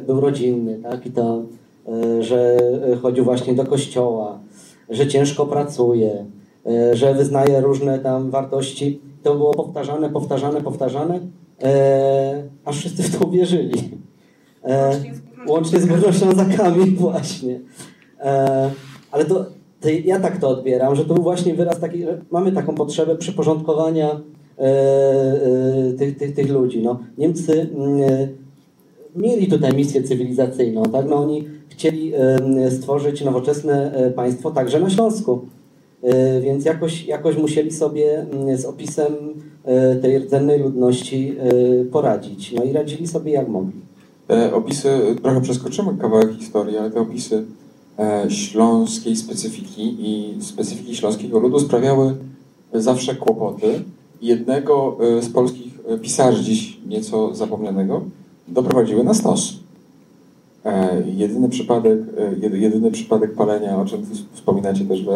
był 0.08 0.22
rodzinny, 0.22 0.80
tak? 0.84 1.06
I 1.06 1.12
to, 1.12 1.42
że 2.20 2.58
chodził 3.02 3.24
właśnie 3.24 3.54
do 3.54 3.66
kościoła, 3.66 4.40
że 4.90 5.08
ciężko 5.08 5.46
pracuje, 5.46 6.26
że 6.94 7.14
wyznaje 7.14 7.62
różne 7.62 8.00
tam 8.00 8.32
wartości. 8.32 9.02
To 9.24 9.36
było 9.36 9.54
powtarzane, 9.54 10.10
powtarzane, 10.10 10.62
powtarzane, 10.62 11.20
aż 12.66 12.78
wszyscy 12.78 13.04
w 13.04 13.20
to 13.20 13.26
uwierzyli. 13.26 13.74
Łącznie 15.48 15.80
z 15.80 15.86
Górnoślązakami 15.86 16.92
właśnie. 17.02 17.60
Ale 19.12 19.26
to 19.26 19.36
to 19.36 19.57
ja 20.06 20.20
tak 20.20 20.38
to 20.38 20.50
odbieram, 20.50 20.96
że 20.96 21.06
to 21.06 21.14
był 21.14 21.24
właśnie 21.24 21.54
wyraz 21.54 21.80
taki, 21.80 22.04
że 22.04 22.22
mamy 22.32 22.52
taką 22.52 22.76
potrzebę 22.76 23.16
przyporządkowania 23.16 24.22
e, 24.60 24.64
e, 24.64 25.94
tych, 25.98 26.18
tych, 26.18 26.34
tych 26.34 26.50
ludzi. 26.50 26.82
No, 26.84 27.00
Niemcy 27.18 27.70
mm, 27.76 28.02
e, 28.02 28.28
mieli 29.16 29.48
tutaj 29.48 29.74
misję 29.74 30.04
cywilizacyjną, 30.04 30.84
tak? 30.84 31.06
No, 31.10 31.16
oni 31.16 31.48
chcieli 31.70 32.14
stworzyć 32.70 33.24
nowoczesne 33.24 33.92
państwo 34.16 34.52
także 34.52 34.80
na 34.80 34.90
Śląsku. 34.90 35.42
Więc 36.42 36.66
jakoś, 36.66 37.06
jakoś 37.06 37.38
musieli 37.38 37.72
sobie 37.72 38.20
mm, 38.20 38.58
z 38.58 38.66
opisem 38.66 39.14
tej 40.02 40.20
rdzennej 40.20 40.60
ludności 40.60 41.36
poradzić. 41.92 42.52
No 42.52 42.64
i 42.64 42.74
radzili 42.74 43.08
sobie 43.08 43.32
jak 43.32 43.48
mogli. 43.48 43.82
Te 44.28 44.54
opisy, 44.54 44.90
trochę 45.24 45.42
przeskoczymy 45.42 45.98
kawałek 45.98 46.32
historii, 46.32 46.78
ale 46.78 46.92
te 46.92 47.00
opisy 47.00 47.46
śląskiej 48.30 49.16
specyfiki 49.16 49.96
i 50.00 50.42
specyfiki 50.42 50.96
śląskiego 50.96 51.40
ludu 51.40 51.60
sprawiały 51.60 52.16
zawsze 52.74 53.16
kłopoty. 53.16 53.84
Jednego 54.22 54.98
e, 55.18 55.22
z 55.22 55.30
polskich 55.30 55.80
e, 55.88 55.98
pisarzy, 55.98 56.44
dziś 56.44 56.80
nieco 56.88 57.36
zapomnianego, 57.36 58.02
doprowadziły 58.48 59.04
na 59.04 59.14
stos. 59.14 59.54
Jedyny 61.06 61.50
przypadek, 61.50 62.00
jedyny 62.54 62.92
przypadek 62.92 63.36
palenia, 63.36 63.78
o 63.78 63.86
czym 63.86 64.06
wspominacie 64.34 64.86
też 64.86 65.04
w, 65.04 65.10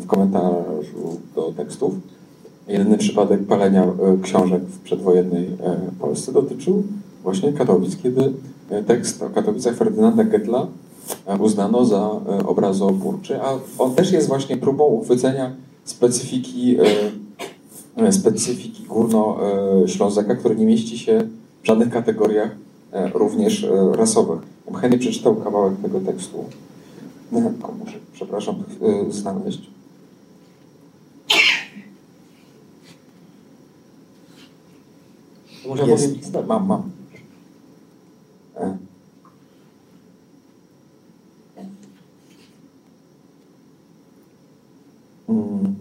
w 0.00 0.06
komentarzu 0.06 1.18
do 1.36 1.52
tekstów, 1.56 1.94
jedyny 2.68 2.98
przypadek 2.98 3.46
palenia 3.46 3.86
książek 4.22 4.62
w 4.62 4.78
przedwojennej 4.78 5.46
Polsce 6.00 6.32
dotyczył 6.32 6.82
właśnie 7.22 7.52
Katowic, 7.52 7.96
kiedy 8.02 8.32
tekst 8.86 9.22
o 9.22 9.30
Katowicach 9.30 9.76
Ferdynanda 9.76 10.24
Getla 10.24 10.66
uznano 11.38 11.84
za 11.84 12.20
e, 12.28 12.46
obrazotwórczy, 12.46 13.42
a 13.42 13.58
on 13.78 13.94
też 13.94 14.12
jest 14.12 14.28
właśnie 14.28 14.56
próbą 14.56 14.84
uchwycenia 14.84 15.56
specyfiki, 15.84 16.76
e, 17.96 18.06
e, 18.06 18.12
specyfiki 18.12 18.82
górno-ślązaka, 18.82 20.34
który 20.34 20.56
nie 20.56 20.66
mieści 20.66 20.98
się 20.98 21.28
w 21.62 21.66
żadnych 21.66 21.90
kategoriach 21.90 22.50
również 23.14 23.66
rasowych. 23.92 24.40
Chętnie 24.74 24.98
przeczytał 24.98 25.36
kawałek 25.36 25.74
tego 25.82 26.00
tekstu. 26.00 26.44
Muszę, 27.32 27.52
przepraszam, 28.12 28.54
znaleźć. 29.10 29.70
Może 35.68 35.86
jest, 35.86 36.32
mam, 36.46 36.66
mam. 36.66 36.82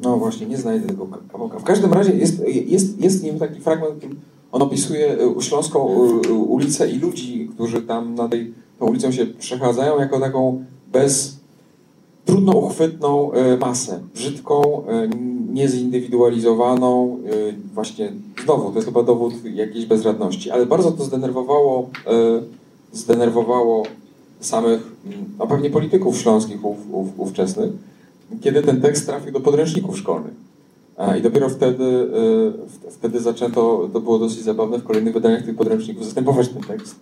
No 0.04 0.18
właśnie, 0.18 0.48
nie 0.48 0.58
znajdę 0.58 0.88
tego 0.88 1.08
kawałka. 1.32 1.60
W 1.60 1.64
każdym 1.64 1.94
razie 1.94 2.14
jest, 2.14 2.48
jest, 2.48 3.02
jest 3.02 3.24
nim 3.24 3.40
taki 3.40 3.62
fragment, 3.62 4.06
on 4.52 4.62
opisuje 4.62 5.18
e, 5.38 5.42
Śląską 5.42 5.90
e, 5.90 6.34
ulicę 6.34 6.90
i 6.90 7.00
ludzi, 7.00 7.50
którzy 7.54 7.82
tam 7.82 8.16
na 8.16 8.30
tej 8.30 8.54
tą 8.80 8.86
ulicą 8.86 9.12
się 9.12 9.26
przechadzają 9.26 10.00
jako 10.00 10.20
taką 10.20 10.66
bez 10.92 11.40
trudno 12.26 12.52
uchwytną 12.52 13.32
masę, 13.60 14.00
brzydką, 14.14 14.84
niezindywidualizowaną, 15.54 17.18
właśnie 17.74 18.12
znowu, 18.44 18.70
to 18.70 18.76
jest 18.76 18.88
chyba 18.88 19.04
dowód 19.04 19.34
jakiejś 19.54 19.86
bezradności, 19.86 20.52
ale 20.52 20.66
bardzo 20.66 20.92
to 20.92 21.04
zdenerwowało, 21.04 21.90
zdenerwowało 22.94 23.84
samych, 24.40 24.92
no 25.40 25.48
pewnie 25.48 25.70
polityków 25.70 26.18
śląskich 26.18 26.66
ów, 26.66 26.78
ów, 26.92 27.08
ówczesnych, 27.20 27.72
kiedy 28.42 28.62
ten 28.62 28.82
tekst 28.82 29.06
trafił 29.06 29.32
do 29.32 29.40
podręczników 29.40 29.98
szkolnych. 29.98 30.34
I 31.20 31.22
dopiero 31.22 31.50
wtedy, 31.50 31.84
e, 32.86 32.92
wtedy 32.92 33.20
zaczęto, 33.20 33.90
to 33.94 34.02
było 34.02 34.20
dosyć 34.20 34.44
zabawne, 34.44 34.80
w 34.80 34.84
kolejnych 34.84 35.14
wydaniach 35.14 35.46
tych 35.46 35.56
podręczników 35.56 36.06
zastępować 36.06 36.50
ten 36.50 36.62
tekst 36.62 36.96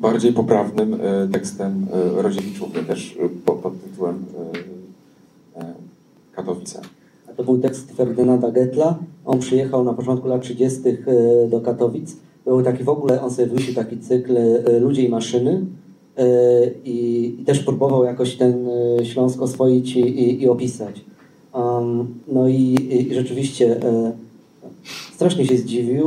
bardziej 0.00 0.32
poprawnym 0.32 0.94
e, 0.94 1.28
tekstem 1.28 1.86
e, 2.18 2.22
Rodziewiczów, 2.22 2.68
też 2.86 3.18
pod, 3.44 3.82
tytułem 3.82 4.24
Katowice. 6.32 6.80
To 7.36 7.44
był 7.44 7.58
tekst 7.58 7.92
Ferdynanda 7.92 8.50
Getla. 8.50 8.98
On 9.24 9.38
przyjechał 9.38 9.84
na 9.84 9.92
początku 9.92 10.28
lat 10.28 10.42
30. 10.42 10.80
do 11.50 11.60
Katowic. 11.60 12.16
Był 12.44 12.62
taki 12.62 12.84
w 12.84 12.88
ogóle, 12.88 13.22
on 13.22 13.30
sobie 13.30 13.48
wymyślił 13.48 13.74
taki 13.74 13.98
cykl 13.98 14.34
Ludzie 14.80 15.02
i 15.02 15.08
maszyny 15.08 15.64
i, 16.84 17.36
i, 17.40 17.44
też 17.44 17.60
próbował 17.60 18.04
jakoś 18.04 18.36
ten 18.36 18.68
e, 19.00 19.04
Śląsk 19.04 19.42
oswoić 19.42 19.96
i, 19.96 20.00
i, 20.00 20.42
i 20.42 20.48
opisać. 20.48 21.04
Um, 21.54 22.14
no 22.28 22.48
i, 22.48 22.76
i 22.90 23.14
rzeczywiście 23.14 23.82
e, 23.82 24.12
strasznie 25.12 25.46
się 25.46 25.56
zdziwił, 25.56 26.04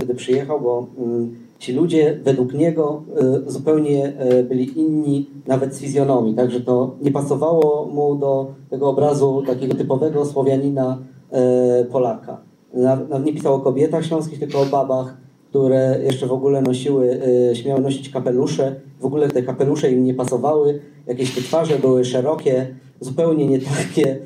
gdy 0.00 0.14
przyjechał, 0.14 0.60
bo 0.60 0.86
um, 0.96 1.36
ci 1.58 1.72
ludzie 1.72 2.20
według 2.24 2.54
niego 2.54 3.02
e, 3.46 3.50
zupełnie 3.50 4.12
e, 4.18 4.42
byli 4.42 4.78
inni, 4.78 5.26
nawet 5.46 5.74
z 5.74 5.80
fizjonomii, 5.80 6.34
także 6.34 6.60
to 6.60 6.94
nie 7.02 7.10
pasowało 7.10 7.86
mu 7.86 8.14
do 8.14 8.46
tego 8.70 8.88
obrazu 8.88 9.42
takiego 9.46 9.74
typowego 9.74 10.24
Słowianina 10.24 10.98
e, 11.30 11.84
Polaka. 11.84 12.40
Nawet 12.74 13.24
nie 13.26 13.32
pisał 13.32 13.54
o 13.54 13.60
kobietach 13.60 14.04
śląskich, 14.04 14.38
tylko 14.38 14.60
o 14.60 14.66
babach, 14.66 15.16
które 15.48 16.00
jeszcze 16.04 16.26
w 16.26 16.32
ogóle 16.32 16.62
nosiły, 16.62 17.20
śmiały 17.54 17.80
nosić 17.80 18.10
kapelusze. 18.10 18.74
W 19.00 19.04
ogóle 19.04 19.28
te 19.28 19.42
kapelusze 19.42 19.92
im 19.92 20.04
nie 20.04 20.14
pasowały, 20.14 20.80
jakieś 21.06 21.34
te 21.34 21.40
twarze 21.40 21.78
były 21.78 22.04
szerokie, 22.04 22.66
zupełnie 23.00 23.46
nie 23.46 23.58
takie, 23.58 24.18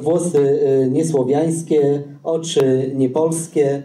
włosy 0.00 0.60
niesłowiańskie, 0.90 2.02
oczy 2.24 2.92
niepolskie. 2.94 3.82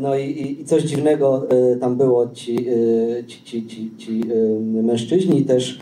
No 0.00 0.16
i, 0.16 0.56
i 0.60 0.64
coś 0.64 0.82
dziwnego 0.82 1.46
y, 1.74 1.76
tam 1.76 1.96
było. 1.96 2.28
Ci, 2.28 2.70
y, 2.70 3.24
ci, 3.26 3.42
ci, 3.42 3.66
ci, 3.66 3.90
ci 3.96 4.20
y, 4.32 4.82
mężczyźni 4.82 5.44
też 5.44 5.80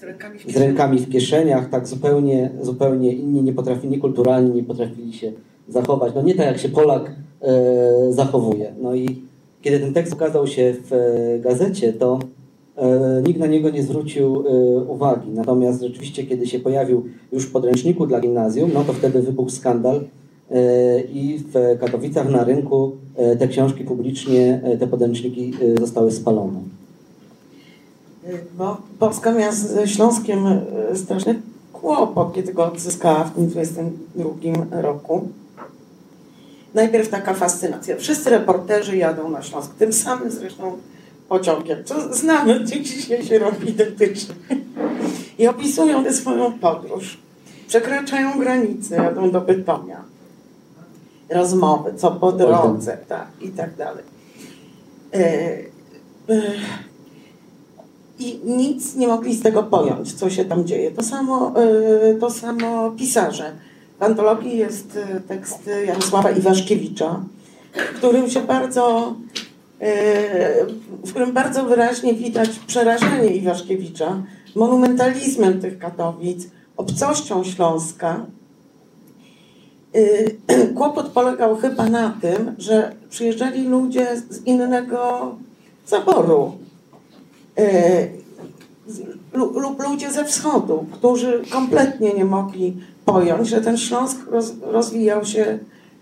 z 0.00 0.02
rękami, 0.02 0.38
z 0.48 0.56
rękami 0.56 0.98
w 0.98 1.10
kieszeniach, 1.10 1.70
tak 1.70 1.88
zupełnie, 1.88 2.50
zupełnie 2.62 3.12
inni, 3.12 3.42
nie 3.42 3.52
potrafili, 3.52 3.92
niekulturalni, 3.92 4.54
nie 4.54 4.62
potrafili 4.62 5.12
się 5.12 5.32
zachować. 5.68 6.14
No 6.14 6.22
nie 6.22 6.34
tak 6.34 6.46
jak 6.46 6.58
się 6.58 6.68
Polak 6.68 7.12
zachowuje. 8.10 8.72
No 8.82 8.94
i 8.94 9.22
kiedy 9.62 9.80
ten 9.80 9.94
tekst 9.94 10.12
ukazał 10.12 10.46
się 10.46 10.74
w 10.90 10.90
gazecie, 11.42 11.92
to 11.92 12.18
nikt 13.26 13.40
na 13.40 13.46
niego 13.46 13.70
nie 13.70 13.82
zwrócił 13.82 14.44
uwagi. 14.88 15.30
Natomiast 15.30 15.82
rzeczywiście, 15.82 16.26
kiedy 16.26 16.46
się 16.46 16.58
pojawił 16.58 17.04
już 17.32 17.44
w 17.44 17.52
podręczniku 17.52 18.06
dla 18.06 18.20
gimnazjum, 18.20 18.70
no 18.74 18.84
to 18.84 18.92
wtedy 18.92 19.22
wybuchł 19.22 19.50
skandal 19.50 20.00
E, 20.50 21.00
i 21.00 21.38
w 21.38 21.78
Katowicach 21.80 22.30
na 22.30 22.44
rynku 22.44 22.96
e, 23.16 23.36
te 23.36 23.48
książki 23.48 23.84
publicznie, 23.84 24.60
e, 24.64 24.76
te 24.76 24.86
podręczniki 24.86 25.52
zostały 25.80 26.12
spalone. 26.12 26.60
Bo 28.58 28.76
Polska 28.98 29.32
miała 29.32 29.52
ze 29.52 29.88
Śląskiem 29.88 30.38
straszny 30.94 31.34
kłopot, 31.72 32.32
kiedy 32.34 32.52
go 32.52 32.72
odzyskała 32.72 33.24
w 33.24 33.34
tym 33.34 33.46
22 33.46 34.82
roku. 34.82 35.28
Najpierw 36.74 37.08
taka 37.08 37.34
fascynacja. 37.34 37.96
Wszyscy 37.96 38.30
reporterzy 38.30 38.96
jadą 38.96 39.30
na 39.30 39.42
Śląsk, 39.42 39.74
tym 39.74 39.92
samym 39.92 40.30
zresztą 40.30 40.78
pociągiem, 41.28 41.84
co 41.84 42.14
znamy, 42.14 42.64
dzisiaj 42.64 43.24
się 43.24 43.38
robi 43.38 43.70
identycznie. 43.70 44.34
I 45.38 45.48
opisują 45.48 46.04
tę 46.04 46.12
swoją 46.12 46.58
podróż. 46.58 47.18
Przekraczają 47.68 48.38
granice, 48.38 48.96
jadą 48.96 49.30
do 49.30 49.40
Bytomia 49.40 50.14
rozmowy, 51.30 51.94
co 51.96 52.10
po 52.10 52.32
drodze, 52.32 52.98
tak, 53.08 53.26
i 53.40 53.48
tak 53.48 53.76
dalej. 53.76 54.04
E, 55.14 55.18
e, 56.28 56.42
I 58.18 58.40
nic 58.44 58.94
nie 58.94 59.08
mogli 59.08 59.34
z 59.34 59.42
tego 59.42 59.62
pojąć, 59.62 60.12
co 60.12 60.30
się 60.30 60.44
tam 60.44 60.64
dzieje. 60.64 60.90
To 60.90 61.02
samo, 61.02 61.54
e, 61.60 62.14
to 62.14 62.30
samo 62.30 62.90
pisarze. 62.90 63.52
W 64.00 64.02
antologii 64.02 64.58
jest 64.58 64.98
tekst 65.28 65.70
Jarosława 65.86 66.30
Iwaszkiewicza, 66.30 67.20
w 67.72 67.98
którym 67.98 68.30
się 68.30 68.40
bardzo 68.40 69.14
w 71.04 71.10
którym 71.10 71.32
bardzo 71.32 71.64
wyraźnie 71.64 72.14
widać 72.14 72.48
przerażenie 72.66 73.28
Iwaszkiewicza 73.28 74.22
monumentalizmem 74.56 75.60
tych 75.60 75.78
Katowic, 75.78 76.48
obcością 76.76 77.44
Śląska, 77.44 78.26
Y, 79.96 80.36
kłopot 80.76 81.08
polegał 81.08 81.56
chyba 81.56 81.86
na 81.86 82.18
tym, 82.20 82.54
że 82.58 82.92
przyjeżdżali 83.10 83.68
ludzie 83.68 84.06
z 84.30 84.46
innego 84.46 85.34
zaboru. 85.86 86.52
Y, 87.58 88.23
lub 89.34 89.82
ludzie 89.88 90.12
ze 90.12 90.24
wschodu, 90.24 90.86
którzy 90.92 91.42
kompletnie 91.52 92.14
nie 92.14 92.24
mogli 92.24 92.76
pojąć, 93.04 93.48
że 93.48 93.60
ten 93.60 93.76
Śląsk 93.76 94.18
rozwijał 94.62 95.24
się 95.24 95.58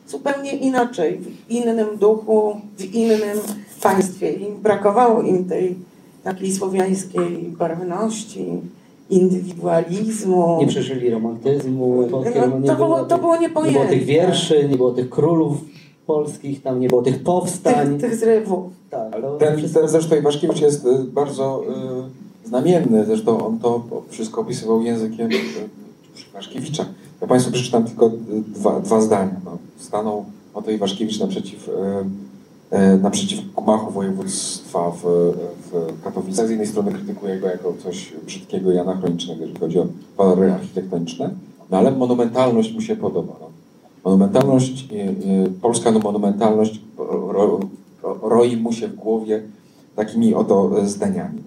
zupełnie 0.08 0.52
inaczej, 0.52 1.20
w 1.20 1.50
innym 1.50 1.96
duchu, 1.96 2.60
w 2.78 2.94
innym 2.94 3.38
państwie. 3.82 4.32
I 4.32 4.52
brakowało 4.52 5.22
im 5.22 5.44
tej 5.44 5.76
takiej 6.24 6.52
słowiańskiej 6.52 7.54
barwności 7.58 8.46
indywidualizmu. 9.10 10.58
Nie 10.60 10.66
przeżyli 10.66 11.10
romantyzmu. 11.10 12.08
No, 12.10 12.22
to, 12.66 12.76
było, 12.76 13.04
to 13.04 13.18
było 13.18 13.36
niepojęte. 13.36 13.80
Nie 13.80 13.86
było 13.86 13.98
tych 13.98 14.04
wierszy, 14.04 14.68
nie 14.68 14.76
było 14.76 14.90
tych 14.90 15.10
królów 15.10 15.56
polskich, 16.06 16.62
tam 16.62 16.80
nie 16.80 16.88
było 16.88 17.02
tych 17.02 17.22
powstań. 17.22 17.88
Tych, 17.88 18.00
tych 18.00 18.16
zrywów. 18.16 18.72
Tak, 18.90 19.12
ten, 19.38 19.68
ten 19.70 19.88
zresztą 19.88 20.16
Iwaszkiewicz 20.16 20.60
jest 20.60 20.86
y, 20.86 21.04
bardzo 21.04 21.62
y, 22.18 22.21
znamienny, 22.52 23.04
zresztą 23.06 23.46
on 23.46 23.58
to 23.58 23.82
wszystko 24.08 24.40
opisywał 24.40 24.82
językiem 24.82 25.30
y, 25.32 25.38
Iwaszkiewicza. 26.30 26.86
Ja 27.20 27.26
Państwu 27.26 27.52
przeczytam 27.52 27.84
tylko 27.84 28.10
dwa, 28.46 28.80
dwa 28.80 29.00
zdania. 29.00 29.36
No, 29.44 29.58
stanął 29.76 30.24
oto 30.54 30.70
Iwaszkiewicz 30.70 31.20
naprzeciw 31.20 31.68
y, 31.68 31.72
E, 32.72 32.96
naprzeciw 32.96 33.40
gmachu 33.54 33.90
województwa 33.90 34.90
w, 34.90 35.02
w 35.70 36.02
Katowicach. 36.04 36.46
Z 36.46 36.50
jednej 36.50 36.66
strony 36.66 36.92
krytykuje 36.92 37.40
go 37.40 37.46
jako 37.46 37.74
coś 37.82 38.12
brzydkiego 38.26 38.72
i 38.72 38.78
anachronicznego, 38.78 39.40
jeżeli 39.40 39.60
chodzi 39.60 39.78
o 39.78 39.86
walory 40.16 40.52
architektoniczne, 40.52 41.30
no 41.70 41.78
ale 41.78 41.90
monumentalność 41.90 42.74
mu 42.74 42.80
się 42.80 42.96
podoba. 42.96 43.32
No. 43.40 43.46
Monumentalność, 44.04 44.88
polska 45.62 45.90
no, 45.90 45.98
monumentalność 45.98 46.80
ro, 46.98 47.32
ro, 48.02 48.18
roi 48.22 48.56
mu 48.56 48.72
się 48.72 48.88
w 48.88 48.94
głowie 48.94 49.42
takimi 49.96 50.34
oto 50.34 50.70
zdaniami. 50.84 51.42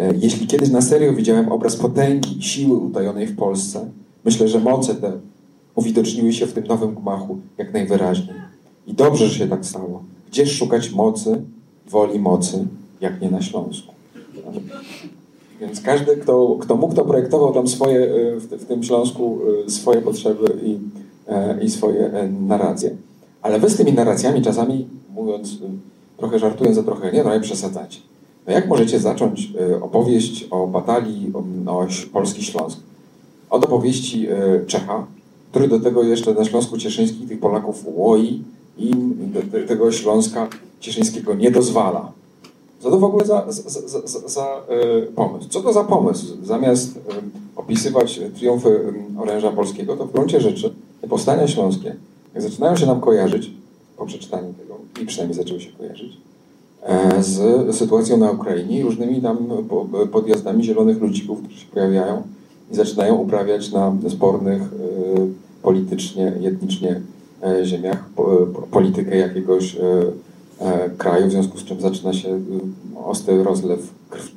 E, 0.00 0.14
jeśli 0.20 0.46
kiedyś 0.46 0.70
na 0.70 0.82
serio 0.82 1.12
widziałem 1.12 1.52
obraz 1.52 1.76
potęgi 1.76 2.38
i 2.38 2.42
siły 2.42 2.78
utajonej 2.78 3.26
w 3.26 3.36
Polsce, 3.36 3.90
myślę, 4.24 4.48
że 4.48 4.60
moce 4.60 4.94
te 4.94 5.12
uwidoczniły 5.74 6.32
się 6.32 6.46
w 6.46 6.52
tym 6.52 6.66
nowym 6.66 6.94
gmachu 6.94 7.38
jak 7.58 7.72
najwyraźniej. 7.72 8.36
I 8.86 8.94
dobrze, 8.94 9.26
że 9.26 9.38
się 9.38 9.48
tak 9.48 9.66
stało. 9.66 10.02
Gdzie 10.30 10.46
szukać 10.46 10.90
mocy, 10.90 11.42
woli 11.86 12.18
mocy, 12.18 12.66
jak 13.00 13.20
nie 13.20 13.30
na 13.30 13.42
Śląsku? 13.42 13.94
Więc 15.60 15.80
każdy, 15.80 16.16
kto, 16.16 16.56
kto 16.60 16.76
mógł, 16.76 16.94
to 16.94 17.04
projektował 17.04 17.54
tam 17.54 17.68
swoje, 17.68 18.00
e, 18.00 18.36
w, 18.36 18.44
w 18.44 18.64
tym 18.64 18.82
Śląsku 18.82 19.38
e, 19.66 19.70
swoje 19.70 20.02
potrzeby 20.02 20.46
i, 20.62 20.78
i 21.64 21.70
swoje 21.70 22.28
narracje. 22.40 22.96
Ale 23.42 23.60
wy 23.60 23.70
z 23.70 23.76
tymi 23.76 23.92
narracjami 23.92 24.42
czasami, 24.42 24.88
mówiąc, 25.14 25.58
trochę 26.16 26.38
żartując, 26.38 26.78
a 26.78 26.82
trochę 26.82 27.12
nie, 27.12 27.22
trochę 27.22 27.40
przesadzacie. 27.40 28.09
No 28.46 28.52
jak 28.52 28.68
możecie 28.68 29.00
zacząć 29.00 29.52
opowieść 29.82 30.46
o 30.50 30.66
batalii 30.66 31.32
o, 31.66 31.86
Polski 32.12 32.44
Śląsk? 32.44 32.78
Od 33.50 33.64
opowieści 33.64 34.28
Czecha, 34.66 35.06
który 35.50 35.68
do 35.68 35.80
tego 35.80 36.02
jeszcze 36.02 36.34
na 36.34 36.44
Śląsku 36.44 36.78
Cieszyńskim 36.78 37.28
tych 37.28 37.40
Polaków 37.40 37.84
łoi, 37.86 38.42
im 38.78 39.32
tego 39.68 39.92
Śląska 39.92 40.48
Cieszyńskiego 40.80 41.34
nie 41.34 41.50
dozwala. 41.50 42.12
Co 42.80 42.90
to 42.90 42.98
w 42.98 43.04
ogóle 43.04 43.24
za, 43.24 43.44
za, 43.48 43.80
za, 44.08 44.28
za 44.28 44.46
e, 44.46 45.02
pomysł? 45.02 45.48
Co 45.48 45.60
to 45.60 45.72
za 45.72 45.84
pomysł? 45.84 46.26
Zamiast 46.44 46.98
opisywać 47.56 48.20
triumfy 48.34 48.94
oręża 49.18 49.50
polskiego, 49.50 49.96
to 49.96 50.06
w 50.06 50.12
gruncie 50.12 50.40
rzeczy 50.40 50.74
powstania 51.08 51.48
śląskie, 51.48 51.96
jak 52.34 52.42
zaczynają 52.42 52.76
się 52.76 52.86
nam 52.86 53.00
kojarzyć, 53.00 53.50
po 53.96 54.06
przeczytaniu 54.06 54.52
tego, 54.52 54.74
i 55.02 55.06
przynajmniej 55.06 55.36
zaczęły 55.36 55.60
się 55.60 55.72
kojarzyć, 55.72 56.16
z 57.20 57.76
sytuacją 57.76 58.16
na 58.16 58.30
Ukrainie 58.30 58.80
i 58.80 58.82
różnymi 58.82 59.22
tam 59.22 59.38
podjazdami 60.12 60.64
zielonych 60.64 61.00
ludzików, 61.00 61.42
którzy 61.42 61.60
się 61.60 61.66
pojawiają 61.66 62.22
i 62.72 62.74
zaczynają 62.74 63.14
uprawiać 63.14 63.72
na 63.72 63.92
spornych, 64.08 64.62
politycznie, 65.62 66.32
etnicznie 66.44 67.00
E, 67.42 67.64
ziemiach 67.66 67.98
e, 67.98 68.66
politykę 68.70 69.16
jakiegoś 69.16 69.76
e, 69.76 69.80
kraju, 70.98 71.26
w 71.26 71.30
związku 71.30 71.58
z 71.58 71.64
czym 71.64 71.80
zaczyna 71.80 72.12
się 72.12 72.40
ostry 73.04 73.44
rozlew 73.44 73.80
krwi. 74.10 74.34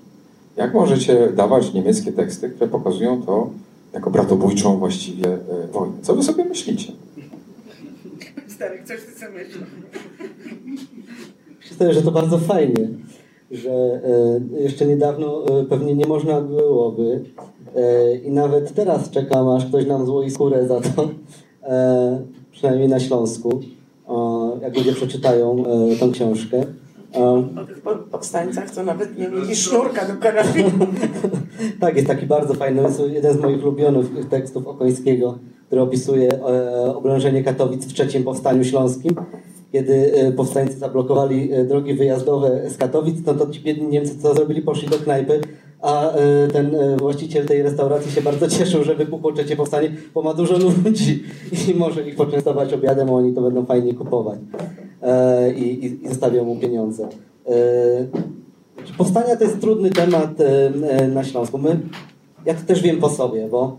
Jak 0.58 0.73
możecie 0.73 1.29
dawać 1.36 1.73
niemieckie 1.73 2.12
teksty, 2.12 2.49
które 2.49 2.67
pokazują 2.67 3.21
to 3.21 3.49
jako 3.93 4.12
bratobójczą 4.12 4.77
właściwie 4.77 5.38
wojnę? 5.71 5.95
Co 6.01 6.15
wy 6.15 6.23
sobie 6.23 6.45
myślicie? 6.45 6.93
Stary, 8.47 8.84
coś 8.86 8.99
ty 9.01 9.19
sobie 9.19 9.32
myślisz? 9.34 9.63
Myślę, 11.71 11.93
że 11.93 12.02
to 12.02 12.12
bardzo 12.12 12.38
fajnie, 12.38 12.88
że 13.52 14.02
jeszcze 14.60 14.86
niedawno 14.86 15.43
pewnie 15.69 15.95
nie 15.95 16.06
można 16.06 16.41
byłoby 16.41 17.23
i 18.23 18.32
nawet 18.32 18.73
teraz 18.73 19.10
czekam, 19.10 19.47
aż 19.47 19.65
ktoś 19.65 19.86
nam 19.86 20.06
złoi 20.06 20.32
skórę 20.32 20.67
za 20.67 20.82
to, 20.82 21.10
przynajmniej 22.52 22.89
na 22.89 22.99
Śląsku, 22.99 23.62
jak 24.62 24.78
ludzie 24.78 24.93
przeczytają 24.93 25.63
e, 25.65 25.95
tę 25.95 26.10
książkę. 26.12 26.63
O 27.62 27.65
tych 27.65 27.82
powstańcach, 28.12 28.71
co 28.71 28.84
nawet 28.84 29.17
nie 29.17 29.30
mieli 29.30 29.56
sznurka 29.56 30.08
do 30.08 30.21
karabinu. 30.21 30.88
tak, 31.80 31.95
jest 31.95 32.08
taki 32.08 32.26
bardzo 32.26 32.54
fajny, 32.54 32.82
jest 32.82 33.02
jeden 33.13 33.38
z 33.38 33.39
moich 33.39 33.63
ulubionych 33.63 34.30
tekstów 34.30 34.67
Okońskiego, 34.67 35.38
który 35.67 35.82
opisuje 35.82 36.34
e, 36.34 36.95
oblężenie 36.95 37.43
Katowic 37.43 37.86
w 37.86 37.93
trzecim 37.93 38.23
powstaniu 38.23 38.63
śląskim. 38.63 39.15
Kiedy 39.73 40.13
e, 40.13 40.31
powstańcy 40.31 40.77
zablokowali 40.77 41.53
e, 41.53 41.63
drogi 41.63 41.93
wyjazdowe 41.93 42.69
z 42.69 42.77
Katowic, 42.77 43.25
no 43.25 43.33
to 43.33 43.49
ci 43.49 43.62
biedni 43.62 43.88
Niemcy 43.88 44.19
co 44.19 44.33
zrobili? 44.33 44.62
Poszli 44.62 44.89
do 44.89 44.97
knajpy, 44.97 45.41
a 45.81 46.12
e, 46.12 46.47
ten 46.47 46.75
właściciel 46.97 47.45
tej 47.45 47.63
restauracji 47.63 48.12
się 48.12 48.21
bardzo 48.21 48.47
cieszył, 48.47 48.83
że 48.83 48.95
wybuchło 48.95 49.31
trzecie 49.31 49.55
powstanie, 49.55 49.91
bo 50.13 50.21
ma 50.21 50.33
dużo 50.33 50.57
ludzi 50.57 51.23
i 51.69 51.75
może 51.75 52.07
ich 52.07 52.15
poczęstować 52.15 52.73
obiadem, 52.73 53.09
a 53.09 53.12
oni 53.12 53.33
to 53.33 53.41
będą 53.41 53.65
fajnie 53.65 53.93
kupować 53.93 54.39
i, 55.55 55.86
i 55.86 56.07
zostawią 56.07 56.45
mu 56.45 56.55
pieniądze. 56.55 57.07
Powstania 58.97 59.36
to 59.36 59.43
jest 59.43 59.62
trudny 59.62 59.89
temat 59.89 60.29
na 61.13 61.23
Śląsku. 61.23 61.57
My, 61.57 61.79
ja 62.45 62.53
to 62.53 62.62
też 62.67 62.81
wiem 62.81 62.97
po 62.97 63.09
sobie, 63.09 63.47
bo 63.47 63.77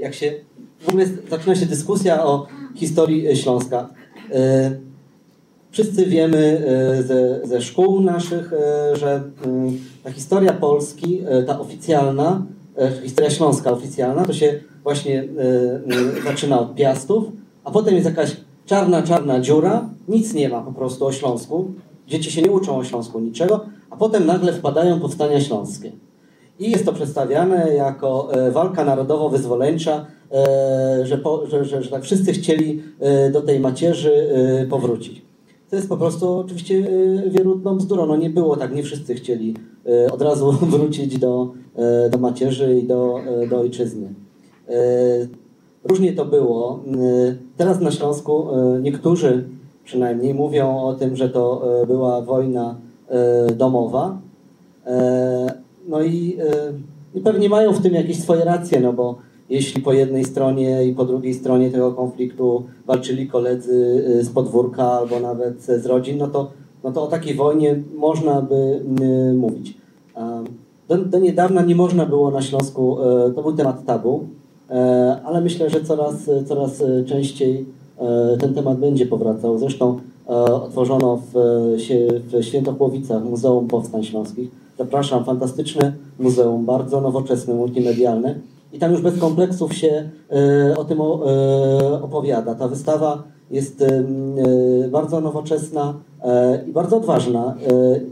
jak 0.00 0.14
się 0.14 0.32
w 0.78 0.88
ogóle 0.88 1.06
zaczyna 1.30 1.54
się 1.54 1.66
dyskusja 1.66 2.24
o 2.24 2.46
historii 2.74 3.36
Śląska. 3.36 3.88
Wszyscy 5.74 6.06
wiemy 6.06 6.66
e, 6.66 7.02
ze, 7.02 7.40
ze 7.44 7.62
szkół 7.62 8.00
naszych, 8.00 8.52
e, 8.52 8.96
że 8.96 9.22
mm, 9.44 9.78
ta 10.04 10.10
historia 10.10 10.52
Polski, 10.52 11.20
e, 11.28 11.42
ta 11.42 11.60
oficjalna, 11.60 12.46
historia 13.02 13.30
śląska 13.30 13.70
oficjalna, 13.72 14.24
to 14.24 14.32
się 14.32 14.60
właśnie 14.82 15.20
mm, 15.20 15.84
zaczyna 16.24 16.60
od 16.60 16.74
Piastów, 16.74 17.24
a 17.64 17.70
potem 17.70 17.94
jest 17.94 18.06
jakaś 18.06 18.36
czarna, 18.66 19.02
czarna 19.02 19.40
dziura, 19.40 19.88
nic 20.08 20.34
nie 20.34 20.48
ma 20.48 20.60
po 20.60 20.72
prostu 20.72 21.06
o 21.06 21.12
Śląsku, 21.12 21.70
dzieci 22.06 22.32
się 22.32 22.42
nie 22.42 22.50
uczą 22.50 22.76
o 22.76 22.84
Śląsku 22.84 23.20
niczego, 23.20 23.64
a 23.90 23.96
potem 23.96 24.26
nagle 24.26 24.52
wpadają 24.52 25.00
powstania 25.00 25.40
śląskie. 25.40 25.92
I 26.60 26.70
jest 26.70 26.84
to 26.84 26.92
przedstawiane 26.92 27.74
jako 27.74 28.28
walka 28.52 28.84
narodowo-wyzwoleńcza, 28.84 30.06
że, 31.02 31.18
po, 31.18 31.46
że, 31.46 31.64
że, 31.64 31.82
że 31.82 31.90
tak 31.90 32.02
wszyscy 32.02 32.32
chcieli 32.32 32.82
do 33.32 33.40
tej 33.40 33.60
macierzy 33.60 34.28
powrócić. 34.70 35.23
To 35.74 35.78
jest 35.78 35.88
po 35.88 35.96
prostu 35.96 36.38
oczywiście 36.38 36.74
y, 36.74 37.30
wierutną 37.30 37.76
bzdurą. 37.76 38.06
No 38.06 38.16
nie 38.16 38.30
było 38.30 38.56
tak, 38.56 38.74
nie 38.74 38.82
wszyscy 38.82 39.14
chcieli 39.14 39.54
y, 39.86 40.12
od 40.12 40.22
razu 40.22 40.52
wrócić 40.72 41.18
do, 41.18 41.52
y, 42.06 42.10
do 42.10 42.18
macierzy 42.18 42.78
i 42.78 42.86
do, 42.86 43.20
do 43.50 43.60
ojczyzny. 43.60 44.14
Różnie 45.84 46.12
to 46.12 46.24
było. 46.24 46.80
Teraz 47.56 47.80
na 47.80 47.90
Śląsku 47.90 48.46
niektórzy 48.82 49.44
przynajmniej 49.84 50.34
mówią 50.34 50.78
o 50.78 50.94
tym, 50.94 51.16
że 51.16 51.28
to 51.28 51.62
była 51.86 52.20
wojna 52.20 52.76
domowa. 53.56 54.18
No 55.88 56.02
i, 56.02 56.38
i 57.14 57.20
pewnie 57.20 57.48
mają 57.48 57.72
w 57.72 57.82
tym 57.82 57.94
jakieś 57.94 58.20
swoje 58.20 58.44
racje, 58.44 58.80
no 58.80 58.92
bo 58.92 59.18
jeśli 59.50 59.82
po 59.82 59.92
jednej 59.92 60.24
stronie 60.24 60.84
i 60.84 60.94
po 60.94 61.04
drugiej 61.04 61.34
stronie 61.34 61.70
tego 61.70 61.92
konfliktu 61.92 62.64
walczyli 62.86 63.28
koledzy 63.28 64.04
y, 64.20 64.24
z 64.24 64.30
podwórka 64.30 64.92
albo 64.92 65.20
nawet 65.20 65.62
z 65.62 65.86
rodzin, 65.86 66.18
no 66.18 66.28
to, 66.28 66.50
no 66.84 66.92
to 66.92 67.02
o 67.02 67.06
takiej 67.06 67.34
wojnie 67.34 67.82
można 67.96 68.42
by 68.42 68.84
y, 69.02 69.34
mówić. 69.34 69.74
Do, 70.88 70.96
do 70.96 71.18
niedawna 71.18 71.62
nie 71.62 71.74
można 71.74 72.06
było 72.06 72.30
na 72.30 72.42
Śląsku, 72.42 72.98
y, 73.28 73.32
to 73.34 73.42
był 73.42 73.52
temat 73.52 73.84
tabu, 73.84 74.26
ale 75.24 75.40
myślę, 75.40 75.70
że 75.70 75.80
coraz, 75.80 76.14
coraz 76.46 76.82
częściej 77.06 77.66
ten 78.40 78.54
temat 78.54 78.78
będzie 78.78 79.06
powracał. 79.06 79.58
Zresztą 79.58 80.00
otworzono 80.46 81.16
w, 81.16 81.32
w 82.32 82.44
Świętochłowicach 82.44 83.24
Muzeum 83.24 83.68
Powstań 83.68 84.04
Śląskich. 84.04 84.50
Zapraszam, 84.78 85.24
fantastyczne 85.24 85.92
muzeum, 86.18 86.64
bardzo 86.64 87.00
nowoczesne, 87.00 87.54
multimedialne 87.54 88.34
i 88.74 88.78
tam 88.78 88.92
już 88.92 89.00
bez 89.00 89.18
kompleksów 89.18 89.74
się 89.74 90.10
e, 90.70 90.76
o 90.76 90.84
tym 90.84 91.00
e, 91.00 91.04
opowiada. 92.02 92.54
Ta 92.54 92.68
wystawa 92.68 93.22
jest 93.50 93.82
e, 93.82 94.02
bardzo 94.88 95.20
nowoczesna 95.20 95.94
i 96.68 96.72
bardzo 96.72 96.96
odważna 96.96 97.54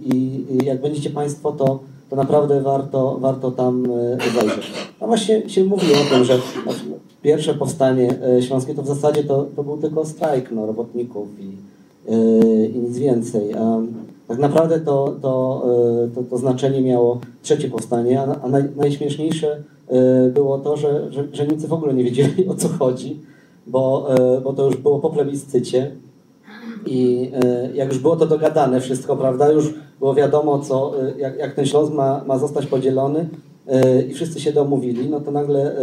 i 0.05 0.45
jak 0.65 0.81
będziecie 0.81 1.11
Państwo, 1.11 1.53
to, 1.53 1.81
to 2.11 2.17
naprawdę 2.17 2.61
warto, 2.61 3.19
warto 3.21 3.51
tam 3.51 3.87
zajrzeć. 4.35 4.73
A 5.01 5.07
właśnie 5.07 5.49
się 5.51 5.65
mówi 5.65 5.87
o 5.93 6.15
tym, 6.15 6.25
że 6.25 6.39
pierwsze 7.23 7.55
powstanie 7.55 8.15
śląskie 8.41 8.75
to 8.75 8.83
w 8.83 8.87
zasadzie 8.87 9.25
to, 9.25 9.47
to 9.57 9.63
był 9.63 9.77
tylko 9.77 10.05
strajk 10.05 10.51
no, 10.51 10.67
robotników 10.67 11.29
i, 11.41 11.57
i 12.77 12.79
nic 12.79 12.99
więcej. 12.99 13.55
A 13.55 13.79
tak 14.29 14.39
naprawdę 14.39 14.81
to, 14.81 15.15
to, 15.23 15.65
to, 16.15 16.23
to 16.23 16.39
znaczenie 16.39 16.81
miało 16.83 17.21
trzecie 17.43 17.69
powstanie, 17.69 18.21
a, 18.21 18.41
a 18.43 18.49
naj, 18.49 18.65
najśmieszniejsze 18.77 19.63
było 20.35 20.59
to, 20.59 20.77
że, 20.77 21.13
że, 21.13 21.25
że 21.33 21.47
Niemcy 21.47 21.69
w 21.69 21.73
ogóle 21.73 21.95
nie 21.95 22.05
wiedzieli 22.05 22.49
o 22.49 22.55
co 22.55 22.69
chodzi, 22.69 23.21
bo, 23.67 24.15
e, 24.15 24.41
bo 24.41 24.53
to 24.53 24.67
już 24.67 24.77
było 24.77 24.99
po 24.99 25.11
plebiscycie 25.11 25.91
i 26.87 27.31
e, 27.35 27.71
jak 27.75 27.89
już 27.89 27.99
było 27.99 28.17
to 28.17 28.27
dogadane 28.27 28.81
wszystko, 28.81 29.17
prawda, 29.17 29.53
już 29.53 29.75
było 29.99 30.15
wiadomo, 30.15 30.59
co, 30.59 30.93
jak, 31.19 31.39
jak 31.39 31.55
ten 31.55 31.67
Śląsk 31.67 31.93
ma, 31.93 32.25
ma 32.27 32.39
zostać 32.39 32.67
podzielony 32.67 33.29
i 34.09 34.15
wszyscy 34.15 34.41
się 34.41 34.53
domówili, 34.53 35.11
no 35.11 35.21
to 35.21 35.31
nagle 35.31 35.77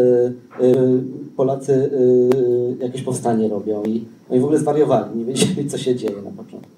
Polacy 1.35 1.89
jakieś 2.79 3.01
powstanie 3.01 3.49
robią 3.49 3.83
i, 3.83 4.05
w 4.29 4.43
ogóle 4.43 4.59
zwariowali, 4.59 5.19
nie 5.19 5.25
wiedzieli, 5.25 5.69
co 5.69 5.77
się 5.77 5.95
dzieje 5.95 6.15
na 6.15 6.43
początku. 6.43 6.71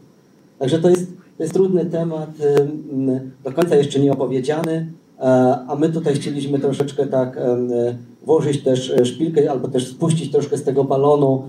Także 0.60 0.80
to 0.80 0.90
jest, 0.90 1.08
to 1.38 1.44
jest 1.44 1.54
trudny 1.54 1.86
temat, 1.86 2.30
do 3.44 3.52
końca 3.52 3.76
jeszcze 3.76 4.00
nie 4.00 4.12
opowiedziany, 4.12 4.92
a 5.68 5.76
my 5.80 5.90
tutaj 5.90 6.14
chcieliśmy 6.14 6.60
troszeczkę 6.60 7.08
tak 7.08 7.38
e, 7.38 7.58
włożyć 8.26 8.64
też 8.64 8.90
e, 8.90 9.06
szpilkę 9.06 9.52
albo 9.52 9.68
też 9.68 9.88
spuścić 9.88 10.32
troszkę 10.32 10.58
z 10.58 10.64
tego 10.64 10.84
balonu 10.84 11.44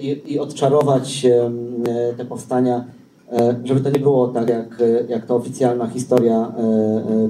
i, 0.00 0.22
i 0.26 0.38
odczarować 0.38 1.26
te 2.16 2.24
powstania, 2.24 2.84
żeby 3.64 3.80
to 3.80 3.90
nie 3.90 3.98
było 3.98 4.28
tak, 4.28 4.48
jak, 4.48 4.82
jak 5.08 5.26
ta 5.26 5.34
oficjalna 5.34 5.86
historia 5.86 6.52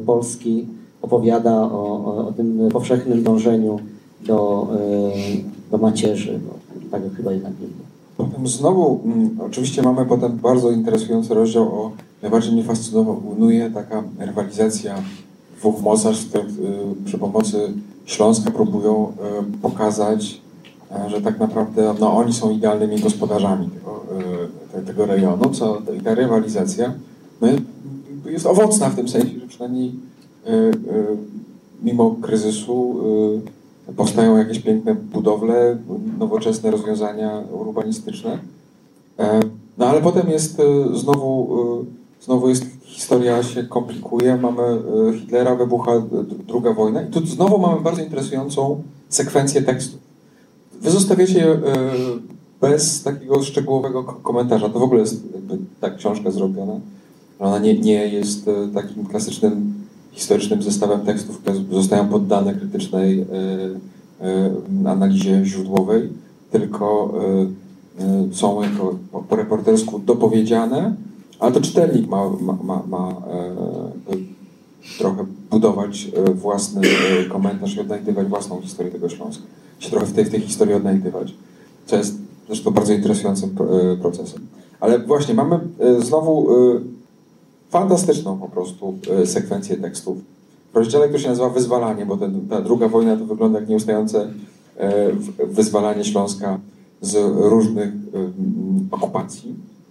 Polski 0.07 0.67
opowiada 1.03 1.63
o, 1.63 2.05
o, 2.29 2.33
tym 2.33 2.69
powszechnym 2.73 3.23
dążeniu 3.23 3.81
do, 4.27 4.69
do 5.71 5.79
macierzy. 5.79 6.41
No, 6.47 6.81
tak 6.91 7.03
chyba 7.17 7.33
jednak 7.33 7.53
nie 7.53 7.67
było. 7.67 7.93
Potem 8.17 8.49
znowu, 8.49 9.01
mm, 9.05 9.39
oczywiście 9.41 9.83
mamy 9.83 10.07
potem 10.07 10.37
bardzo 10.37 10.71
interesujący 10.71 11.35
rozdział 11.35 11.63
o, 11.63 11.93
najbardziej 12.23 12.53
mnie 12.53 12.65
fascynuje 12.65 13.71
taka 13.71 14.03
rywalizacja 14.19 14.95
dwóch 15.63 15.83
mocarstw, 15.83 16.29
które 16.29 16.45
przy 17.05 17.19
pomocy 17.19 17.73
Śląska 18.07 18.51
próbują 18.51 19.13
y, 19.53 19.59
pokazać, 19.59 20.41
e, 20.91 21.11
że 21.11 21.23
tak 21.23 21.39
naprawdę 21.39 21.95
no, 22.01 22.17
oni 22.17 22.33
są 22.33 22.51
idealnymi 22.51 23.01
gospodarzami 23.01 23.71
tego, 23.71 24.05
y, 24.81 24.87
tego 24.87 25.07
rejonu, 25.07 25.51
co 25.51 25.83
i 25.99 26.01
ta 26.01 26.15
rywalizacja 26.15 26.93
no, 27.41 27.49
jest 28.31 28.47
owocna 28.47 28.91
w 28.91 28.97
tym 28.97 29.09
sensie, 29.09 29.41
że 29.41 29.47
przynajmniej 29.47 29.89
y, 29.89 30.73
mimo 31.83 32.17
kryzysu 32.23 32.97
powstają 33.97 34.37
jakieś 34.37 34.59
piękne 34.59 34.95
budowle, 34.95 35.79
nowoczesne 36.19 36.71
rozwiązania 36.71 37.43
urbanistyczne. 37.53 38.39
E, 39.19 39.41
no 39.79 39.87
ale 39.87 40.01
potem 40.01 40.31
jest 40.31 40.63
znowu, 40.95 41.49
znowu 42.21 42.49
jest 42.49 42.65
historia 43.03 43.43
się 43.43 43.65
komplikuje, 43.65 44.37
mamy 44.37 44.63
e, 44.63 45.19
Hitlera, 45.19 45.55
wybucha 45.55 45.93
druga 46.49 46.73
wojna 46.73 47.03
i 47.03 47.07
tu 47.07 47.27
znowu 47.27 47.59
mamy 47.59 47.81
bardzo 47.81 48.03
interesującą 48.03 48.83
sekwencję 49.09 49.63
tekstów. 49.63 50.01
Wy 50.81 50.91
zostawiacie 50.91 51.39
je 51.39 51.59
bez 52.61 53.03
takiego 53.03 53.43
szczegółowego 53.43 54.05
komentarza. 54.05 54.69
To 54.69 54.79
w 54.79 54.83
ogóle 54.83 55.01
jest 55.01 55.23
ta 55.81 55.91
książka 55.91 56.31
zrobiona. 56.31 56.73
Ona 57.39 57.59
nie, 57.59 57.79
nie 57.79 58.09
jest 58.09 58.49
e, 58.49 58.69
takim 58.75 59.07
klasycznym 59.07 59.75
historycznym 60.13 60.63
zestawem 60.63 61.01
tekstów, 61.01 61.39
które 61.39 61.57
zostają 61.71 62.09
poddane 62.09 62.55
krytycznej 62.55 63.21
e, 63.21 64.91
analizie 64.91 65.45
źródłowej, 65.45 66.09
tylko 66.51 67.15
są 68.33 68.63
jako 68.63 68.99
po 69.29 69.37
reportersku 69.37 69.99
dopowiedziane, 69.99 70.95
ale 71.43 71.53
to 71.53 71.61
czytelnik 71.61 72.09
ma, 72.09 72.31
ma, 72.41 72.59
ma, 72.63 72.83
ma 72.87 73.09
e, 73.09 74.17
trochę 74.99 75.27
budować 75.51 76.09
e, 76.15 76.35
własny 76.35 76.81
e, 76.89 77.25
komentarz 77.25 77.77
i 77.77 77.81
odnajdywać 77.81 78.27
własną 78.27 78.61
historię 78.61 78.93
tego 78.93 79.09
Śląska. 79.09 79.43
Się 79.79 79.91
trochę 79.91 80.07
w 80.07 80.13
tej, 80.13 80.25
w 80.25 80.31
tej 80.31 80.41
historii 80.41 80.75
odnajdywać, 80.75 81.35
co 81.87 81.97
jest 81.97 82.15
zresztą 82.47 82.71
bardzo 82.71 82.93
interesującym 82.93 83.51
e, 83.51 83.97
procesem. 83.97 84.47
Ale 84.81 84.99
właśnie 84.99 85.35
mamy 85.35 85.61
e, 85.79 86.01
znowu 86.01 86.51
e, 86.51 86.81
fantastyczną 87.71 88.39
po 88.39 88.49
prostu 88.49 88.99
sekwencję 89.25 89.77
tekstów. 89.77 90.19
W 90.73 90.77
rozdziale, 90.77 91.09
który 91.09 91.23
się 91.23 91.29
nazywa 91.29 91.49
Wyzwalanie, 91.49 92.07
bo 92.07 92.17
ten, 92.17 92.49
ta 92.49 92.61
druga 92.61 92.89
wojna 92.89 93.17
to 93.17 93.25
wygląda 93.25 93.61
jak 93.61 93.69
nieustające 93.69 94.29
wyzwalanie 95.47 96.05
Śląska 96.05 96.59
z 97.01 97.17
różnych 97.37 97.93
okupacji 98.91 99.55
E, 99.55 99.82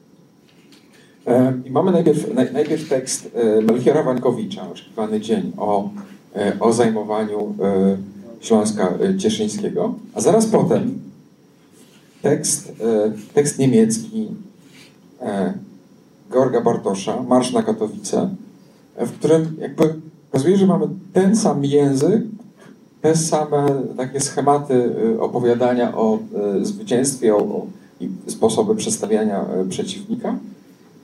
I 1.65 1.71
mamy 1.71 1.91
najpierw, 1.91 2.35
najpierw 2.53 2.89
tekst 2.89 3.29
e, 3.35 3.61
Melchiora 3.61 4.03
Wankowicza, 4.03 4.71
Oczekiwany 4.71 5.19
dzień, 5.19 5.51
o, 5.57 5.89
e, 6.35 6.59
o 6.59 6.73
zajmowaniu 6.73 7.55
Śląska 8.41 8.93
Cieszyńskiego, 9.17 9.93
a 10.13 10.21
zaraz 10.21 10.45
potem 10.45 10.99
tekst, 12.21 12.73
tekst 13.33 13.59
niemiecki 13.59 14.27
e, 15.21 15.53
Georga 16.31 16.61
Bartosza, 16.61 17.23
Marsz 17.23 17.53
na 17.53 17.63
Katowice, 17.63 18.29
e, 18.95 19.05
w 19.05 19.11
którym 19.11 19.57
jakby 19.59 19.95
okazuje, 20.29 20.57
że 20.57 20.67
mamy 20.67 20.87
ten 21.13 21.35
sam 21.35 21.65
język, 21.65 22.23
te 23.01 23.15
same 23.15 23.83
takie 23.97 24.19
schematy 24.19 24.95
e, 25.15 25.21
opowiadania 25.21 25.95
o 25.95 26.19
e, 26.61 26.65
zwycięstwie, 26.65 27.35
o, 27.35 27.65
i 27.99 28.09
sposoby 28.27 28.75
przedstawiania 28.75 29.45
e, 29.45 29.65
przeciwnika. 29.69 30.35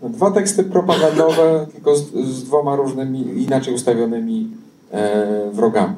Dwa 0.04 0.32
teksty 0.32 0.64
propagandowe, 0.64 1.66
tylko 1.74 1.96
z, 1.96 2.14
z 2.14 2.44
dwoma 2.44 2.76
różnymi, 2.76 3.44
inaczej 3.44 3.74
ustawionymi 3.74 4.52
e, 4.92 5.52
wrogami. 5.52 5.96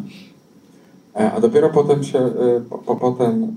E, 1.15 1.31
a 1.31 1.39
dopiero 1.39 1.69
potem 1.69 2.03
się, 2.03 2.19
e, 2.19 2.61
po, 2.69 2.77
po, 2.77 2.95
potem 2.95 3.43
e, 3.43 3.47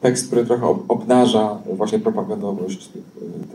tekst, 0.00 0.26
który 0.26 0.44
trochę 0.44 0.66
ob, 0.66 0.84
obnaża 0.88 1.58
właśnie 1.72 1.98
propagandowość 1.98 2.88
tych, 2.88 3.02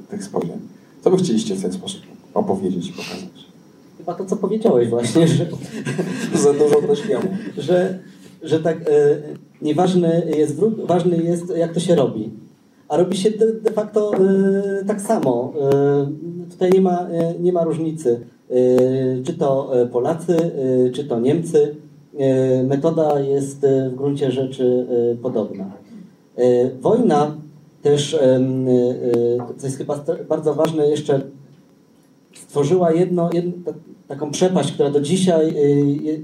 e, 0.07 0.11
tych 0.11 0.23
spojrzeń. 0.23 0.59
Co 1.01 1.11
by 1.11 1.17
chcieliście 1.17 1.55
w 1.55 1.61
ten 1.61 1.73
sposób 1.73 2.01
opowiedzieć 2.33 2.89
i 2.89 2.93
pokazać? 2.93 3.53
Chyba 3.97 4.13
to, 4.13 4.25
co 4.25 4.35
powiedziałeś 4.35 4.89
właśnie, 4.89 5.27
że, 5.27 5.45
Za 6.43 6.53
dużo 6.53 6.81
też 6.81 7.05
jemu. 7.09 7.37
że, 7.57 7.99
że 8.41 8.59
tak 8.59 8.77
e, 8.77 9.21
nieważny 9.61 10.31
jest 10.37 10.55
wróg, 10.55 10.85
ważny 10.85 11.23
jest 11.23 11.57
jak 11.57 11.73
to 11.73 11.79
się 11.79 11.95
robi. 11.95 12.31
A 12.89 12.97
robi 12.97 13.17
się 13.17 13.31
de, 13.31 13.53
de 13.53 13.71
facto 13.71 14.11
e, 14.15 14.85
tak 14.87 15.01
samo. 15.01 15.53
E, 15.61 16.51
tutaj 16.51 16.71
nie 16.71 16.81
ma, 16.81 17.07
e, 17.09 17.39
nie 17.39 17.53
ma 17.53 17.63
różnicy. 17.63 18.19
E, 18.49 18.53
czy 19.23 19.33
to 19.33 19.81
e, 19.81 19.87
Polacy, 19.87 20.37
e, 20.37 20.89
czy 20.89 21.03
to 21.03 21.19
Niemcy. 21.19 21.75
Metoda 22.63 23.19
jest 23.19 23.65
w 23.91 23.95
gruncie 23.95 24.31
rzeczy 24.31 24.87
podobna. 25.21 25.65
Wojna 26.81 27.35
też, 27.81 28.19
co 29.57 29.65
jest 29.67 29.77
chyba 29.77 30.03
bardzo 30.29 30.53
ważne, 30.53 30.87
jeszcze 30.89 31.21
stworzyła 32.33 32.91
jedno, 32.91 33.29
jedno, 33.33 33.51
ta- 33.65 33.73
taką 34.07 34.31
przepaść, 34.31 34.71
która 34.71 34.89
do 34.89 35.01
dzisiaj 35.01 35.49
y, 35.49 35.85
je- 36.03 36.19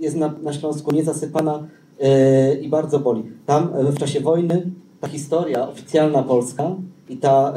jest 0.00 0.16
na, 0.16 0.34
na 0.42 0.52
Śląsku 0.52 0.92
niezasypana 0.92 1.66
y, 2.00 2.60
i 2.60 2.68
bardzo 2.68 2.98
boli. 3.00 3.22
Tam 3.46 3.68
y, 3.88 3.92
w 3.92 3.98
czasie 3.98 4.20
wojny 4.20 4.70
ta 5.04 5.10
historia 5.10 5.68
oficjalna 5.68 6.22
polska 6.22 6.76
i 7.08 7.16
ta 7.16 7.54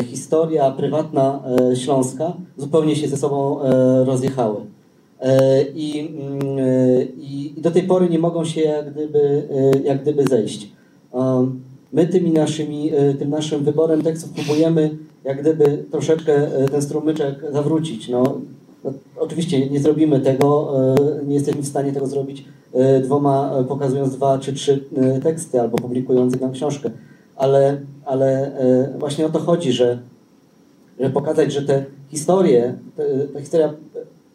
y, 0.00 0.04
historia 0.04 0.70
prywatna 0.70 1.42
y, 1.72 1.76
śląska 1.76 2.32
zupełnie 2.56 2.96
się 2.96 3.08
ze 3.08 3.16
sobą 3.16 3.60
y, 3.60 4.04
rozjechały. 4.04 4.60
I, 5.74 6.00
mm, 6.00 6.58
y, 6.58 7.08
i, 7.18 7.58
I 7.58 7.60
do 7.60 7.70
tej 7.70 7.82
pory 7.82 8.08
nie 8.08 8.18
mogą 8.18 8.44
się 8.44 8.60
jak 8.60 8.92
gdyby, 8.92 9.18
y, 9.74 9.82
jak 9.84 10.02
gdyby 10.02 10.24
zejść. 10.24 10.72
Um, 11.12 11.60
My 11.92 12.06
tymi 12.06 12.30
naszymi, 12.30 12.90
tym 13.18 13.30
naszym 13.30 13.64
wyborem 13.64 14.02
tekstów 14.02 14.30
próbujemy 14.30 14.90
jak 15.24 15.40
gdyby 15.40 15.84
troszeczkę 15.90 16.50
ten 16.70 16.82
strumyczek 16.82 17.44
zawrócić. 17.52 18.08
No, 18.08 18.40
no, 18.84 18.92
oczywiście 19.18 19.70
nie 19.70 19.80
zrobimy 19.80 20.20
tego, 20.20 20.74
y, 21.20 21.26
nie 21.26 21.34
jesteśmy 21.34 21.62
w 21.62 21.66
stanie 21.66 21.92
tego 21.92 22.06
zrobić 22.06 22.44
y, 22.96 23.00
dwoma, 23.00 23.60
y, 23.60 23.64
pokazując 23.64 24.16
dwa 24.16 24.38
czy 24.38 24.52
trzy 24.52 24.84
teksty 25.22 25.60
albo 25.60 25.78
publikując 25.78 26.32
jedną 26.32 26.52
książkę, 26.52 26.90
ale, 27.36 27.80
ale 28.04 28.52
właśnie 28.98 29.26
o 29.26 29.28
to 29.28 29.38
chodzi, 29.38 29.72
że, 29.72 29.98
że 31.00 31.10
pokazać, 31.10 31.52
że 31.52 31.62
te 31.62 31.84
historie, 32.08 32.74
ta 33.34 33.40
historia 33.40 33.74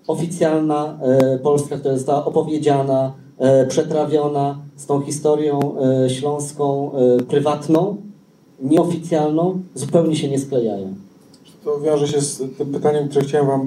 oficjalna 0.08 1.00
polska, 1.44 1.78
która 1.78 1.94
została 1.94 2.26
opowiedziana, 2.26 3.14
przetrawiona 3.68 4.60
z 4.76 4.86
tą 4.86 5.02
historią 5.02 5.76
śląską 6.08 6.92
prywatną, 7.28 7.98
nieoficjalną, 8.62 9.62
zupełnie 9.76 10.16
się 10.16 10.30
nie 10.30 10.40
sklejają. 10.40 11.07
To 11.68 11.80
wiąże 11.80 12.08
się 12.08 12.22
z 12.22 12.58
tym 12.58 12.68
pytaniem, 12.68 13.10
które 13.10 13.26
chciałem 13.26 13.48
Wam 13.48 13.62
e, 13.62 13.66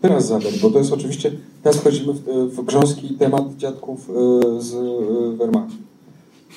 teraz 0.00 0.26
zadać, 0.26 0.58
bo 0.60 0.70
to 0.70 0.78
jest 0.78 0.92
oczywiście, 0.92 1.32
teraz 1.62 1.78
wchodzimy 1.78 2.12
w, 2.12 2.20
w 2.54 2.64
grząski 2.64 3.14
temat 3.14 3.56
dziadków 3.56 4.10
e, 4.10 4.12
z 4.62 4.74
e, 4.74 5.36
Wehrmachtu. 5.36 5.74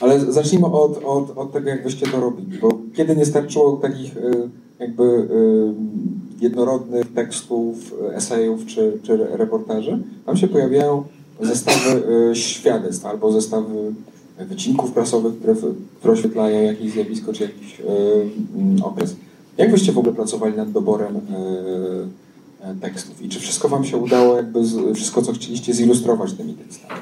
Ale 0.02 0.20
zacznijmy 0.20 0.66
od, 0.66 1.04
od, 1.06 1.38
od 1.38 1.54
tego, 1.54 1.70
jak 1.70 1.84
Wyście 1.84 2.08
to 2.08 2.20
robili, 2.20 2.58
bo 2.58 2.70
kiedy 2.94 3.16
nie 3.16 3.26
starczyło 3.26 3.78
takich 3.78 4.18
e, 4.18 4.22
jakby 4.80 5.04
e, 5.04 6.44
jednorodnych 6.44 7.14
tekstów, 7.14 7.94
e, 8.12 8.16
esejów 8.16 8.66
czy, 8.66 9.00
czy 9.04 9.18
reportaży, 9.18 10.00
tam 10.26 10.38
się 10.38 10.48
pojawiają 10.48 11.04
zestawy 11.42 12.04
e, 12.32 12.36
świadectw 12.36 13.06
albo 13.06 13.32
zestawy 13.32 13.94
wycinków 14.40 14.92
prasowych, 14.92 15.40
które, 15.40 15.56
które 16.00 16.14
oświetlają 16.14 16.62
jakieś 16.62 16.92
zjawisko 16.92 17.34
czy 17.34 17.44
jakiś 17.44 17.80
e, 17.80 18.84
okres. 18.84 19.16
Jak 19.58 19.72
wyście 19.72 19.92
w 19.92 19.98
ogóle 19.98 20.14
pracowali 20.14 20.58
nad 20.58 20.72
doborem 20.72 21.16
e, 21.18 22.68
e, 22.70 22.76
tekstów 22.82 23.22
i 23.22 23.30
czy 23.30 23.40
wszystko 23.40 23.70
wam 23.70 23.86
się 23.86 23.98
udało, 23.98 24.36
jakby 24.36 24.66
z, 24.66 24.96
wszystko, 24.96 25.22
co 25.22 25.34
chcieliście 25.34 25.74
zilustrować 25.74 26.34
tymi 26.34 26.54
tekstami? 26.54 27.02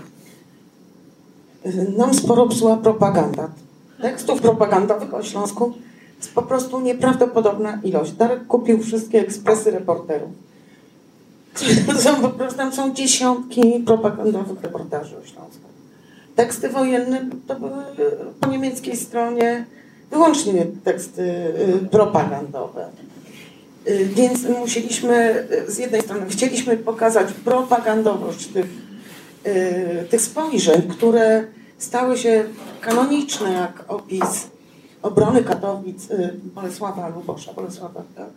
Nam 1.97 2.13
sporo 2.13 2.47
psuła 2.47 2.77
propaganda. 2.77 3.49
Tekstów 4.01 4.41
propagandowych 4.41 5.13
o 5.13 5.23
Śląsku 5.23 5.73
jest 6.17 6.33
po 6.33 6.41
prostu 6.41 6.81
nieprawdopodobna 6.81 7.79
ilość. 7.83 8.11
Darek 8.11 8.47
kupił 8.47 8.79
wszystkie 8.79 9.19
ekspresy 9.19 9.71
reporterów. 9.71 10.29
Są 12.03 12.21
po 12.21 12.29
prostu, 12.29 12.57
tam 12.57 12.73
są 12.73 12.93
dziesiątki 12.93 13.61
propagandowych 13.85 14.61
reportaży 14.61 15.17
o 15.17 15.25
Śląsku. 15.25 15.63
Teksty 16.35 16.69
wojenne 16.69 17.25
to 17.47 17.55
były 17.55 17.83
po 18.39 18.47
niemieckiej 18.47 18.97
stronie 18.97 19.65
wyłącznie 20.13 20.65
teksty 20.83 21.21
y, 21.83 21.89
propagandowe. 21.91 22.87
Y, 23.87 24.05
Więc 24.05 24.43
musieliśmy, 24.59 25.45
y, 25.67 25.71
z 25.71 25.77
jednej 25.77 26.01
strony 26.01 26.25
chcieliśmy 26.29 26.77
pokazać 26.77 27.27
propagandowość 27.45 28.47
tych, 28.47 28.65
y, 29.47 30.05
tych 30.09 30.21
spojrzeń, 30.21 30.81
które 30.81 31.43
stały 31.77 32.17
się 32.17 32.43
kanoniczne, 32.81 33.51
jak 33.53 33.83
opis 33.87 34.47
obrony 35.01 35.43
Katowic 35.43 36.11
y, 36.11 36.33
Bolesława 36.55 37.09
Lubosza, 37.09 37.53
Bolesława, 37.53 38.03
tak? 38.15 38.29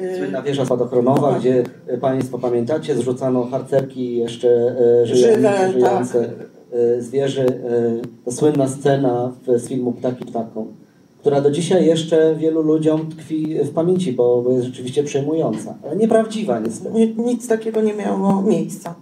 Y, 0.00 0.16
Słynna 0.18 0.42
wieża 0.42 0.64
spadochronowa, 0.64 1.30
Tak. 1.30 1.40
gdzie 1.40 1.64
Państwo 2.00 2.38
pamiętacie, 2.38 2.96
zrzucano 2.96 3.44
harcerki 3.44 4.16
jeszcze 4.16 4.76
żyjące 5.72 6.20
tak. 6.24 6.30
e, 6.72 7.02
z 7.02 7.10
wieży. 7.10 7.46
E, 7.46 8.24
to 8.24 8.32
słynna 8.32 8.68
scena 8.68 9.32
z 9.56 9.68
filmu 9.68 9.92
Ptaki 9.92 10.24
Ptaką, 10.24 10.66
która 11.26 11.40
do 11.40 11.50
dzisiaj 11.50 11.86
jeszcze 11.86 12.34
wielu 12.36 12.62
ludziom 12.62 13.10
tkwi 13.10 13.58
w 13.64 13.70
pamięci, 13.70 14.12
bo 14.12 14.44
jest 14.50 14.64
rzeczywiście 14.64 15.04
przejmująca, 15.04 15.74
ale 15.84 15.96
nieprawdziwa 15.96 16.58
niestety. 16.60 16.94
Ni- 16.94 17.14
nic 17.18 17.48
takiego 17.48 17.80
nie 17.80 17.94
miało 17.94 18.42
miejsca. 18.42 18.94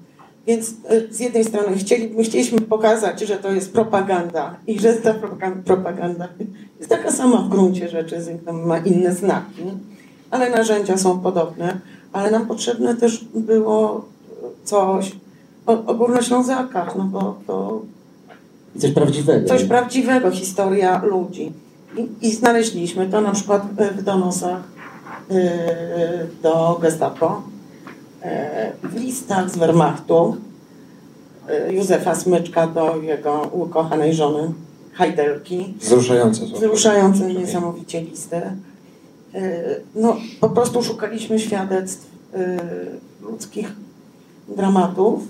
Więc 0.47 0.71
y, 0.71 1.09
z 1.11 1.21
jednej 1.21 1.45
strony 1.45 1.77
chcieli, 1.77 2.15
my 2.17 2.23
chcieliśmy 2.25 2.61
pokazać, 2.61 3.21
że 3.21 3.37
to 3.37 3.53
jest 3.53 3.73
propaganda 3.73 4.57
i 4.67 4.81
że 4.81 4.93
ta 4.93 5.15
propagan- 5.15 5.63
propaganda 5.63 6.29
jest 6.79 6.91
taka 6.91 7.13
sama 7.13 7.37
w 7.43 7.49
gruncie 7.49 7.89
rzeczy, 7.89 8.17
ma 8.53 8.79
inne 8.79 9.15
znaki, 9.15 9.63
ale 10.31 10.51
narzędzia 10.51 10.97
są 10.97 11.19
podobne, 11.21 11.81
ale 12.13 12.31
nam 12.31 12.47
potrzebne 12.47 12.95
też 12.95 13.25
było 13.35 14.05
coś 14.65 15.13
o, 15.67 15.73
o 15.87 15.95
Górnoślązakach, 15.95 16.97
no 16.97 17.05
bo 17.05 17.37
to 17.47 17.83
coś 18.79 18.91
prawdziwego. 18.91 19.49
coś 19.49 19.65
prawdziwego, 19.65 20.31
historia 20.31 21.03
ludzi. 21.05 21.53
I, 21.97 22.27
I 22.27 22.33
znaleźliśmy 22.33 23.07
to 23.07 23.21
na 23.21 23.33
przykład 23.33 23.63
w 23.97 24.03
donosach 24.03 24.63
y, 25.31 25.43
do 26.43 26.79
Gestapo, 26.83 27.43
y, 28.83 28.89
w 28.89 28.95
listach 29.01 29.51
z 29.51 29.57
Wehrmachtu 29.57 30.37
Józefa 31.71 32.15
Smyczka 32.15 32.67
do 32.67 32.97
jego 32.97 33.43
ukochanej 33.53 34.15
żony 34.15 34.53
Hajdelki. 34.93 35.75
Wzruszające. 35.81 36.47
Wzruszające 36.47 37.35
niesamowicie 37.35 38.01
listy. 38.01 38.41
No, 39.95 40.17
po 40.41 40.49
prostu 40.49 40.83
szukaliśmy 40.83 41.39
świadectw 41.39 42.11
ludzkich 43.23 43.73
dramatów, 44.49 45.23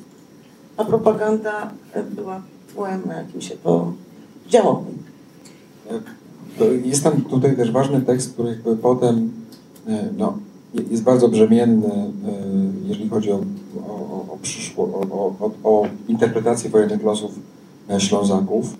a 0.76 0.84
propaganda 0.84 1.70
była 2.10 2.42
tłem, 2.74 3.02
na 3.06 3.14
jakim 3.14 3.40
się 3.40 3.56
to 3.56 3.92
działo. 4.48 4.84
Jest 6.84 7.04
tam 7.04 7.22
tutaj 7.22 7.56
też 7.56 7.70
ważny 7.72 8.00
tekst, 8.00 8.32
który 8.32 8.48
jakby 8.48 8.76
potem 8.76 9.32
e, 9.88 10.08
no, 10.18 10.38
je- 10.74 10.82
jest 10.90 11.02
bardzo 11.02 11.28
brzemienny, 11.28 11.88
e, 11.94 12.10
jeżeli 12.88 13.08
chodzi 13.08 13.32
o, 13.32 13.40
o, 13.88 14.38
o, 14.76 15.34
o, 15.40 15.50
o, 15.64 15.86
interpretację 16.08 16.70
wojennych 16.70 17.02
losów 17.02 17.32
e, 17.90 18.00
Ślązaków 18.00 18.76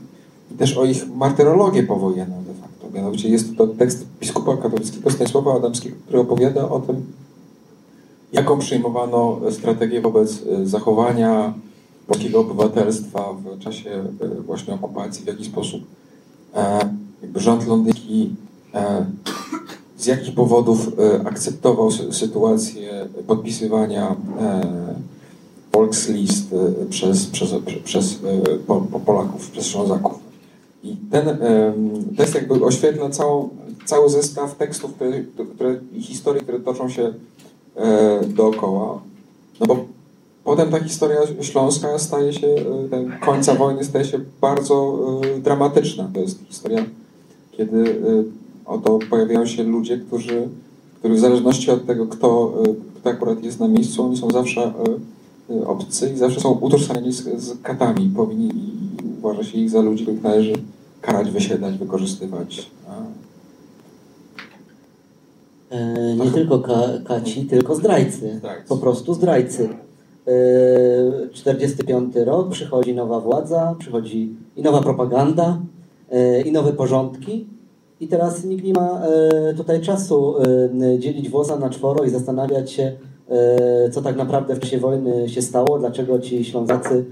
i 0.53 0.55
też 0.55 0.79
o 0.79 0.85
ich 0.85 1.09
martyrologię 1.17 1.83
powojenną 1.83 2.45
de 2.45 2.55
facto. 2.55 2.87
Mianowicie 2.95 3.29
jest 3.29 3.57
to 3.57 3.67
tekst 3.67 4.07
biskupa 4.21 4.57
katolickiego 4.57 5.11
Stanisława 5.11 5.57
Adamskiego, 5.57 5.97
który 6.07 6.21
opowiada 6.21 6.69
o 6.69 6.81
tym, 6.81 6.97
jaką 8.33 8.59
przyjmowano 8.59 9.41
strategię 9.51 10.01
wobec 10.01 10.43
zachowania 10.65 11.55
polskiego 12.07 12.41
obywatelstwa 12.41 13.25
w 13.33 13.59
czasie 13.59 14.05
właśnie 14.47 14.75
okupacji, 14.75 15.25
w 15.25 15.27
jaki 15.29 15.45
sposób 15.45 15.83
rząd 17.35 17.67
londyński 17.67 18.31
e, 18.75 19.07
z 19.97 20.07
jakich 20.07 20.35
powodów 20.35 20.93
e, 20.99 21.27
akceptował 21.29 21.91
sytuację 22.11 23.09
podpisywania 23.27 24.17
Volkslist 25.73 26.55
przez, 26.91 27.27
przez, 27.27 27.55
przez 27.85 28.19
Polaków, 29.07 29.51
przez 29.51 29.67
Ślązaków. 29.67 30.19
I 30.85 30.97
ten 31.11 31.39
tekst 32.17 32.35
jakby 32.35 32.65
oświetla 32.65 33.11
całą, 33.11 33.49
cały 33.85 34.11
zestaw 34.11 34.55
tekstów 34.55 34.93
które, 34.93 35.25
które, 35.55 35.81
i 35.93 36.03
historii, 36.03 36.43
które 36.43 36.61
toczą 36.61 36.89
się 36.89 37.15
dookoła. 38.37 39.01
No 39.61 39.67
bo 39.67 39.85
Potem 40.45 40.71
ta 40.71 40.81
historia 40.81 41.21
śląska 41.41 41.99
staje 41.99 42.33
się, 42.33 42.47
e, 42.47 43.19
końca 43.21 43.55
wojny 43.55 43.85
staje 43.85 44.05
się 44.05 44.21
bardzo 44.41 44.99
e, 45.37 45.39
dramatyczna. 45.39 46.11
To 46.15 46.21
jest 46.21 46.39
historia, 46.49 46.85
kiedy 47.57 47.91
e, 47.91 48.25
oto 48.67 48.99
pojawiają 49.11 49.47
się 49.47 49.65
ludzie, 49.65 49.99
którzy, 49.99 50.49
którzy 50.99 51.15
w 51.15 51.19
zależności 51.19 51.71
od 51.71 51.87
tego, 51.87 52.07
kto, 52.07 52.53
kto 52.95 53.11
akurat 53.11 53.45
jest 53.45 53.61
na 53.61 53.69
miejscu, 53.69 54.05
oni 54.05 54.17
są 54.17 54.31
zawsze 54.31 54.73
obcy 55.67 56.11
i 56.15 56.17
zawsze 56.17 56.41
są 56.41 56.51
utożsamiani 56.53 57.13
z, 57.13 57.43
z 57.43 57.63
katami. 57.63 58.13
Powinni 58.17 58.51
uważa 59.19 59.45
się 59.45 59.59
ich 59.59 59.71
za 59.71 59.81
ludzi, 59.81 60.03
których 60.03 60.23
należy 60.23 60.53
karać, 61.01 61.31
wysiedlać, 61.31 61.79
wykorzystywać. 61.79 62.71
nie 66.25 66.31
tylko 66.31 66.59
ka 66.59 66.89
kaci, 67.05 67.45
tylko 67.45 67.75
zdrajcy. 67.75 68.37
zdrajcy. 68.39 68.69
Po 68.69 68.77
prostu 68.77 69.15
zdrajcy. 69.15 69.69
45 71.33 72.15
yy, 72.15 72.25
rok, 72.25 72.51
przychodzi 72.51 72.95
nowa 72.95 73.21
władza, 73.21 73.75
przychodzi 73.79 74.35
i 74.57 74.63
nowa 74.63 74.83
propaganda, 74.83 75.59
i 76.45 76.53
nowe 76.53 76.73
porządki. 76.73 77.47
I 78.01 78.09
teraz 78.09 78.45
nikt 78.45 78.65
nie 78.65 78.73
ma 78.73 79.03
yy, 79.47 79.55
tutaj 79.55 79.81
czasu 79.81 80.35
dzielić 80.99 81.29
włosa 81.29 81.57
na 81.57 81.71
czworo 81.71 82.05
i 82.05 82.11
zastanawiać 82.11 82.71
się, 82.71 82.93
co 83.93 84.03
tak 84.03 84.17
naprawdę 84.17 84.55
w 84.55 84.61
czasie 84.61 84.79
wojny 84.79 85.29
się 85.29 85.43
stało, 85.43 85.79
dlaczego 85.79 86.19
ci 86.19 86.45
Ślązacy 86.45 87.05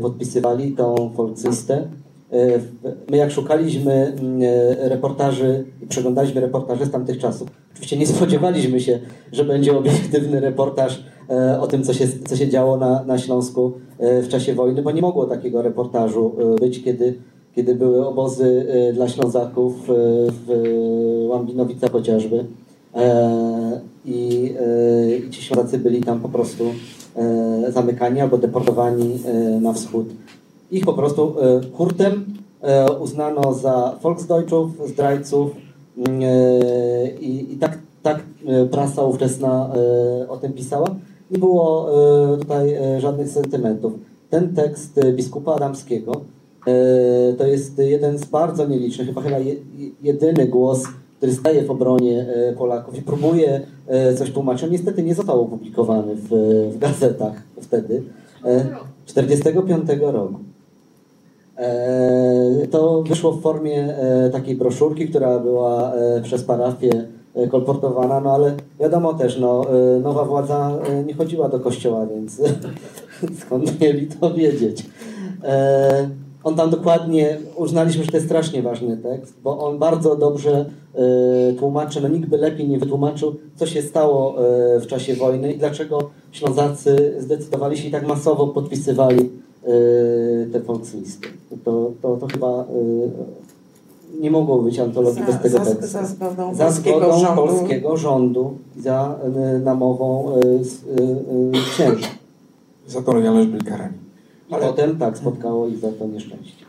podpisywali 0.00 0.72
tą 0.72 1.10
folksystę. 1.16 1.88
My 3.10 3.16
jak 3.16 3.30
szukaliśmy 3.30 3.92
mm, 3.92 4.40
reportaży 4.78 5.64
przeglądaliśmy 5.88 6.40
reportaże 6.40 6.86
z 6.86 6.90
tamtych 6.90 7.18
czasów, 7.18 7.48
oczywiście 7.72 7.96
nie 7.96 8.06
spodziewaliśmy 8.16 8.80
się, 8.80 8.98
że 9.32 9.44
będzie 9.44 9.78
obiektywny 9.78 10.40
reportaż 10.40 11.02
E, 11.30 11.60
o 11.60 11.66
tym, 11.66 11.84
co 11.84 11.94
się, 11.94 12.08
co 12.28 12.36
się 12.36 12.48
działo 12.48 12.76
na, 12.76 13.04
na 13.04 13.18
Śląsku 13.18 13.72
e, 13.98 14.22
w 14.22 14.28
czasie 14.28 14.54
wojny, 14.54 14.82
bo 14.82 14.90
nie 14.90 15.02
mogło 15.02 15.26
takiego 15.26 15.62
reportażu 15.62 16.34
e, 16.38 16.60
być, 16.60 16.84
kiedy, 16.84 17.14
kiedy 17.56 17.74
były 17.74 18.06
obozy 18.06 18.66
dla 18.94 19.08
Ślązaków 19.08 19.74
w 20.46 20.48
Łambinowicach 21.28 21.92
chociażby. 21.92 22.44
I, 24.04 24.54
I 25.26 25.30
ci 25.30 25.42
Ślązacy 25.42 25.78
byli 25.78 26.02
tam 26.02 26.20
po 26.20 26.28
prostu 26.28 26.64
zamykani 27.68 28.20
albo 28.20 28.38
deportowani 28.38 29.18
na 29.60 29.72
wschód. 29.72 30.06
Ich 30.70 30.84
po 30.84 30.92
prostu 30.92 31.34
hurtem 31.72 32.24
uznano 33.00 33.54
za 33.54 33.98
Volksdeutschów, 34.02 34.70
zdrajców 34.88 35.50
i, 37.20 37.46
i 37.52 37.56
tak, 37.56 37.78
tak 38.02 38.22
prasa 38.70 39.02
ówczesna 39.02 39.70
o 40.28 40.36
tym 40.36 40.52
pisała 40.52 40.96
nie 41.30 41.38
było 41.38 41.88
e, 42.34 42.38
tutaj 42.38 42.74
e, 42.74 43.00
żadnych 43.00 43.28
sentymentów. 43.28 43.92
Ten 44.30 44.54
tekst 44.54 44.98
e, 44.98 45.12
biskupa 45.12 45.54
Adamskiego 45.54 46.20
to 47.38 47.46
jest 47.46 47.78
jeden 47.78 48.18
z 48.18 48.24
bardzo 48.24 48.66
nielicznych, 48.66 49.06
chyba 49.06 49.22
chyba 49.22 49.36
jedyny 50.02 50.46
głos, 50.46 50.82
który 51.16 51.32
staje 51.32 51.62
w 51.62 51.70
obronie 51.70 52.26
Polaków 52.58 52.98
i 52.98 53.02
próbuje 53.02 53.60
coś 54.18 54.32
tłumaczyć. 54.32 54.70
Niestety 54.70 55.02
nie 55.02 55.14
został 55.14 55.40
opublikowany 55.40 56.14
w, 56.14 56.28
w 56.74 56.78
gazetach 56.78 57.42
wtedy. 57.60 58.02
45 59.06 59.90
roku. 60.00 60.34
To 62.70 63.02
wyszło 63.02 63.32
w 63.32 63.42
formie 63.42 63.94
takiej 64.32 64.56
broszurki, 64.56 65.08
która 65.08 65.38
była 65.38 65.92
przez 66.22 66.44
parafię 66.44 67.06
E, 67.36 67.48
kolportowana, 67.48 68.20
no 68.20 68.34
ale 68.34 68.54
wiadomo 68.80 69.14
też, 69.14 69.38
no, 69.38 69.66
e, 69.96 70.00
nowa 70.00 70.24
władza 70.24 70.78
e, 70.88 71.04
nie 71.04 71.14
chodziła 71.14 71.48
do 71.48 71.60
kościoła, 71.60 72.06
więc 72.06 72.42
skąd 73.40 73.80
mieli 73.80 74.06
to 74.06 74.34
wiedzieć. 74.34 74.86
On 76.46 76.54
tam 76.54 76.70
dokładnie, 76.70 77.38
uznaliśmy, 77.56 78.04
że 78.04 78.10
to 78.10 78.16
jest 78.16 78.26
strasznie 78.26 78.62
ważny 78.62 78.96
tekst, 78.96 79.34
bo 79.44 79.58
on 79.58 79.78
bardzo 79.78 80.16
dobrze 80.16 80.70
tłumaczy, 81.58 82.00
no 82.00 82.08
nikt 82.08 82.28
by 82.28 82.36
lepiej 82.36 82.68
nie 82.68 82.78
wytłumaczył, 82.78 83.34
co 83.56 83.66
się 83.66 83.82
stało 83.82 84.34
w 84.80 84.86
czasie 84.86 85.14
wojny 85.14 85.52
i 85.52 85.58
dlaczego 85.58 86.10
Ślązacy 86.32 87.14
zdecydowali 87.18 87.78
się 87.78 87.88
i 87.88 87.90
tak 87.90 88.06
masowo 88.06 88.46
podpisywali 88.46 89.30
te 90.52 90.60
Volkslisty. 90.60 91.28
To, 91.64 91.90
to, 92.02 92.16
to 92.16 92.26
chyba 92.26 92.64
nie 94.20 94.30
mogło 94.30 94.62
być 94.62 94.78
antologii 94.78 95.20
za, 95.20 95.26
bez 95.26 95.42
tego 95.42 95.58
za, 95.58 95.64
tekstu. 95.64 95.86
Za 95.86 96.04
zgodą, 96.04 96.54
za 96.54 96.70
zgodą 96.70 97.18
rządu. 97.18 97.42
polskiego 97.42 97.96
rządu, 97.96 98.58
za 98.78 99.18
y, 99.56 99.58
namową 99.58 100.32
y, 100.36 100.40
y, 101.56 101.70
księży. 101.70 102.06
Za 102.86 103.02
to 103.02 103.12
lojalność 103.12 103.48
byli 103.48 103.64
karani. 103.64 104.05
Ale... 104.50 104.66
potem 104.66 104.98
tak 104.98 105.18
spotkało 105.18 105.68
ich 105.68 105.78
za 105.78 105.92
to 105.92 106.06
nieszczęście. 106.06 106.66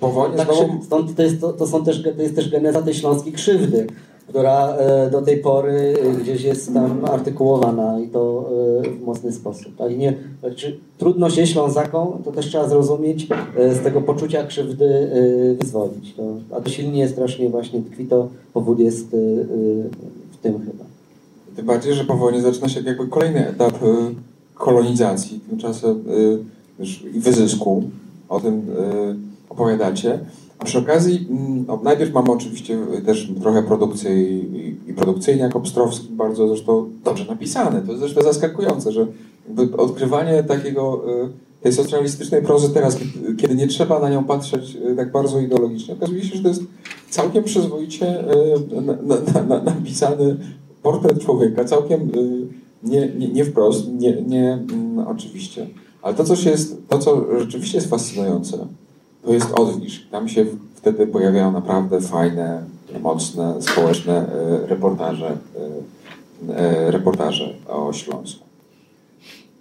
Po 0.00 0.08
wojnie 0.08 0.36
tak, 0.36 0.46
znowu... 0.46 0.84
stąd 0.84 1.16
to, 1.16 1.22
jest, 1.22 1.40
to, 1.40 1.52
to, 1.52 1.66
są 1.66 1.84
też, 1.84 2.02
to 2.16 2.22
jest 2.22 2.36
też 2.36 2.50
geneza 2.50 2.82
tej 2.82 2.94
śląskiej 2.94 3.32
krzywdy, 3.32 3.86
która 4.28 4.76
e, 4.76 5.10
do 5.10 5.22
tej 5.22 5.38
pory 5.38 5.94
e, 6.02 6.14
gdzieś 6.14 6.42
jest 6.42 6.74
tam 6.74 7.04
artykułowana 7.04 8.00
i 8.00 8.08
to 8.08 8.50
e, 8.84 8.90
w 8.90 9.04
mocny 9.04 9.32
sposób. 9.32 9.76
Tak? 9.76 9.98
nie, 9.98 10.14
znaczy, 10.40 10.78
trudno 10.98 11.30
się 11.30 11.46
Ślązakom, 11.46 12.22
to 12.24 12.32
też 12.32 12.46
trzeba 12.46 12.68
zrozumieć, 12.68 13.26
z 13.56 13.80
tego 13.82 14.00
poczucia 14.00 14.46
krzywdy 14.46 15.10
wyzwolić. 15.60 16.14
To, 16.14 16.22
a 16.56 16.60
to 16.60 16.70
silnie 16.70 17.08
strasznie 17.08 17.50
właśnie 17.50 17.82
tkwi, 17.82 18.06
to 18.06 18.28
powód 18.52 18.78
jest 18.78 19.08
w 20.32 20.36
tym 20.42 20.58
chyba. 20.58 20.84
Tym 21.56 21.66
bardziej, 21.66 21.94
że 21.94 22.04
po 22.04 22.16
wojnie 22.16 22.42
zaczyna 22.42 22.68
się 22.68 22.80
jakby 22.80 23.08
kolejny 23.08 23.48
etap 23.48 23.72
kolonizacji, 24.54 25.40
tymczasem 25.50 26.04
i 27.14 27.20
wyzysku. 27.20 27.82
O 28.28 28.40
tym 28.40 28.62
opowiadacie. 29.48 30.18
A 30.58 30.64
przy 30.64 30.78
okazji, 30.78 31.26
mm, 31.30 31.64
no, 31.66 31.80
najpierw 31.82 32.12
mamy 32.12 32.32
oczywiście 32.32 32.78
też 33.06 33.32
trochę 33.40 33.62
produkcji 33.62 34.10
i, 34.10 34.90
i 34.90 34.94
produkcyjniak 34.94 35.56
Obstrowski, 35.56 36.08
bardzo 36.10 36.48
zresztą 36.48 36.90
dobrze 37.04 37.24
napisane. 37.24 37.82
To 37.82 37.86
jest 37.86 38.00
zresztą 38.00 38.22
zaskakujące, 38.22 38.92
że 38.92 39.06
odkrywanie 39.76 40.42
takiego, 40.42 41.04
y, 41.24 41.62
tej 41.62 41.72
socjalistycznej 41.72 42.42
prozy 42.42 42.74
teraz, 42.74 42.98
kiedy 43.38 43.54
nie 43.54 43.66
trzeba 43.66 44.00
na 44.00 44.10
nią 44.10 44.24
patrzeć 44.24 44.78
tak 44.96 45.12
bardzo 45.12 45.40
ideologicznie, 45.40 45.94
okazuje 45.94 46.24
się, 46.24 46.36
że 46.36 46.42
to 46.42 46.48
jest 46.48 46.62
całkiem 47.10 47.44
przyzwoicie 47.44 48.24
na, 48.82 48.92
na, 48.92 49.42
na, 49.42 49.62
napisany 49.62 50.36
portret 50.82 51.20
człowieka, 51.20 51.64
całkiem 51.64 52.10
nie, 52.82 53.08
nie, 53.08 53.28
nie 53.28 53.44
wprost, 53.44 53.88
nie, 53.92 54.22
nie 54.22 54.52
mm, 54.52 54.98
oczywiście. 55.08 55.66
Ale 56.04 56.14
to, 56.14 56.24
co, 56.24 56.50
jest, 56.50 56.88
to, 56.88 56.98
co 56.98 57.38
rzeczywiście 57.38 57.78
jest 57.78 57.90
fascynujące, 57.90 58.66
to 59.22 59.32
jest 59.32 59.52
odwilż. 59.58 60.06
Tam 60.10 60.28
się 60.28 60.46
wtedy 60.74 61.06
pojawiają 61.06 61.52
naprawdę 61.52 62.00
fajne, 62.00 62.64
mocne, 63.02 63.54
społeczne 63.62 64.12
e, 64.12 64.66
reportaże, 64.66 65.36
e, 66.48 66.56
e, 66.56 66.90
reportaże 66.90 67.54
o 67.68 67.92
Śląsku. 67.92 68.44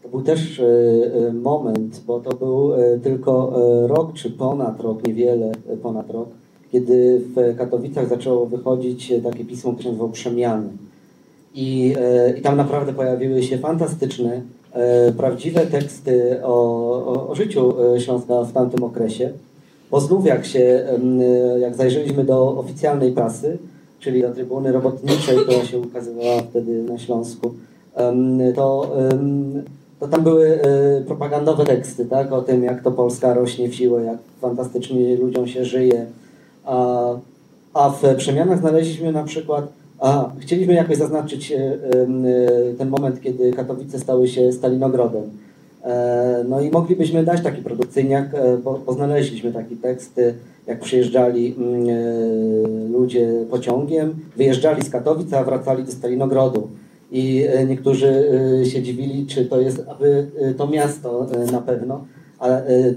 To 0.03 0.09
był 0.09 0.21
też 0.21 0.61
moment, 1.43 2.01
bo 2.07 2.19
to 2.19 2.35
był 2.35 2.71
tylko 3.03 3.53
rok, 3.87 4.13
czy 4.13 4.31
ponad 4.31 4.81
rok, 4.81 5.07
niewiele 5.07 5.51
ponad 5.83 6.09
rok, 6.09 6.29
kiedy 6.71 7.21
w 7.35 7.57
Katowicach 7.57 8.09
zaczęło 8.09 8.45
wychodzić 8.45 9.13
takie 9.23 9.45
pismo, 9.45 9.71
które 9.71 9.83
się 9.83 9.89
nazywało 9.89 10.11
Przemiany. 10.11 10.69
I, 11.53 11.95
I 12.37 12.41
tam 12.41 12.57
naprawdę 12.57 12.93
pojawiły 12.93 13.43
się 13.43 13.57
fantastyczne, 13.57 14.41
prawdziwe 15.17 15.61
teksty 15.65 16.39
o, 16.43 16.55
o, 17.05 17.29
o 17.29 17.35
życiu 17.35 17.73
Śląska 17.99 18.43
w 18.43 18.53
tamtym 18.53 18.83
okresie. 18.83 19.29
Bo 19.91 19.99
znów 19.99 20.25
jak 20.25 20.45
się, 20.45 20.87
jak 21.59 21.75
zajrzeliśmy 21.75 22.23
do 22.23 22.57
oficjalnej 22.57 23.11
prasy, 23.11 23.57
czyli 23.99 24.21
do 24.21 24.31
trybuny 24.31 24.71
robotniczej, 24.71 25.37
która 25.37 25.65
się 25.65 25.79
ukazywała 25.79 26.41
wtedy 26.41 26.83
na 26.83 26.97
Śląsku, 26.97 27.53
to, 28.55 28.91
to 29.99 30.07
tam 30.07 30.23
były 30.23 30.61
e, 30.61 31.01
propagandowe 31.01 31.65
teksty, 31.65 32.05
tak, 32.05 32.33
o 32.33 32.41
tym 32.41 32.63
jak 32.63 32.83
to 32.83 32.91
Polska 32.91 33.33
rośnie 33.33 33.69
w 33.69 33.75
siłę, 33.75 34.03
jak 34.03 34.17
fantastycznie 34.41 35.17
ludziom 35.17 35.47
się 35.47 35.65
żyje. 35.65 36.05
A, 36.65 37.07
a 37.73 37.89
w 37.89 38.15
przemianach 38.15 38.59
znaleźliśmy 38.59 39.11
na 39.11 39.23
przykład, 39.23 39.67
a 40.03 40.31
chcieliśmy 40.39 40.73
jakoś 40.73 40.97
zaznaczyć 40.97 41.51
e, 41.51 41.57
e, 41.57 41.73
ten 42.77 42.89
moment, 42.89 43.21
kiedy 43.21 43.51
Katowice 43.51 43.99
stały 43.99 44.27
się 44.27 44.51
Stalinogrodem 44.51 45.23
E, 45.83 46.45
no 46.49 46.61
i 46.61 46.71
moglibyśmy 46.71 47.23
dać 47.23 47.41
taki 47.41 47.61
produkcyjniak, 47.61 48.29
bo, 48.63 48.79
bo 48.85 48.93
znaleźliśmy 48.93 49.53
taki 49.53 49.75
tekst, 49.75 50.21
jak 50.67 50.79
przyjeżdżali 50.79 51.55
mm, 51.57 52.91
ludzie 52.91 53.45
pociągiem, 53.49 54.15
wyjeżdżali 54.37 54.81
z 54.81 54.89
Katowic, 54.89 55.33
a 55.33 55.43
wracali 55.43 55.83
do 55.83 55.91
Stalinogrodu. 55.91 56.67
I 57.11 57.45
niektórzy 57.67 58.23
się 58.65 58.81
dziwili, 58.81 59.25
czy 59.25 59.45
to 59.45 59.61
jest 59.61 59.83
aby 59.87 60.27
to 60.57 60.67
miasto 60.67 61.27
na 61.51 61.61
pewno. 61.61 62.05
A 62.43 62.47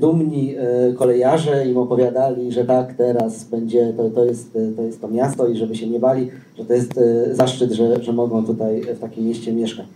dumni 0.00 0.54
kolejarze 0.96 1.66
im 1.66 1.78
opowiadali, 1.78 2.52
że 2.52 2.64
tak, 2.64 2.94
teraz 2.94 3.44
będzie, 3.44 3.92
to, 3.96 4.10
to, 4.10 4.24
jest, 4.24 4.58
to 4.76 4.82
jest 4.82 5.00
to 5.00 5.08
miasto 5.08 5.48
i 5.48 5.56
żeby 5.56 5.76
się 5.76 5.86
nie 5.86 6.00
bali, 6.00 6.30
że 6.58 6.64
to 6.64 6.74
jest 6.74 7.00
zaszczyt, 7.32 7.72
że, 7.72 8.02
że 8.02 8.12
mogą 8.12 8.46
tutaj 8.46 8.82
w 8.82 8.98
takim 9.00 9.24
mieście 9.24 9.52
mieszkać 9.52 9.86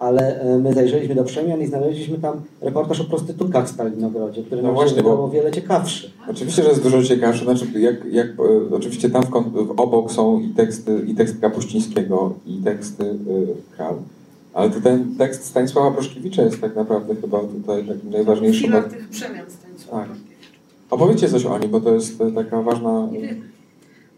ale 0.00 0.44
my 0.62 0.72
zajrzeliśmy 0.72 1.14
do 1.14 1.24
przemian 1.24 1.60
i 1.60 1.66
znaleźliśmy 1.66 2.18
tam 2.18 2.40
reportaż 2.60 3.00
o 3.00 3.04
prostytutkach 3.04 3.66
w 3.66 3.70
Stalinogrodzie, 3.70 4.42
który 4.42 4.62
no 4.62 4.68
nam 4.68 4.74
właśnie, 4.74 5.04
o 5.04 5.28
wiele 5.28 5.50
ciekawszy. 5.50 6.10
Oczywiście, 6.30 6.62
że 6.62 6.68
jest 6.68 6.82
dużo 6.82 7.02
ciekawszy. 7.02 7.44
Znaczy, 7.44 7.66
jak, 7.80 8.04
jak, 8.12 8.26
oczywiście 8.70 9.10
tam 9.10 9.22
w, 9.22 9.80
obok 9.80 10.12
są 10.12 10.40
i 10.40 10.48
teksty, 10.48 11.04
i 11.06 11.14
tekst 11.14 11.40
Kapuścińskiego, 11.40 12.34
i 12.46 12.56
teksty 12.64 13.04
y, 13.04 13.16
Kral. 13.76 13.94
Ale 14.54 14.70
to 14.70 14.80
ten 14.80 15.16
tekst 15.16 15.44
Stanisława 15.44 15.90
Proszkiewicza 15.90 16.42
jest 16.42 16.60
tak 16.60 16.76
naprawdę 16.76 17.16
chyba 17.16 17.40
tutaj 17.40 17.84
takim 17.84 18.10
najważniejszym. 18.10 18.62
Chwila 18.62 18.82
tych 18.82 19.08
przemian 19.08 19.50
Stanisława 19.50 20.04
tak. 20.04 20.16
Opowiedzcie 20.90 21.28
coś 21.28 21.46
o 21.46 21.58
nim, 21.58 21.70
bo 21.70 21.80
to 21.80 21.94
jest 21.94 22.22
taka 22.34 22.62
ważna... 22.62 23.08
Nie 23.12 23.20
wiem. 23.20 23.50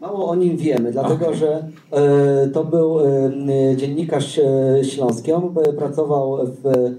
Mało 0.03 0.29
o 0.29 0.35
nim 0.35 0.57
wiemy, 0.57 0.91
dlatego 0.91 1.25
okay. 1.25 1.35
że 1.35 1.67
e, 1.91 2.47
to 2.47 2.63
był 2.63 2.99
e, 2.99 3.31
dziennikarz 3.75 4.39
e, 4.39 4.83
śląski. 4.83 5.31
On 5.31 5.53
pracował 5.77 6.39
w, 6.45 6.93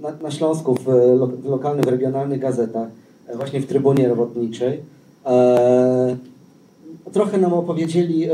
na, 0.00 0.12
na, 0.22 0.30
Śląsku 0.30 0.74
w, 0.74 0.84
w, 0.84 1.44
lokalnych, 1.44 1.86
regionalnych 1.86 2.40
gazetach, 2.40 2.88
właśnie 3.34 3.60
w 3.60 3.66
Trybunie 3.66 4.08
Robotniczej. 4.08 4.80
trochę 7.12 7.38
nam 7.38 7.52
opowiedzieli 7.52 8.28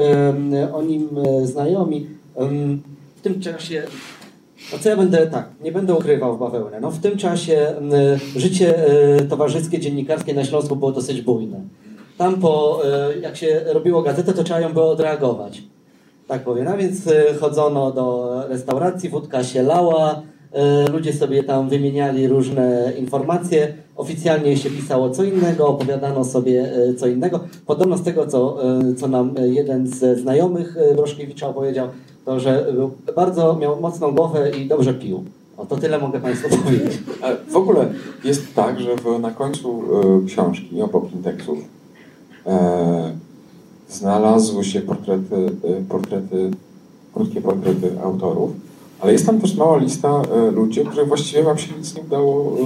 o 0.72 0.82
nim 0.82 1.08
znajomi. 1.44 2.06
W 3.22 3.24
tym 3.24 3.40
czasie 3.40 3.82
no 4.72 4.78
co 4.78 4.88
ja 4.88 4.96
będę, 4.96 5.26
tak, 5.26 5.48
nie 5.64 5.72
będę 5.72 5.94
ukrywał 5.94 6.36
w 6.36 6.40
bawełnę. 6.40 6.80
No 6.80 6.90
w 6.90 6.98
tym 6.98 7.18
czasie 7.18 7.74
życie 8.36 8.74
towarzyskie, 9.28 9.78
dziennikarskie 9.80 10.34
na 10.34 10.44
Śląsku 10.44 10.76
było 10.76 10.92
dosyć 10.92 11.22
bujne. 11.22 11.60
Tam 12.18 12.40
po, 12.40 12.82
e, 12.84 13.18
jak 13.18 13.36
się 13.36 13.60
robiło 13.66 14.02
gazetę, 14.02 14.32
to 14.32 14.44
trzeba 14.44 14.60
ją 14.60 14.72
było 14.72 14.90
odreagować. 14.90 15.62
Tak 16.28 16.44
powiem. 16.44 16.68
A 16.68 16.76
więc 16.76 17.06
e, 17.06 17.34
chodzono 17.40 17.90
do 17.90 18.34
restauracji, 18.48 19.08
wódka 19.08 19.44
się 19.44 19.62
lała, 19.62 20.22
e, 20.52 20.88
ludzie 20.90 21.12
sobie 21.12 21.44
tam 21.44 21.68
wymieniali 21.68 22.28
różne 22.28 22.92
informacje, 22.98 23.74
oficjalnie 23.96 24.56
się 24.56 24.70
pisało 24.70 25.10
co 25.10 25.24
innego, 25.24 25.68
opowiadano 25.68 26.24
sobie 26.24 26.72
co 26.98 27.06
innego. 27.06 27.40
Podobno 27.66 27.96
z 27.96 28.02
tego, 28.02 28.26
co, 28.26 28.58
co 28.96 29.08
nam 29.08 29.34
jeden 29.44 29.86
ze 29.86 30.16
znajomych 30.16 30.76
Broszkiewicza 30.96 31.48
opowiedział, 31.48 31.88
to 32.24 32.40
że 32.40 32.66
bardzo 33.16 33.56
miał 33.56 33.80
mocną 33.80 34.12
głowę 34.12 34.50
i 34.50 34.68
dobrze 34.68 34.94
pił. 34.94 35.24
O, 35.56 35.66
to 35.66 35.76
tyle 35.76 35.98
mogę 35.98 36.20
Państwu 36.20 36.48
powiedzieć. 36.64 36.98
w 37.48 37.56
ogóle 37.56 37.92
jest 38.24 38.54
tak, 38.54 38.80
że 38.80 38.96
w, 38.96 39.20
na 39.20 39.30
końcu 39.30 39.82
y, 40.22 40.26
książki 40.26 40.82
obok 40.82 41.04
tekstów 41.24 41.58
E, 42.46 43.16
znalazły 43.88 44.64
się 44.64 44.80
portrety, 44.80 45.36
e, 45.64 45.82
portrety, 45.88 46.50
krótkie 47.14 47.40
portrety 47.40 48.00
autorów, 48.02 48.50
ale 49.00 49.12
jest 49.12 49.26
tam 49.26 49.40
też 49.40 49.56
mała 49.56 49.78
lista 49.78 50.08
e, 50.08 50.50
ludzi, 50.50 50.80
o 50.80 50.84
których 50.84 51.08
właściwie 51.08 51.42
Wam 51.42 51.58
się 51.58 51.76
nic 51.78 51.94
nie 51.94 52.02
udało 52.02 52.56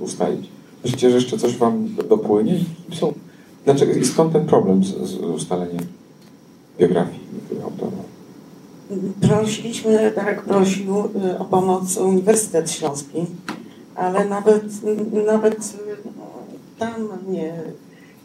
ustalić. 0.00 0.48
Myślicie, 0.84 1.10
że 1.10 1.16
jeszcze 1.16 1.38
coś 1.38 1.56
Wam 1.56 1.88
dopłynie? 2.08 2.60
I 2.92 2.96
są, 2.96 3.12
dlaczego, 3.64 3.92
I 3.92 4.04
skąd 4.04 4.32
ten 4.32 4.46
problem 4.46 4.84
z, 4.84 4.88
z 4.88 5.16
ustaleniem 5.16 5.86
biografii 6.78 7.20
autorów? 7.64 7.97
Prosiliśmy, 9.20 10.12
tak 10.14 10.42
prosił 10.42 10.98
o 11.38 11.44
pomoc 11.44 11.96
Uniwersytet 11.96 12.70
Śląski, 12.70 13.26
ale 13.94 14.24
nawet, 14.24 14.64
nawet 15.26 15.74
tam 16.78 17.08
nie, 17.28 17.54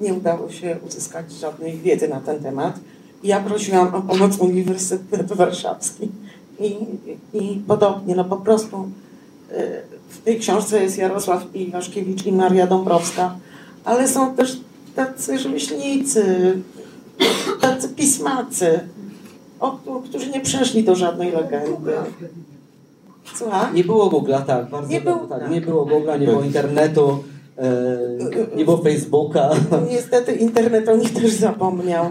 nie 0.01 0.13
udało 0.13 0.51
się 0.51 0.77
uzyskać 0.87 1.31
żadnej 1.31 1.77
wiedzy 1.77 2.07
na 2.07 2.19
ten 2.21 2.39
temat. 2.39 2.79
Ja 3.23 3.39
prosiłam 3.39 3.95
o 3.95 4.01
pomoc 4.01 4.37
Uniwersytet 4.37 5.33
Warszawski 5.33 6.11
i, 6.59 6.75
i 7.33 7.61
podobnie, 7.67 8.15
no 8.15 8.25
po 8.25 8.37
prostu 8.37 8.89
y, 9.51 9.55
w 10.09 10.21
tej 10.21 10.39
książce 10.39 10.83
jest 10.83 10.97
Jarosław 10.97 11.55
Iwaszkiewicz 11.55 12.25
i 12.25 12.31
Maria 12.31 12.67
Dąbrowska, 12.67 13.35
ale 13.85 14.07
są 14.07 14.35
też 14.35 14.59
tacy 14.95 15.39
rzemieślnicy, 15.39 16.57
tacy 17.61 17.89
pismacy, 17.89 18.79
o, 19.63 20.01
którzy 20.09 20.29
nie 20.29 20.39
przeszli 20.39 20.83
do 20.83 20.95
żadnej 20.95 21.31
legendy. 21.31 21.91
Słucham? 23.35 23.75
Nie 23.75 23.83
było 23.83 24.09
Google'a, 24.09 24.41
tak. 24.41 24.69
Bardzo 24.69 24.89
nie, 24.89 25.01
było, 25.01 25.17
tak, 25.17 25.51
nie 25.51 25.61
było 25.61 25.85
Google'a, 25.85 26.19
nie 26.19 26.25
było 26.25 26.41
internetu. 26.41 27.23
E, 27.57 28.55
nie 28.55 28.65
było 28.65 28.77
Facebooka. 28.77 29.49
Niestety 29.89 30.33
internet 30.33 30.89
o 30.89 30.95
nich 30.95 31.13
też 31.13 31.31
zapomniał. 31.31 32.05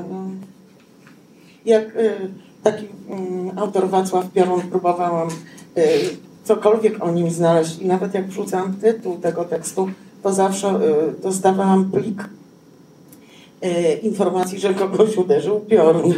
Jak 1.65 1.85
e, 1.97 2.15
taki 2.63 2.87
mm, 3.09 3.59
autor 3.59 3.89
Wacław 3.89 4.31
Piorun 4.31 4.61
próbowałam 4.61 5.29
e, 5.77 5.83
cokolwiek 6.45 7.05
o 7.05 7.13
nim 7.13 7.31
znaleźć 7.31 7.79
i 7.79 7.87
nawet 7.87 8.15
jak 8.15 8.27
wrzucałam 8.27 8.75
tytuł 8.75 9.17
tego 9.17 9.45
tekstu, 9.45 9.89
to 10.23 10.33
zawsze 10.33 10.81
dostawałam 11.23 11.91
plik 11.91 12.29
informacji, 14.03 14.61
że 14.61 14.75
kogoś 14.75 15.17
uderzył 15.17 15.61
piorun. 15.61 16.15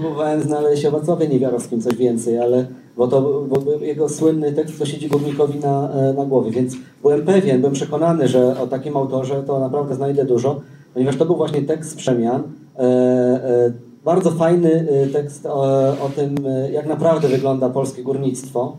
Próbowałem 0.00 0.42
znaleźć 0.42 0.86
o 0.86 0.90
Wacławie 0.90 1.28
Niewiarowskim 1.28 1.82
coś 1.82 1.96
więcej, 1.96 2.38
ale 2.38 2.66
bo 2.96 3.08
to 3.08 3.44
bo 3.48 3.84
jego 3.84 4.08
słynny 4.08 4.52
tekst 4.52 4.78
to 4.78 4.86
siedzi 4.86 5.08
górnikowi 5.08 5.58
na, 5.58 5.90
e, 5.92 6.12
na 6.12 6.24
głowie, 6.24 6.50
więc 6.50 6.74
byłem 7.02 7.22
pewien, 7.22 7.60
byłem 7.60 7.74
przekonany, 7.74 8.28
że 8.28 8.60
o 8.60 8.66
takim 8.66 8.96
autorze 8.96 9.42
to 9.42 9.60
naprawdę 9.60 9.94
znajdę 9.94 10.24
dużo, 10.24 10.60
ponieważ 10.94 11.16
to 11.16 11.26
był 11.26 11.36
właśnie 11.36 11.62
tekst 11.62 11.96
przemian. 11.96 12.42
E, 12.78 12.82
e, 12.82 13.72
bardzo 14.04 14.30
fajny 14.30 14.86
tekst 15.12 15.46
o, 15.46 15.62
o 15.88 16.10
tym, 16.16 16.34
jak 16.72 16.86
naprawdę 16.86 17.28
wygląda 17.28 17.68
polskie 17.68 18.02
górnictwo, 18.02 18.76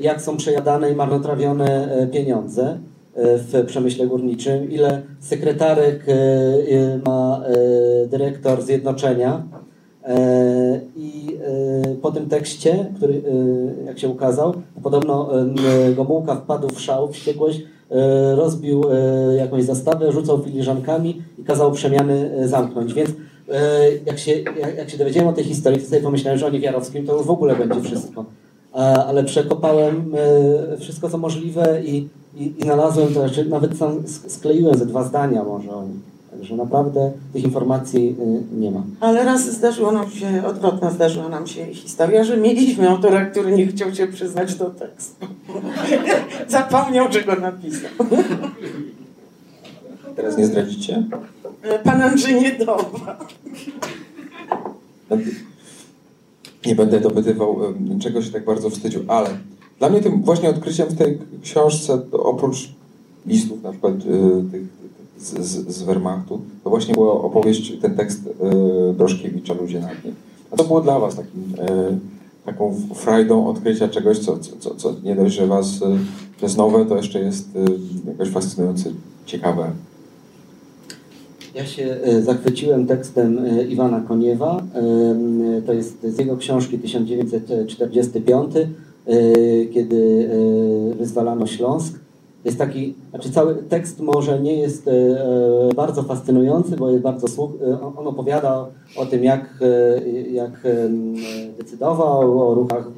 jak 0.00 0.22
są 0.22 0.36
przejadane 0.36 0.90
i 0.90 0.94
marnotrawione 0.94 1.88
pieniądze 2.12 2.78
w 3.16 3.64
przemyśle 3.66 4.06
górniczym, 4.06 4.70
ile 4.70 5.02
sekretarek 5.20 6.06
ma 7.04 7.40
dyrektor 8.10 8.62
Zjednoczenia, 8.62 9.42
E, 9.52 9.61
I 10.96 11.38
e, 11.44 11.94
po 11.94 12.12
tym 12.12 12.28
tekście, 12.28 12.86
który 12.96 13.14
e, 13.14 13.84
jak 13.84 13.98
się 13.98 14.08
ukazał, 14.08 14.54
podobno 14.82 15.30
Gomułka 15.96 16.36
wpadł 16.36 16.68
w 16.68 16.80
szał, 16.80 17.12
wściekłość, 17.12 17.62
rozbił 18.34 18.82
jakąś 19.38 19.64
zastawę, 19.64 20.12
rzucał 20.12 20.42
filiżankami 20.42 21.22
i 21.38 21.44
kazał 21.44 21.72
przemiany 21.72 22.48
zamknąć. 22.48 22.94
Więc 22.94 23.10
jak 24.06 24.18
się, 24.18 24.32
jak 24.76 24.90
się 24.90 24.98
dowiedziałem 24.98 25.28
o 25.28 25.32
tej 25.32 25.44
historii, 25.44 25.80
to 25.80 25.86
sobie 25.86 26.00
pomyślałem, 26.00 26.38
że 26.38 26.46
o 26.46 26.50
Niewiarowskim 26.50 27.06
to 27.06 27.16
już 27.16 27.26
w 27.26 27.30
ogóle 27.30 27.56
będzie 27.56 27.80
wszystko. 27.80 28.24
Ale 29.06 29.24
przekopałem 29.24 30.12
wszystko, 30.78 31.08
co 31.08 31.18
możliwe 31.18 31.82
i, 31.84 32.08
i, 32.36 32.54
i 32.58 32.62
znalazłem 32.62 33.08
to, 33.08 33.20
znaczy 33.20 33.44
nawet 33.44 33.76
sam 33.78 34.02
skleiłem 34.06 34.78
ze 34.78 34.86
dwa 34.86 35.04
zdania 35.04 35.44
może 35.44 35.70
o 35.70 35.82
nim 35.82 36.11
że 36.42 36.56
naprawdę 36.56 37.12
tych 37.32 37.44
informacji 37.44 38.16
y, 38.54 38.60
nie 38.60 38.70
ma. 38.70 38.82
Ale 39.00 39.24
raz 39.24 39.52
zdarzyło 39.52 39.92
nam 39.92 40.10
się, 40.10 40.46
odwrotna 40.46 40.90
zdarzyła 40.90 41.28
nam 41.28 41.46
się 41.46 41.66
historia, 41.66 42.24
że 42.24 42.36
mieliśmy 42.36 42.90
autora, 42.90 43.26
który 43.26 43.52
nie 43.52 43.66
chciał 43.66 43.94
się 43.94 44.06
przyznać 44.06 44.54
do 44.54 44.70
tekstu. 44.70 45.26
Zapomniał, 46.48 47.12
że 47.12 47.22
go 47.22 47.36
napisał. 47.36 47.90
Teraz 50.16 50.38
nie 50.38 50.46
zdradzicie? 50.46 51.02
Pan 51.84 52.02
Andrzej 52.02 52.42
Niedoba. 52.42 53.18
Nie 56.66 56.74
będę 56.74 57.00
dopytywał, 57.00 57.58
czego 58.00 58.22
się 58.22 58.30
tak 58.30 58.44
bardzo 58.44 58.70
wstydził, 58.70 59.02
ale 59.08 59.28
dla 59.78 59.90
mnie 59.90 60.00
tym 60.00 60.22
właśnie 60.22 60.50
odkryciem 60.50 60.88
w 60.88 60.98
tej 60.98 61.18
książce, 61.42 61.98
oprócz 62.12 62.72
listów 63.26 63.62
na 63.62 63.70
przykład 63.70 63.94
y, 63.94 63.98
tych 64.50 64.62
z, 65.22 65.68
z, 65.68 65.82
Wehrmachtu, 65.82 66.40
to 66.64 66.70
właśnie 66.70 66.94
była 66.94 67.12
opowieść, 67.12 67.72
ten 67.80 67.94
tekst 67.96 68.20
e, 68.26 68.92
Broszkiewicza, 68.92 69.54
Ludzie 69.54 69.80
na 69.80 69.88
dnie. 69.88 70.12
A 70.52 70.56
to 70.56 70.64
było 70.64 70.80
dla 70.80 70.98
was 70.98 71.16
takim, 71.16 71.42
e, 71.58 71.98
taką 72.44 72.74
frajdą 72.94 73.46
odkrycia 73.46 73.88
czegoś, 73.88 74.18
co, 74.18 74.38
co, 74.38 74.74
co 74.74 74.94
nie 75.04 75.16
dość, 75.16 75.34
że 75.34 75.46
was 75.46 75.82
e, 75.82 75.98
jest 76.42 76.56
nowe, 76.56 76.86
to 76.86 76.96
jeszcze 76.96 77.20
jest 77.20 77.56
e, 77.56 78.10
jakoś 78.10 78.28
fascynujące, 78.28 78.90
ciekawe. 79.26 79.70
Ja 81.54 81.66
się 81.66 82.00
zachwyciłem 82.22 82.86
tekstem 82.86 83.40
Iwana 83.68 84.00
Koniewa. 84.00 84.62
To 85.66 85.72
jest 85.72 86.02
z 86.02 86.18
jego 86.18 86.36
książki 86.36 86.78
1945, 86.78 88.54
kiedy 89.74 90.30
wyzwalano 90.98 91.46
Śląsk. 91.46 92.01
Jest 92.44 92.58
taki, 92.58 92.94
znaczy 93.10 93.30
cały 93.30 93.54
tekst 93.54 94.00
może 94.00 94.40
nie 94.40 94.56
jest 94.56 94.88
e, 94.88 94.90
e, 94.90 95.74
bardzo 95.74 96.02
fascynujący, 96.02 96.76
bo 96.76 96.90
jest 96.90 97.02
bardzo 97.02 97.26
e, 97.42 97.80
on 97.96 98.06
opowiada 98.06 98.66
o 98.96 99.06
tym, 99.06 99.24
jak, 99.24 99.64
jak 100.32 100.66
decydował 101.58 102.48
o 102.50 102.54
ruchach 102.54 102.88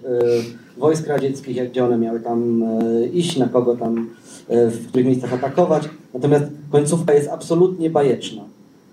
wojsk 0.79 1.07
radzieckich, 1.07 1.57
jak 1.57 1.71
gdzie 1.71 1.85
one 1.85 1.99
miały 1.99 2.21
tam 2.21 2.65
iść, 3.13 3.37
na 3.37 3.49
kogo 3.49 3.77
tam, 3.77 4.09
w 4.49 4.89
których 4.89 5.07
miejscach 5.07 5.35
atakować. 5.35 5.89
Natomiast 6.15 6.45
końcówka 6.71 7.15
jest 7.15 7.29
absolutnie 7.29 7.91
bajeczna. 7.91 8.43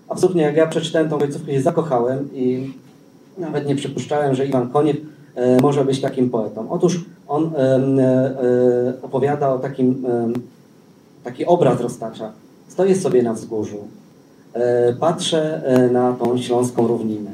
Absolutnie, 0.08 0.42
jak 0.42 0.56
ja 0.56 0.66
przeczytałem 0.66 1.08
tą 1.08 1.18
końcówkę, 1.18 1.52
się 1.52 1.62
zakochałem 1.62 2.28
i 2.34 2.72
nawet 3.38 3.66
nie 3.66 3.76
przypuszczałem, 3.76 4.34
że 4.34 4.46
Iwan 4.46 4.70
Koniew 4.70 4.96
e, 4.96 5.00
może 5.62 5.84
być 5.84 6.00
takim 6.00 6.30
poetą. 6.30 6.70
Otóż 6.70 7.04
on 7.28 7.52
e, 7.56 7.58
e, 7.58 8.92
opowiada 9.02 9.54
o 9.54 9.58
takim, 9.58 10.06
e, 10.06 10.32
taki 11.24 11.46
obraz 11.46 11.80
roztacza. 11.80 12.32
Stoję 12.68 12.96
sobie 12.96 13.22
na 13.22 13.32
wzgórzu, 13.34 13.78
e, 14.52 14.92
patrzę 14.92 15.62
e, 15.64 15.90
na 15.90 16.12
tą 16.12 16.38
śląską 16.38 16.86
równinę. 16.86 17.30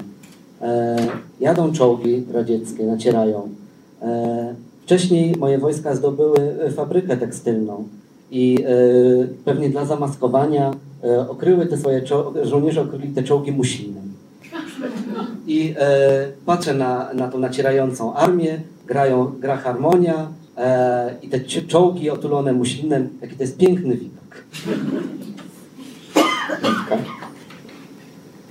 E, 0.62 0.96
jadą 1.40 1.72
czołgi 1.72 2.24
radzieckie, 2.32 2.86
nacierają. 2.86 3.48
E, 4.02 4.54
wcześniej 4.82 5.34
moje 5.38 5.58
wojska 5.58 5.94
zdobyły 5.94 6.38
e, 6.64 6.70
fabrykę 6.70 7.16
tekstylną 7.16 7.84
i 8.30 8.58
e, 8.64 8.68
pewnie 9.44 9.70
dla 9.70 9.84
zamaskowania 9.84 10.74
e, 11.04 11.28
okryły 11.30 11.66
te 11.66 11.76
swoje 11.76 12.02
żołnierze 12.42 12.82
okryli 12.82 13.08
te 13.08 13.22
czołgi 13.22 13.52
muślinem. 13.52 13.97
I 15.48 15.74
e, 15.78 16.28
patrzę 16.46 16.74
na, 16.74 17.12
na 17.14 17.28
tą 17.28 17.38
nacierającą 17.38 18.14
armię, 18.14 18.60
grają, 18.86 19.32
gra 19.40 19.56
harmonia 19.56 20.28
e, 20.56 21.14
i 21.22 21.28
te 21.28 21.40
czołgi 21.40 22.10
otulone 22.10 22.52
muślinem, 22.52 23.08
jaki 23.22 23.36
to 23.36 23.42
jest 23.42 23.56
piękny 23.56 23.96
widok. 23.96 24.44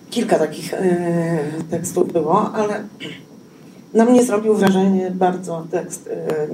Kilka 0.09 0.39
takich 0.39 0.73
e, 0.73 0.79
tekstów 1.69 2.13
było, 2.13 2.53
ale 2.53 2.83
na 3.93 4.05
mnie 4.05 4.23
zrobił 4.23 4.55
wrażenie 4.55 5.11
bardzo 5.11 5.67
tekst 5.71 6.09
e, 6.13 6.47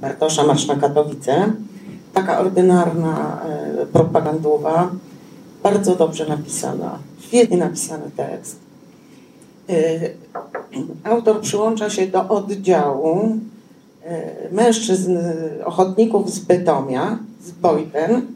Bartosza 0.00 0.44
Marsz 0.44 0.66
na 0.66 0.76
Katowice. 0.76 1.52
Taka 2.14 2.38
ordynarna, 2.38 3.40
e, 3.82 3.86
propagandowa, 3.86 4.90
bardzo 5.62 5.94
dobrze 5.94 6.26
napisana, 6.26 6.98
świetnie 7.20 7.56
napisany 7.56 8.10
tekst. 8.16 8.59
E, 9.70 10.10
autor 11.04 11.40
przyłącza 11.40 11.90
się 11.90 12.06
do 12.06 12.28
oddziału 12.28 13.38
e, 14.04 14.48
mężczyzn, 14.52 15.18
ochotników 15.64 16.30
z 16.30 16.38
Bytomia, 16.38 17.18
z 17.40 17.50
Bojten, 17.50 18.26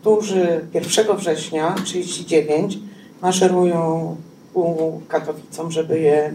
którzy 0.00 0.60
1 0.74 1.16
września 1.16 1.74
1939 1.74 2.78
maszerują 3.22 4.16
ku 4.54 5.02
Katowicom, 5.08 5.70
żeby 5.70 6.00
je 6.00 6.32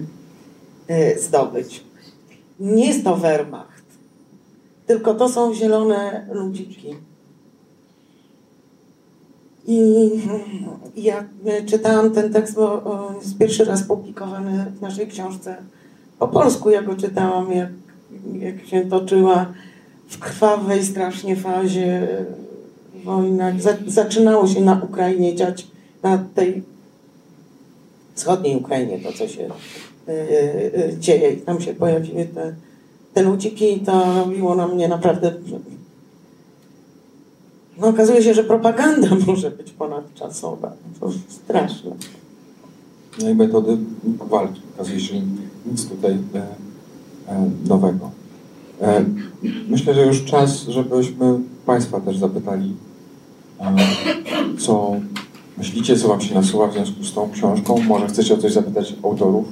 y, 0.89 1.19
zdobyć. 1.21 1.84
Nie 2.59 2.88
jest 2.88 3.03
to 3.03 3.15
Wehrmacht, 3.15 3.86
tylko 4.88 5.13
to 5.13 5.30
są 5.30 5.53
zielone 5.53 6.28
ludziki. 6.32 6.95
I 9.68 10.11
i 10.95 11.03
jak 11.03 11.26
y, 11.61 11.66
czytałam 11.66 12.11
ten 12.11 12.34
tekst, 12.34 12.55
bo 12.55 12.61
o, 12.63 13.16
jest 13.22 13.38
pierwszy 13.38 13.66
raz 13.66 13.84
publikowany 13.84 14.66
w 14.78 14.82
naszej 14.82 15.07
książce 15.07 15.55
po 16.20 16.28
polsku, 16.28 16.70
ja 16.70 16.82
go 16.82 16.95
czytałam, 16.95 17.51
jak, 17.51 17.70
jak 18.39 18.66
się 18.66 18.86
toczyła 18.86 19.53
w 20.07 20.20
krwawej 20.20 20.84
strasznie 20.84 21.36
fazie 21.36 22.07
wojna. 23.03 23.53
Za, 23.59 23.74
zaczynało 23.88 24.47
się 24.47 24.61
na 24.61 24.82
Ukrainie 24.84 25.36
dziać, 25.36 25.68
na 26.03 26.26
tej 26.36 26.63
wschodniej 28.16 28.55
Ukrainie 28.55 28.99
to, 28.99 29.13
co 29.13 29.28
się 29.28 29.49
dzieje. 30.99 31.32
I 31.32 31.38
tam 31.38 31.61
się 31.61 31.74
pojawiły 31.74 32.26
te, 32.26 32.55
te 33.13 33.24
ludziki 33.24 33.78
i 33.78 33.80
to 33.80 34.16
robiło 34.16 34.55
na 34.55 34.68
mnie 34.68 34.88
naprawdę... 34.88 35.34
No 37.78 37.88
okazuje 37.88 38.23
się, 38.23 38.34
że 38.34 38.43
propaganda 38.43 39.07
może 39.28 39.51
być 39.51 39.71
ponadczasowa. 39.71 40.71
To 40.99 41.11
straszne. 41.30 41.91
No 43.21 43.30
i 43.30 43.36
metody 43.36 43.78
walki. 44.30 44.61
Okazuje 44.76 44.99
się, 44.99 45.15
że 45.15 45.21
nic 45.71 45.89
tutaj 45.89 46.17
e, 46.36 46.39
e, 47.28 47.49
nowego. 47.67 48.11
E, 48.82 49.05
myślę, 49.67 49.93
że 49.93 50.05
już 50.05 50.26
czas, 50.26 50.67
żebyśmy 50.67 51.39
Państwa 51.65 51.99
też 51.99 52.17
zapytali, 52.17 52.73
co 54.59 54.95
myślicie, 55.57 55.97
co 55.97 56.07
Wam 56.07 56.21
się 56.21 56.36
nasuwa 56.36 56.67
w 56.67 56.73
związku 56.73 57.03
z 57.03 57.13
tą 57.13 57.32
książką. 57.32 57.82
Może 57.88 58.07
chcecie 58.07 58.34
o 58.34 58.38
coś 58.38 58.53
zapytać 58.53 58.95
autorów? 59.03 59.45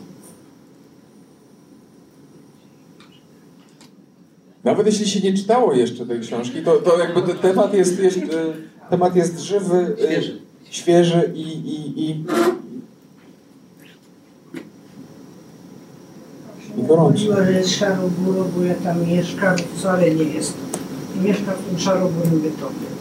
Nawet 4.63 4.85
jeśli 4.85 5.09
się 5.09 5.19
nie 5.19 5.37
czytało 5.37 5.73
jeszcze 5.73 6.05
tej 6.05 6.19
książki, 6.19 6.61
to, 6.61 6.75
to 6.75 6.99
jakby 6.99 7.21
ten 7.21 7.37
temat 7.37 7.73
jest, 7.73 7.99
jest, 7.99 8.17
e, 8.17 8.89
temat 8.89 9.15
jest 9.15 9.39
żywy, 9.39 9.95
e, 9.99 10.11
Świeży. 10.11 10.41
świeży 10.69 11.31
i, 11.35 11.41
i, 11.41 12.09
i, 12.09 12.25
i 16.77 16.83
gorący. 16.83 17.19
Mówiła, 17.19 17.43
że 17.45 17.51
jest 17.51 17.69
szaroburo, 17.69 18.45
bo 18.55 18.63
ja 18.63 18.75
tam 18.75 19.07
mieszkam, 19.07 19.57
wcale 19.57 20.15
nie 20.15 20.23
jest. 20.23 20.53
Mieszkam 21.23 21.55
w 21.55 21.69
tym 21.69 21.79
szaroburym 21.79 22.39
Bytomie. 22.39 22.93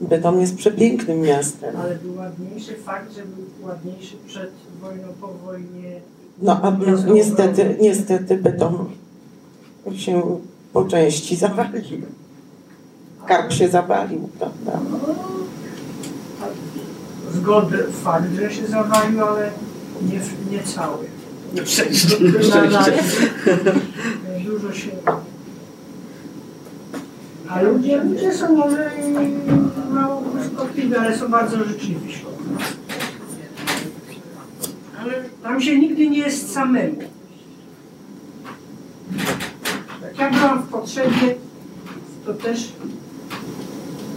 Bytom 0.00 0.40
jest 0.40 0.56
przepięknym 0.56 1.20
miastem. 1.20 1.76
Ale 1.76 1.96
był 1.96 2.16
ładniejszy 2.16 2.74
fakt, 2.74 3.14
że 3.14 3.22
był 3.22 3.68
ładniejszy 3.68 4.16
przed 4.26 4.50
wojną, 4.80 5.08
po 5.20 5.28
wojnie. 5.28 6.00
No 6.42 6.60
a 6.62 6.72
niestety, 7.14 7.76
niestety 7.80 8.36
Bytom 8.36 8.90
się 9.94 10.38
po 10.72 10.84
części 10.84 11.36
zawalił. 11.36 12.02
Karp 13.26 13.52
się 13.52 13.68
zawalił, 13.68 14.28
prawda? 14.38 14.80
Zgodę 17.32 17.78
fakt, 18.04 18.34
że 18.34 18.54
się 18.54 18.66
zawalił, 18.66 19.24
ale 19.24 19.50
nie, 20.02 20.20
nie 20.50 20.62
cały. 20.62 21.06
Nie. 21.54 21.62
Nadal 22.50 22.94
Dużo 24.44 24.72
się... 24.72 24.90
A 27.48 27.62
ludzie, 27.62 28.02
ludzie 28.04 28.34
są 28.34 28.56
może 28.56 28.90
i 29.00 29.12
mało 29.94 30.20
błyskotliwi, 30.20 30.96
ale 30.96 31.18
są 31.18 31.28
bardzo 31.28 31.64
życzliwi. 31.64 32.14
Ale 35.02 35.12
tam 35.42 35.60
się 35.60 35.78
nigdy 35.78 36.08
nie 36.10 36.18
jest 36.18 36.52
samemu. 36.52 36.96
Jak 40.02 40.18
ja 40.18 40.30
byłam 40.30 40.62
w 40.62 40.68
potrzebie, 40.68 41.34
to 42.26 42.34
też 42.34 42.72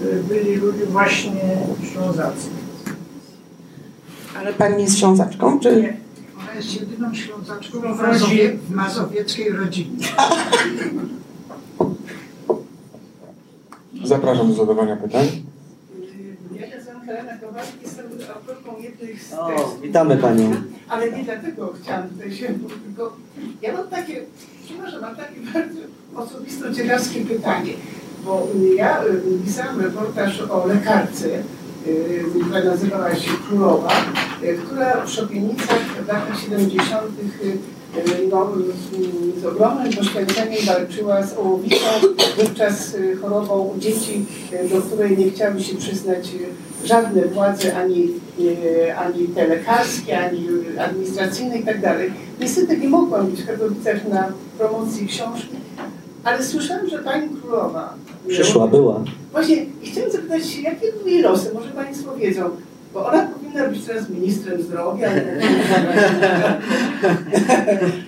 y, 0.04 0.24
byli 0.28 0.56
ludzie 0.56 0.86
właśnie 0.86 1.58
Ślązacy. 1.94 2.48
Ale 4.40 4.54
pani 4.54 4.84
jest 4.84 4.98
ślązaczką, 5.00 5.60
czy? 5.60 5.82
Nie, 5.82 5.98
Ona 6.44 6.54
jest 6.54 6.74
jedyną 6.82 7.14
ślązaczką 7.14 7.80
W 7.80 7.84
Mazowie, 7.84 8.08
rodzinie. 8.20 8.50
w 8.70 8.72
mazowieckiej 8.72 9.50
rodzinie. 9.50 10.08
Zapraszam 14.04 14.48
do 14.48 14.54
zadawania 14.54 14.96
pytań. 14.96 15.28
Helena 17.16 17.38
Kowalski, 17.38 17.78
jestem 17.84 18.06
autorką 18.36 18.72
z 19.30 19.34
O, 19.34 19.48
tekstów. 19.48 19.82
witamy 19.82 20.18
Panią. 20.18 20.52
Ale 20.90 21.12
nie 21.12 21.24
dlatego 21.24 21.74
chciałam 21.82 22.10
tutaj 22.10 22.32
się, 22.34 22.48
tylko 22.86 23.16
ja 23.62 23.74
mam 23.74 23.88
takie, 23.88 24.22
może 24.82 25.02
mam 25.02 25.16
takie 25.16 25.40
bardzo 25.54 25.80
osobiste, 26.16 26.74
ciekawskie 26.76 27.22
pytanie, 27.22 27.74
bo 28.26 28.48
ja 28.76 29.04
y, 29.04 29.22
pisałam 29.46 29.82
reportaż 29.82 30.42
o 30.42 30.68
lekarce, 30.68 31.28
y, 31.88 32.24
która 32.46 32.64
nazywała 32.64 33.16
się 33.16 33.32
Królowa, 33.48 33.92
y, 34.44 34.58
która 34.66 35.06
w 35.06 35.10
Szopienicach 35.10 36.04
w 36.06 36.08
latach 36.08 36.40
70. 36.42 37.02
no, 38.32 38.52
z- 39.42 39.46
ogromnym 39.46 39.94
poświęceniem 39.94 40.66
walczyła 40.66 41.24
z 41.24 41.38
ołowicą, 41.38 41.86
wówczas 42.38 42.94
y, 42.96 43.16
chorobą 43.16 43.76
dzieci, 43.80 44.26
y, 44.66 44.70
do 44.70 44.82
której 44.82 45.18
nie 45.18 45.30
chciały 45.32 45.62
się 45.62 45.76
przyznać 45.78 46.28
y, 46.84 46.88
żadne 46.88 47.22
władze, 47.26 47.78
ani, 47.78 48.08
ani 48.98 49.28
te 49.28 49.48
lekarskie, 49.48 50.20
ani 50.20 50.48
administracyjne 50.80 51.58
i 51.58 51.64
tak 51.64 51.82
dalej. 51.82 52.12
Niestety 52.40 52.78
nie 52.78 52.90
mogłam 52.90 53.28
być 53.28 53.42
w 53.42 54.10
na 54.10 54.32
promocji 54.58 55.08
książki, 55.08 55.56
ale 56.24 56.44
słyszałam, 56.44 56.90
że 56.90 57.00
pani 57.00 57.30
królowa 57.30 57.94
Przyszła, 58.28 58.68
była. 58.68 59.04
Właśnie 59.32 59.56
i 59.84 59.92
chciałam 59.92 60.12
zapytać 60.12 60.58
jakie 60.58 60.92
były 60.92 61.12
jej 61.12 61.22
losy? 61.22 61.52
Może 61.54 61.70
Państwo 61.70 62.16
wiedzą, 62.16 62.50
bo 62.96 63.06
ona 63.06 63.22
powinna 63.22 63.68
być 63.68 63.86
teraz 63.86 64.10
ministrem 64.10 64.62
zdrowia 64.62 65.08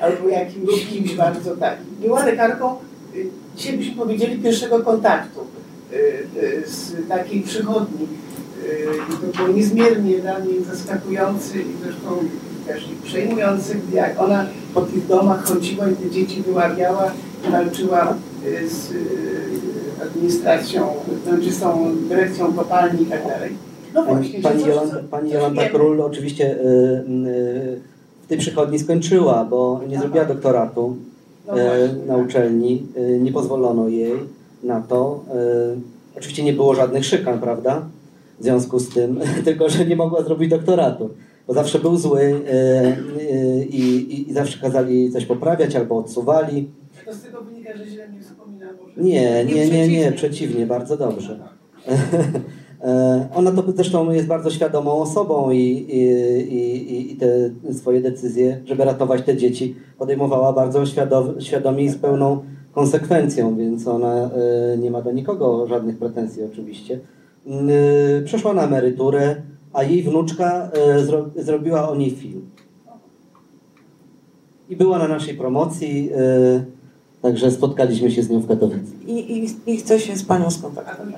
albo, 0.01 0.29
jakimś 0.29 0.85
kimś 0.85 1.15
bardzo 1.15 1.55
takim. 1.55 1.85
Była 2.01 2.25
lekarką 2.25 2.75
y, 3.15 3.27
dzisiaj 3.55 3.77
byśmy 3.77 3.95
powiedzieli 3.95 4.41
pierwszego 4.41 4.79
kontaktu 4.79 5.39
y, 5.93 5.95
y, 6.43 6.69
z 6.69 7.07
takiej 7.07 7.41
przychodni. 7.41 8.07
To 9.31 9.37
było 9.37 9.57
niezmiernie 9.57 10.19
dla 10.19 10.39
mnie 10.39 10.53
zaskakujące 10.71 11.57
i 11.57 11.73
zresztą 11.83 12.09
też 12.67 12.83
i 12.83 13.07
przejmujące, 13.07 13.75
jak 13.93 14.21
ona 14.21 14.45
po 14.73 14.81
tych 14.81 15.07
domach 15.07 15.43
chodziła 15.43 15.89
i 15.89 15.95
te 15.95 16.09
dzieci 16.09 16.43
wyławiała, 16.43 17.11
walczyła 17.51 18.15
y, 18.45 18.69
z 18.69 18.93
administracją, 20.01 20.93
znaczy 21.27 21.51
z 21.51 21.59
tą 21.59 21.95
dyrekcją 22.09 22.53
kopalni 22.53 23.03
i 23.03 23.05
tak 23.05 23.27
dalej. 23.27 23.67
No 23.93 24.03
właśnie, 24.03 24.39
Pani, 24.39 24.65
Jolanta, 24.65 24.97
pani 25.11 25.31
Jolanta. 25.31 25.69
Król 25.69 26.01
oczywiście 26.01 26.51
y, 26.51 26.63
y, 27.27 27.79
w 28.23 28.27
tej 28.27 28.37
przychodni 28.37 28.79
skończyła, 28.79 29.45
bo 29.45 29.81
nie 29.87 29.95
Aha. 29.95 30.01
zrobiła 30.03 30.25
doktoratu 30.25 30.95
No 31.47 31.59
e, 31.61 31.87
właśnie, 31.87 32.05
na 32.05 32.17
uczelni. 32.17 32.83
E, 32.95 33.19
Nie 33.19 33.31
pozwolono 33.31 33.87
jej 33.87 34.13
na 34.63 34.81
to. 34.81 35.23
E, 35.33 35.97
Oczywiście 36.17 36.43
nie 36.43 36.53
było 36.53 36.75
żadnych 36.75 37.05
szykan, 37.05 37.39
prawda? 37.39 37.85
W 38.39 38.43
związku 38.43 38.79
z 38.79 38.89
tym, 38.89 39.19
tylko 39.45 39.69
że 39.69 39.85
nie 39.85 39.95
mogła 39.95 40.23
zrobić 40.23 40.49
doktoratu. 40.49 41.09
Bo 41.47 41.53
zawsze 41.53 41.79
był 41.79 41.97
zły 41.97 42.41
i, 43.69 44.27
zawsze 44.31 44.59
kazali 44.59 45.11
coś 45.11 45.25
poprawiać 45.25 45.75
albo 45.75 45.97
odsuwali. 45.97 46.69
To 47.05 47.13
z 47.13 47.21
tego 47.21 47.41
wynika, 47.41 47.77
że 47.77 47.85
źle 47.85 48.07
mnie 48.07 48.21
wspomina 48.21 48.65
może. 48.81 49.01
Nie, 49.01 49.45
nie, 49.45 49.53
nie, 49.69 49.87
nie, 49.87 50.11
przeciwnie. 50.11 50.11
przeciwnie, 50.11 50.65
bardzo 50.65 50.97
dobrze. 50.97 51.39
E, 52.83 53.27
Ona 53.35 53.51
to 53.51 53.63
zresztą 53.75 54.11
jest 54.11 54.27
bardzo 54.27 54.49
świadomą 54.51 54.91
osobą 54.91 55.51
i, 55.51 55.57
i, 55.59 56.01
i, 56.55 57.11
i 57.13 57.15
te 57.15 57.27
swoje 57.73 58.01
decyzje, 58.01 58.61
żeby 58.65 58.85
ratować 58.85 59.21
te 59.21 59.37
dzieci, 59.37 59.75
podejmowała 59.97 60.53
bardzo 60.53 60.85
świadom, 60.85 61.41
świadomie 61.41 61.83
i 61.83 61.89
z 61.89 61.97
pełną 61.97 62.39
konsekwencją, 62.73 63.55
więc 63.57 63.87
ona 63.87 64.13
e, 64.73 64.77
nie 64.77 64.91
ma 64.91 65.01
do 65.01 65.11
nikogo 65.11 65.67
żadnych 65.67 65.97
pretensji 65.97 66.43
oczywiście. 66.43 66.99
Mm, 67.47 67.69
e, 67.69 68.21
Przeszła 68.25 68.53
na 68.53 68.63
emeryturę, 68.63 69.35
a 69.73 69.83
jej 69.83 70.03
wnuczka 70.03 70.71
zro, 71.05 71.25
zrobiła 71.35 71.89
o 71.89 71.95
niej 71.95 72.11
film. 72.11 72.49
I 74.69 74.75
była 74.75 74.97
na 74.99 75.07
naszej 75.07 75.33
promocji, 75.33 76.09
także 77.21 77.51
spotkaliśmy 77.51 78.11
się 78.11 78.23
z 78.23 78.29
nią 78.29 78.39
w 78.39 78.47
Katowicach. 78.47 79.01
I, 79.07 79.37
i, 79.37 79.47
I 79.65 79.77
chcę 79.77 79.99
się 79.99 80.15
z 80.15 80.23
panią 80.23 80.51
skontaktować. 80.51 81.13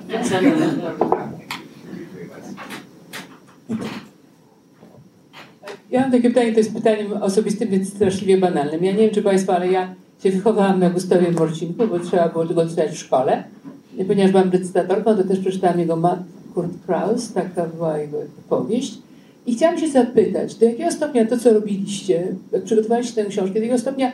Ja 5.90 6.00
mam 6.00 6.10
takie 6.10 6.28
pytanie, 6.28 6.52
to 6.52 6.58
jest 6.58 6.74
pytaniem 6.74 7.12
osobistym, 7.12 7.68
więc 7.68 7.88
straszliwie 7.88 8.38
banalnym. 8.38 8.84
Ja 8.84 8.92
nie 8.92 8.98
wiem, 8.98 9.10
czy 9.10 9.22
Państwo, 9.22 9.56
ale 9.56 9.72
ja 9.72 9.94
się 10.22 10.30
wychowałam 10.30 10.80
na 10.80 10.90
Gustawie 10.90 11.30
Morcinku, 11.30 11.86
bo 11.86 11.98
trzeba 11.98 12.28
było 12.28 12.46
tego 12.46 12.68
czytać 12.68 12.90
w 12.90 12.98
szkole. 12.98 13.44
I 13.98 14.04
ponieważ 14.04 14.32
byłam 14.32 14.50
recytatorką, 14.50 15.16
to 15.16 15.24
też 15.24 15.38
przeczytałam 15.38 15.80
jego 15.80 15.96
mat 15.96 16.18
Kurt 16.54 16.72
Kraus, 16.86 17.32
taka 17.32 17.66
była 17.66 17.98
jego 17.98 18.18
powieść. 18.48 18.98
I 19.46 19.54
chciałam 19.54 19.78
się 19.78 19.88
zapytać, 19.88 20.54
do 20.54 20.66
jakiego 20.66 20.90
stopnia 20.90 21.26
to, 21.26 21.38
co 21.38 21.52
robiliście, 21.52 22.34
jak 22.52 22.62
przygotowaliście 22.62 23.14
tę 23.24 23.30
książkę, 23.30 23.54
do 23.54 23.58
jakiego 23.58 23.78
stopnia 23.78 24.12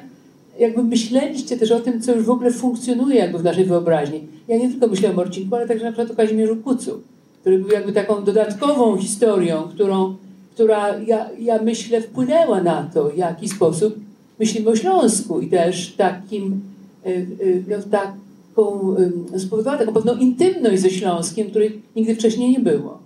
jakby 0.59 0.83
myśleliście 0.83 1.57
też 1.57 1.71
o 1.71 1.81
tym, 1.81 2.01
co 2.01 2.15
już 2.15 2.25
w 2.25 2.31
ogóle 2.31 2.53
funkcjonuje 2.53 3.17
jakby 3.17 3.39
w 3.39 3.45
naszej 3.45 3.65
wyobraźni. 3.65 4.27
Ja 4.49 4.59
nie 4.59 4.71
tylko 4.71 4.87
myślę 4.87 5.11
o 5.11 5.13
Morcinku, 5.13 5.57
ale 5.57 5.69
także 5.69 5.85
na 5.85 5.93
przykład 5.93 6.11
o 6.11 6.17
Kazimierzu 6.17 6.57
Kucu, 6.57 7.01
który 7.47 7.59
był 7.59 7.71
jakby 7.71 7.93
taką 7.93 8.25
dodatkową 8.25 8.97
historią, 8.97 9.63
którą 9.63 10.17
która 10.55 10.99
ja, 10.99 11.31
ja 11.39 11.63
myślę 11.63 12.01
wpłynęła 12.01 12.63
na 12.63 12.91
to, 12.95 13.09
w 13.09 13.17
jaki 13.17 13.49
sposób 13.49 13.95
myślimy 14.39 14.71
o 14.71 14.77
Śląsku 14.77 15.41
i 15.41 15.49
też 15.49 15.95
takim, 15.97 16.61
y, 17.07 17.11
y, 17.11 17.65
no, 17.69 17.77
taką, 17.91 18.95
spowodowała 19.39 19.79
taką 19.79 19.93
pewną 19.93 20.17
intymność 20.17 20.83
ze 20.83 20.91
Śląskiem, 20.91 21.51
której 21.51 21.83
nigdy 21.97 22.15
wcześniej 22.15 22.51
nie 22.51 22.61
było. 22.61 22.99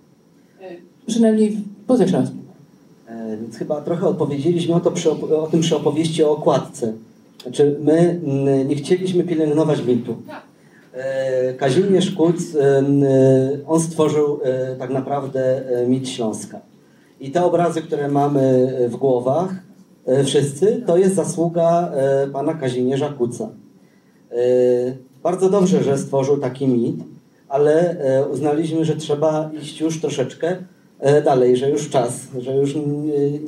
Przynajmniej 1.07 1.57
poza 1.86 2.09
Śląskiem. 2.09 2.43
E, 3.07 3.36
Więc 3.36 3.57
chyba 3.57 3.80
trochę 3.80 4.07
odpowiedzieliśmy 4.07 4.74
o, 4.74 4.80
to 4.80 4.91
przy, 4.91 5.11
o 5.11 5.49
tym 5.51 5.61
przy 5.61 5.76
opowieści 5.76 6.24
o 6.24 6.30
okładce. 6.30 6.93
Znaczy, 7.43 7.76
my 7.82 8.20
nie 8.68 8.76
chcieliśmy 8.76 9.24
pielęgnować 9.24 9.86
mitu. 9.86 10.16
E, 10.28 10.50
Kazimierz 11.57 12.11
Kuc, 12.11 12.36
em, 12.57 13.05
e, 13.05 13.09
on 13.66 13.80
stworzył 13.80 14.41
e, 14.43 14.76
tak 14.76 14.91
naprawdę 14.91 15.70
e, 15.80 15.86
mit 15.86 16.09
Śląska. 16.09 16.61
I 17.20 17.30
te 17.30 17.45
obrazy, 17.45 17.82
które 17.82 18.09
mamy 18.09 18.72
w 18.88 18.97
głowach, 18.97 19.51
e, 20.07 20.24
wszyscy, 20.24 20.82
to 20.86 20.97
jest 20.97 21.14
zasługa 21.14 21.93
e, 21.95 22.26
pana 22.26 22.55
Kazimierza 22.55 23.09
Kuca. 23.09 23.49
E, 24.30 25.11
Bardzo 25.22 25.51
dobrze, 25.51 25.82
że 25.82 25.99
stworzył 25.99 26.38
taki 26.38 26.68
mit, 26.68 26.97
ale 27.49 28.01
e, 28.01 28.28
uznaliśmy, 28.28 28.84
że 28.84 28.97
trzeba 28.97 29.51
iść 29.62 29.80
już 29.80 30.01
troszeczkę 30.01 30.57
e, 30.99 31.22
dalej, 31.22 31.57
że 31.57 31.70
już 31.70 31.91
czas, 31.91 32.12
że 32.38 32.57
już 32.57 32.74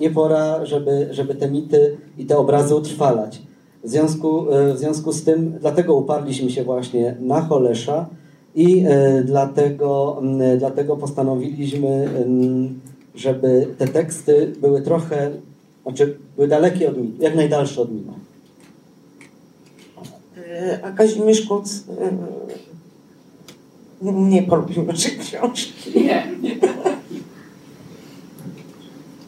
nie 0.00 0.10
pora, 0.10 0.66
żeby, 0.66 1.08
żeby 1.10 1.34
te 1.34 1.50
mity 1.50 1.96
i 2.18 2.26
te 2.26 2.38
obrazy 2.38 2.74
utrwalać. 2.74 3.42
W 3.84 3.88
związku, 3.88 4.52
e, 4.52 4.74
w 4.74 4.78
związku 4.78 5.12
z 5.12 5.24
tym, 5.24 5.54
dlatego 5.60 5.94
uparliśmy 5.94 6.50
się 6.50 6.64
właśnie 6.64 7.16
na 7.20 7.40
Holesza 7.40 8.06
i 8.54 8.84
e, 8.88 9.22
dlatego, 9.24 10.18
mm, 10.22 10.58
dlatego 10.58 10.96
postanowiliśmy, 10.96 12.08
żeby 13.14 13.66
te 13.78 13.88
teksty 13.88 14.52
były 14.60 14.82
trochę, 14.82 15.30
znaczy 15.82 16.18
były 16.36 16.48
dalekie 16.48 16.90
od 16.90 16.96
mitu, 16.98 17.22
jak 17.22 17.34
najdalsze 17.34 17.80
od 17.80 17.92
mitu. 17.92 18.12
Y, 20.36 20.84
A 20.84 20.90
Kazimierz 20.90 21.46
Kuc 21.46 21.84
nie 24.02 24.42
polubił 24.42 24.82
naszej 24.82 25.18
książki. 25.18 26.00
Nie. 26.00 26.26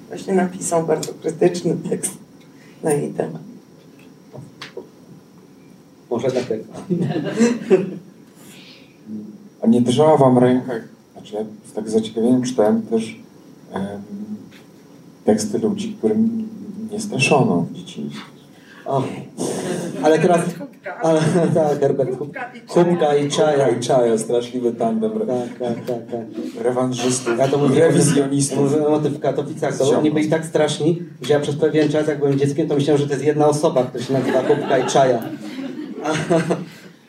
Właśnie 0.09 0.35
napisał 0.35 0.87
bardzo 0.87 1.13
krytyczny 1.15 1.77
tekst 1.91 2.13
na 2.83 2.93
jej 2.93 3.11
temat. 3.11 3.54
Może 6.15 6.29
dlatego. 6.29 6.65
A 9.63 9.67
nie 9.67 9.81
drżała 9.81 10.17
wam 10.17 10.39
ręka, 10.39 10.73
znaczy 11.13 11.35
ja 11.35 11.41
z 11.71 11.73
tak 11.73 11.91
zaciekawieniem 11.91 12.43
czytałem 12.43 12.83
też 12.83 13.17
em, 13.73 13.83
teksty 15.25 15.59
ludzi, 15.59 15.97
którym 15.99 16.49
nie 16.93 17.01
straszono 17.01 17.67
w 17.71 17.73
dzieciństwie. 17.73 18.21
O, 18.87 19.03
ale 20.03 20.19
teraz, 20.19 20.41
ale, 21.03 21.21
tak, 21.55 21.81
Herbert 21.81 22.19
Hubka, 22.19 22.51
Hubka 22.69 23.17
i 23.17 23.29
Czaja. 23.31 23.69
i 23.69 23.81
Czaja, 23.81 24.19
straszliwy 24.19 24.73
tandem 24.73 25.13
Tak, 25.13 25.59
tak, 25.59 25.85
tak, 25.87 26.07
tak. 26.11 26.65
rewanżystów, 26.65 27.39
Ja 27.39 27.49
to 27.49 27.59
mówię, 27.59 27.81
rewizjonistów. 27.81 28.59
Mówiłem 28.59 28.93
o 28.93 28.99
tym 28.99 29.15
w 29.15 29.21
Katowicach, 29.21 29.79
to 29.79 29.99
oni 29.99 30.11
byli 30.11 30.29
tak 30.29 30.45
straszni, 30.47 31.03
że 31.23 31.35
ja 31.35 31.41
przez 31.41 31.57
pewien 31.57 31.89
czas, 31.89 32.09
jak 32.09 32.19
byłem 32.19 32.39
dzieckiem, 32.39 32.69
to 32.69 32.75
myślałem, 32.75 33.01
że 33.01 33.07
to 33.07 33.13
jest 33.13 33.25
jedna 33.25 33.47
osoba, 33.49 33.85
która 33.85 34.05
się 34.05 34.13
nazywa 34.13 34.43
Kubka 34.43 34.79
i 34.79 34.87
Czaja. 34.87 35.23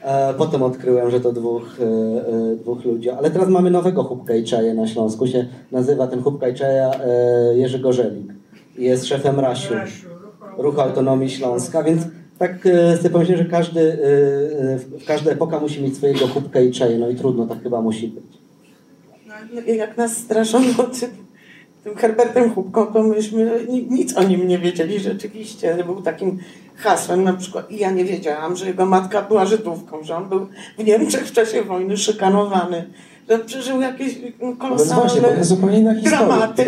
A 0.03 0.33
potem 0.37 0.63
odkryłem, 0.63 1.11
że 1.11 1.19
to 1.19 1.33
dwóch, 1.33 1.63
e, 1.79 1.83
e, 1.83 2.55
dwóch 2.55 2.85
ludzi. 2.85 3.09
Ale 3.09 3.31
teraz 3.31 3.49
mamy 3.49 3.71
nowego 3.71 4.03
Hubka 4.03 4.35
i 4.35 4.43
Czaja 4.43 4.73
na 4.73 4.87
Śląsku. 4.87 5.27
Się 5.27 5.45
nazywa 5.71 6.07
ten 6.07 6.21
Hubka 6.21 6.47
i 6.47 6.53
Czaja 6.53 6.91
e, 6.91 7.57
Jerzy 7.57 7.79
Gorzelik. 7.79 8.33
Jest 8.77 9.05
szefem 9.05 9.39
Rasiu, 9.39 9.73
Ruchu 10.57 10.81
Autonomii 10.81 11.29
Śląska, 11.29 11.83
więc 11.83 12.01
tak 12.37 12.65
e, 12.65 12.97
sobie 12.97 13.09
pomyślałem, 13.09 13.43
że 13.43 13.49
każdy, 13.49 13.81
e, 13.81 14.99
e, 14.99 15.05
każda 15.07 15.31
epoka 15.31 15.59
musi 15.59 15.81
mieć 15.81 15.95
swojego 15.95 16.27
Hubka 16.27 16.59
i 16.59 16.71
Czaja. 16.71 16.97
No 16.97 17.09
i 17.09 17.15
trudno, 17.15 17.47
tak 17.47 17.63
chyba 17.63 17.81
musi 17.81 18.07
być. 18.07 18.23
No, 19.53 19.61
jak 19.61 19.97
nas 19.97 20.17
straszono 20.17 20.73
tym, 20.99 21.09
tym 21.86 21.95
Herbertem 21.95 22.53
Hubką, 22.53 22.86
to 22.86 23.03
myśmy 23.03 23.65
ni- 23.69 23.88
nic 23.89 24.17
o 24.17 24.23
nim 24.23 24.47
nie 24.47 24.59
wiedzieli 24.59 24.99
rzeczywiście. 24.99 25.77
Był 25.86 26.01
takim 26.01 26.39
hasłem 26.75 27.23
na 27.23 27.33
przykład. 27.33 27.71
I 27.71 27.77
ja 27.77 27.91
nie 27.91 28.05
wiedziałam, 28.05 28.55
że 28.55 28.65
jego 28.65 28.86
matka 28.86 29.21
była 29.21 29.45
Żydówką, 29.45 30.03
że 30.03 30.15
on 30.15 30.29
był 30.29 30.47
w 30.77 30.83
Niemczech 30.83 31.27
w 31.27 31.31
czasie 31.31 31.63
wojny 31.63 31.97
szykanowany, 31.97 32.89
że 33.29 33.39
przeżył 33.39 33.81
jakieś 33.81 34.15
No 34.15 34.47
więc 34.47 34.59
kolosalne 34.59 35.03
właśnie, 35.03 35.21
dramaty. 36.03 36.65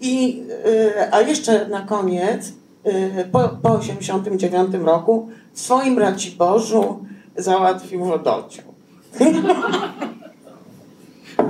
I, 0.00 0.42
y, 0.66 1.12
a 1.12 1.20
jeszcze 1.20 1.68
na 1.68 1.80
koniec, 1.80 2.52
y, 2.86 3.24
po, 3.32 3.48
po 3.62 3.72
89 3.72 4.74
roku 4.74 5.28
w 5.52 5.60
swoim 5.60 5.98
Raciborzu 5.98 7.04
załatwił 7.36 8.04
wodociąg. 8.04 8.68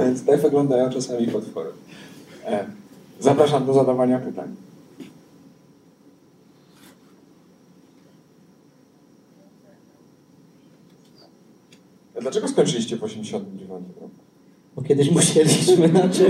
Więc 0.00 0.24
tak 0.26 0.40
wyglądają 0.40 0.90
czasami 0.90 1.26
potwory. 1.26 1.70
E, 2.46 2.66
Zapraszam 3.20 3.66
do 3.66 3.72
zadawania 3.72 4.18
pytań. 4.18 4.54
A 12.16 12.20
Dlaczego 12.20 12.48
skończyliście 12.48 12.96
w 12.96 13.04
89 13.04 13.70
roku? 13.70 14.10
Bo 14.76 14.82
kiedyś 14.82 15.10
musieliśmy, 15.10 15.88
znaczy... 15.88 16.24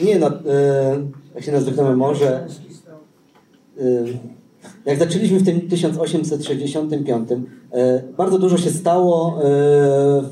Nie 0.00 0.18
no, 0.18 0.26
e, 0.26 0.32
jak 1.34 1.44
się 1.44 1.52
nazywamy 1.52 1.96
może... 1.96 2.46
E, 3.78 4.04
Jak 4.84 4.98
zaczęliśmy 4.98 5.38
w 5.38 5.44
tym 5.44 5.68
1865, 5.68 7.28
e, 7.72 8.02
bardzo 8.16 8.38
dużo 8.38 8.58
się 8.58 8.70
stało 8.70 9.40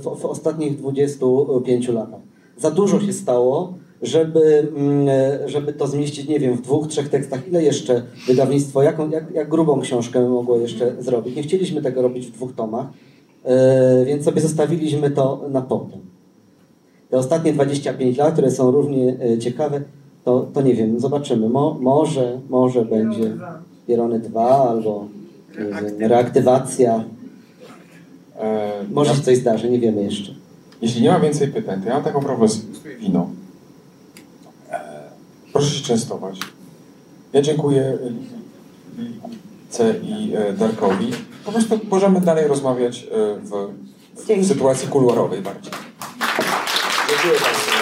w 0.02 0.24
ostatnich 0.24 0.76
25 0.76 1.88
latach. 1.88 2.20
Za 2.58 2.70
dużo 2.70 3.00
się 3.00 3.12
stało, 3.12 3.74
żeby, 4.02 4.68
mm, 4.76 5.08
żeby 5.46 5.72
to 5.72 5.86
zmieścić, 5.86 6.28
nie 6.28 6.40
wiem, 6.40 6.56
w 6.56 6.62
dwóch, 6.62 6.88
trzech 6.88 7.08
tekstach. 7.08 7.48
Ile 7.48 7.62
jeszcze 7.62 8.02
wydawnictwo, 8.26 8.82
jaką, 8.82 9.10
jak, 9.10 9.30
jak 9.34 9.48
grubą 9.48 9.80
książkę 9.80 10.28
mogło 10.28 10.56
jeszcze 10.56 11.02
zrobić? 11.02 11.36
Nie 11.36 11.42
chcieliśmy 11.42 11.82
tego 11.82 12.02
robić 12.02 12.26
w 12.26 12.32
dwóch 12.32 12.54
tomach, 12.54 12.86
e, 13.44 14.04
więc 14.04 14.24
sobie 14.24 14.40
zostawiliśmy 14.40 15.10
to 15.10 15.44
na 15.50 15.62
potem. 15.62 16.00
Te 17.10 17.18
ostatnie 17.18 17.52
25 17.52 18.16
lat, 18.16 18.32
które 18.32 18.50
są 18.50 18.70
równie 18.70 19.16
e, 19.20 19.38
ciekawe, 19.38 19.82
to, 20.24 20.46
to 20.54 20.62
nie 20.62 20.74
wiem, 20.74 21.00
zobaczymy. 21.00 21.48
Mo, 21.48 21.78
może, 21.80 22.40
może 22.50 22.84
będzie 22.84 23.36
Pierony 23.86 24.18
2 24.18 24.68
albo 24.68 25.06
wiem, 25.58 25.74
reaktywacja. 25.98 27.04
E, 28.38 28.72
Może 28.92 29.14
się 29.14 29.22
coś 29.22 29.38
zdarzy, 29.38 29.70
nie 29.70 29.78
wiemy 29.78 30.02
jeszcze. 30.02 30.34
Jeśli 30.82 31.02
nie 31.02 31.08
ma 31.08 31.20
więcej 31.20 31.48
pytań, 31.48 31.80
to 31.82 31.88
ja 31.88 31.94
mam 31.94 32.04
taką 32.04 32.20
propozycję. 32.20 32.96
Wino. 33.00 33.30
Proszę 35.62 35.76
się 35.76 35.84
częstować. 35.84 36.38
Ja 37.32 37.42
dziękuję 37.42 37.98
Lice 38.98 39.94
i 40.02 40.32
e, 40.36 40.52
Darkowi. 40.52 41.10
Po 41.44 41.52
prostu 41.52 41.80
możemy 41.90 42.20
dalej 42.20 42.48
rozmawiać 42.48 42.98
e, 42.98 43.06
w, 43.40 43.50
w 44.42 44.46
sytuacji 44.46 44.88
kuluarowej 44.88 45.42
bardziej. 45.42 45.72
Dziękuję 47.08 47.40
bardzo. 47.40 47.81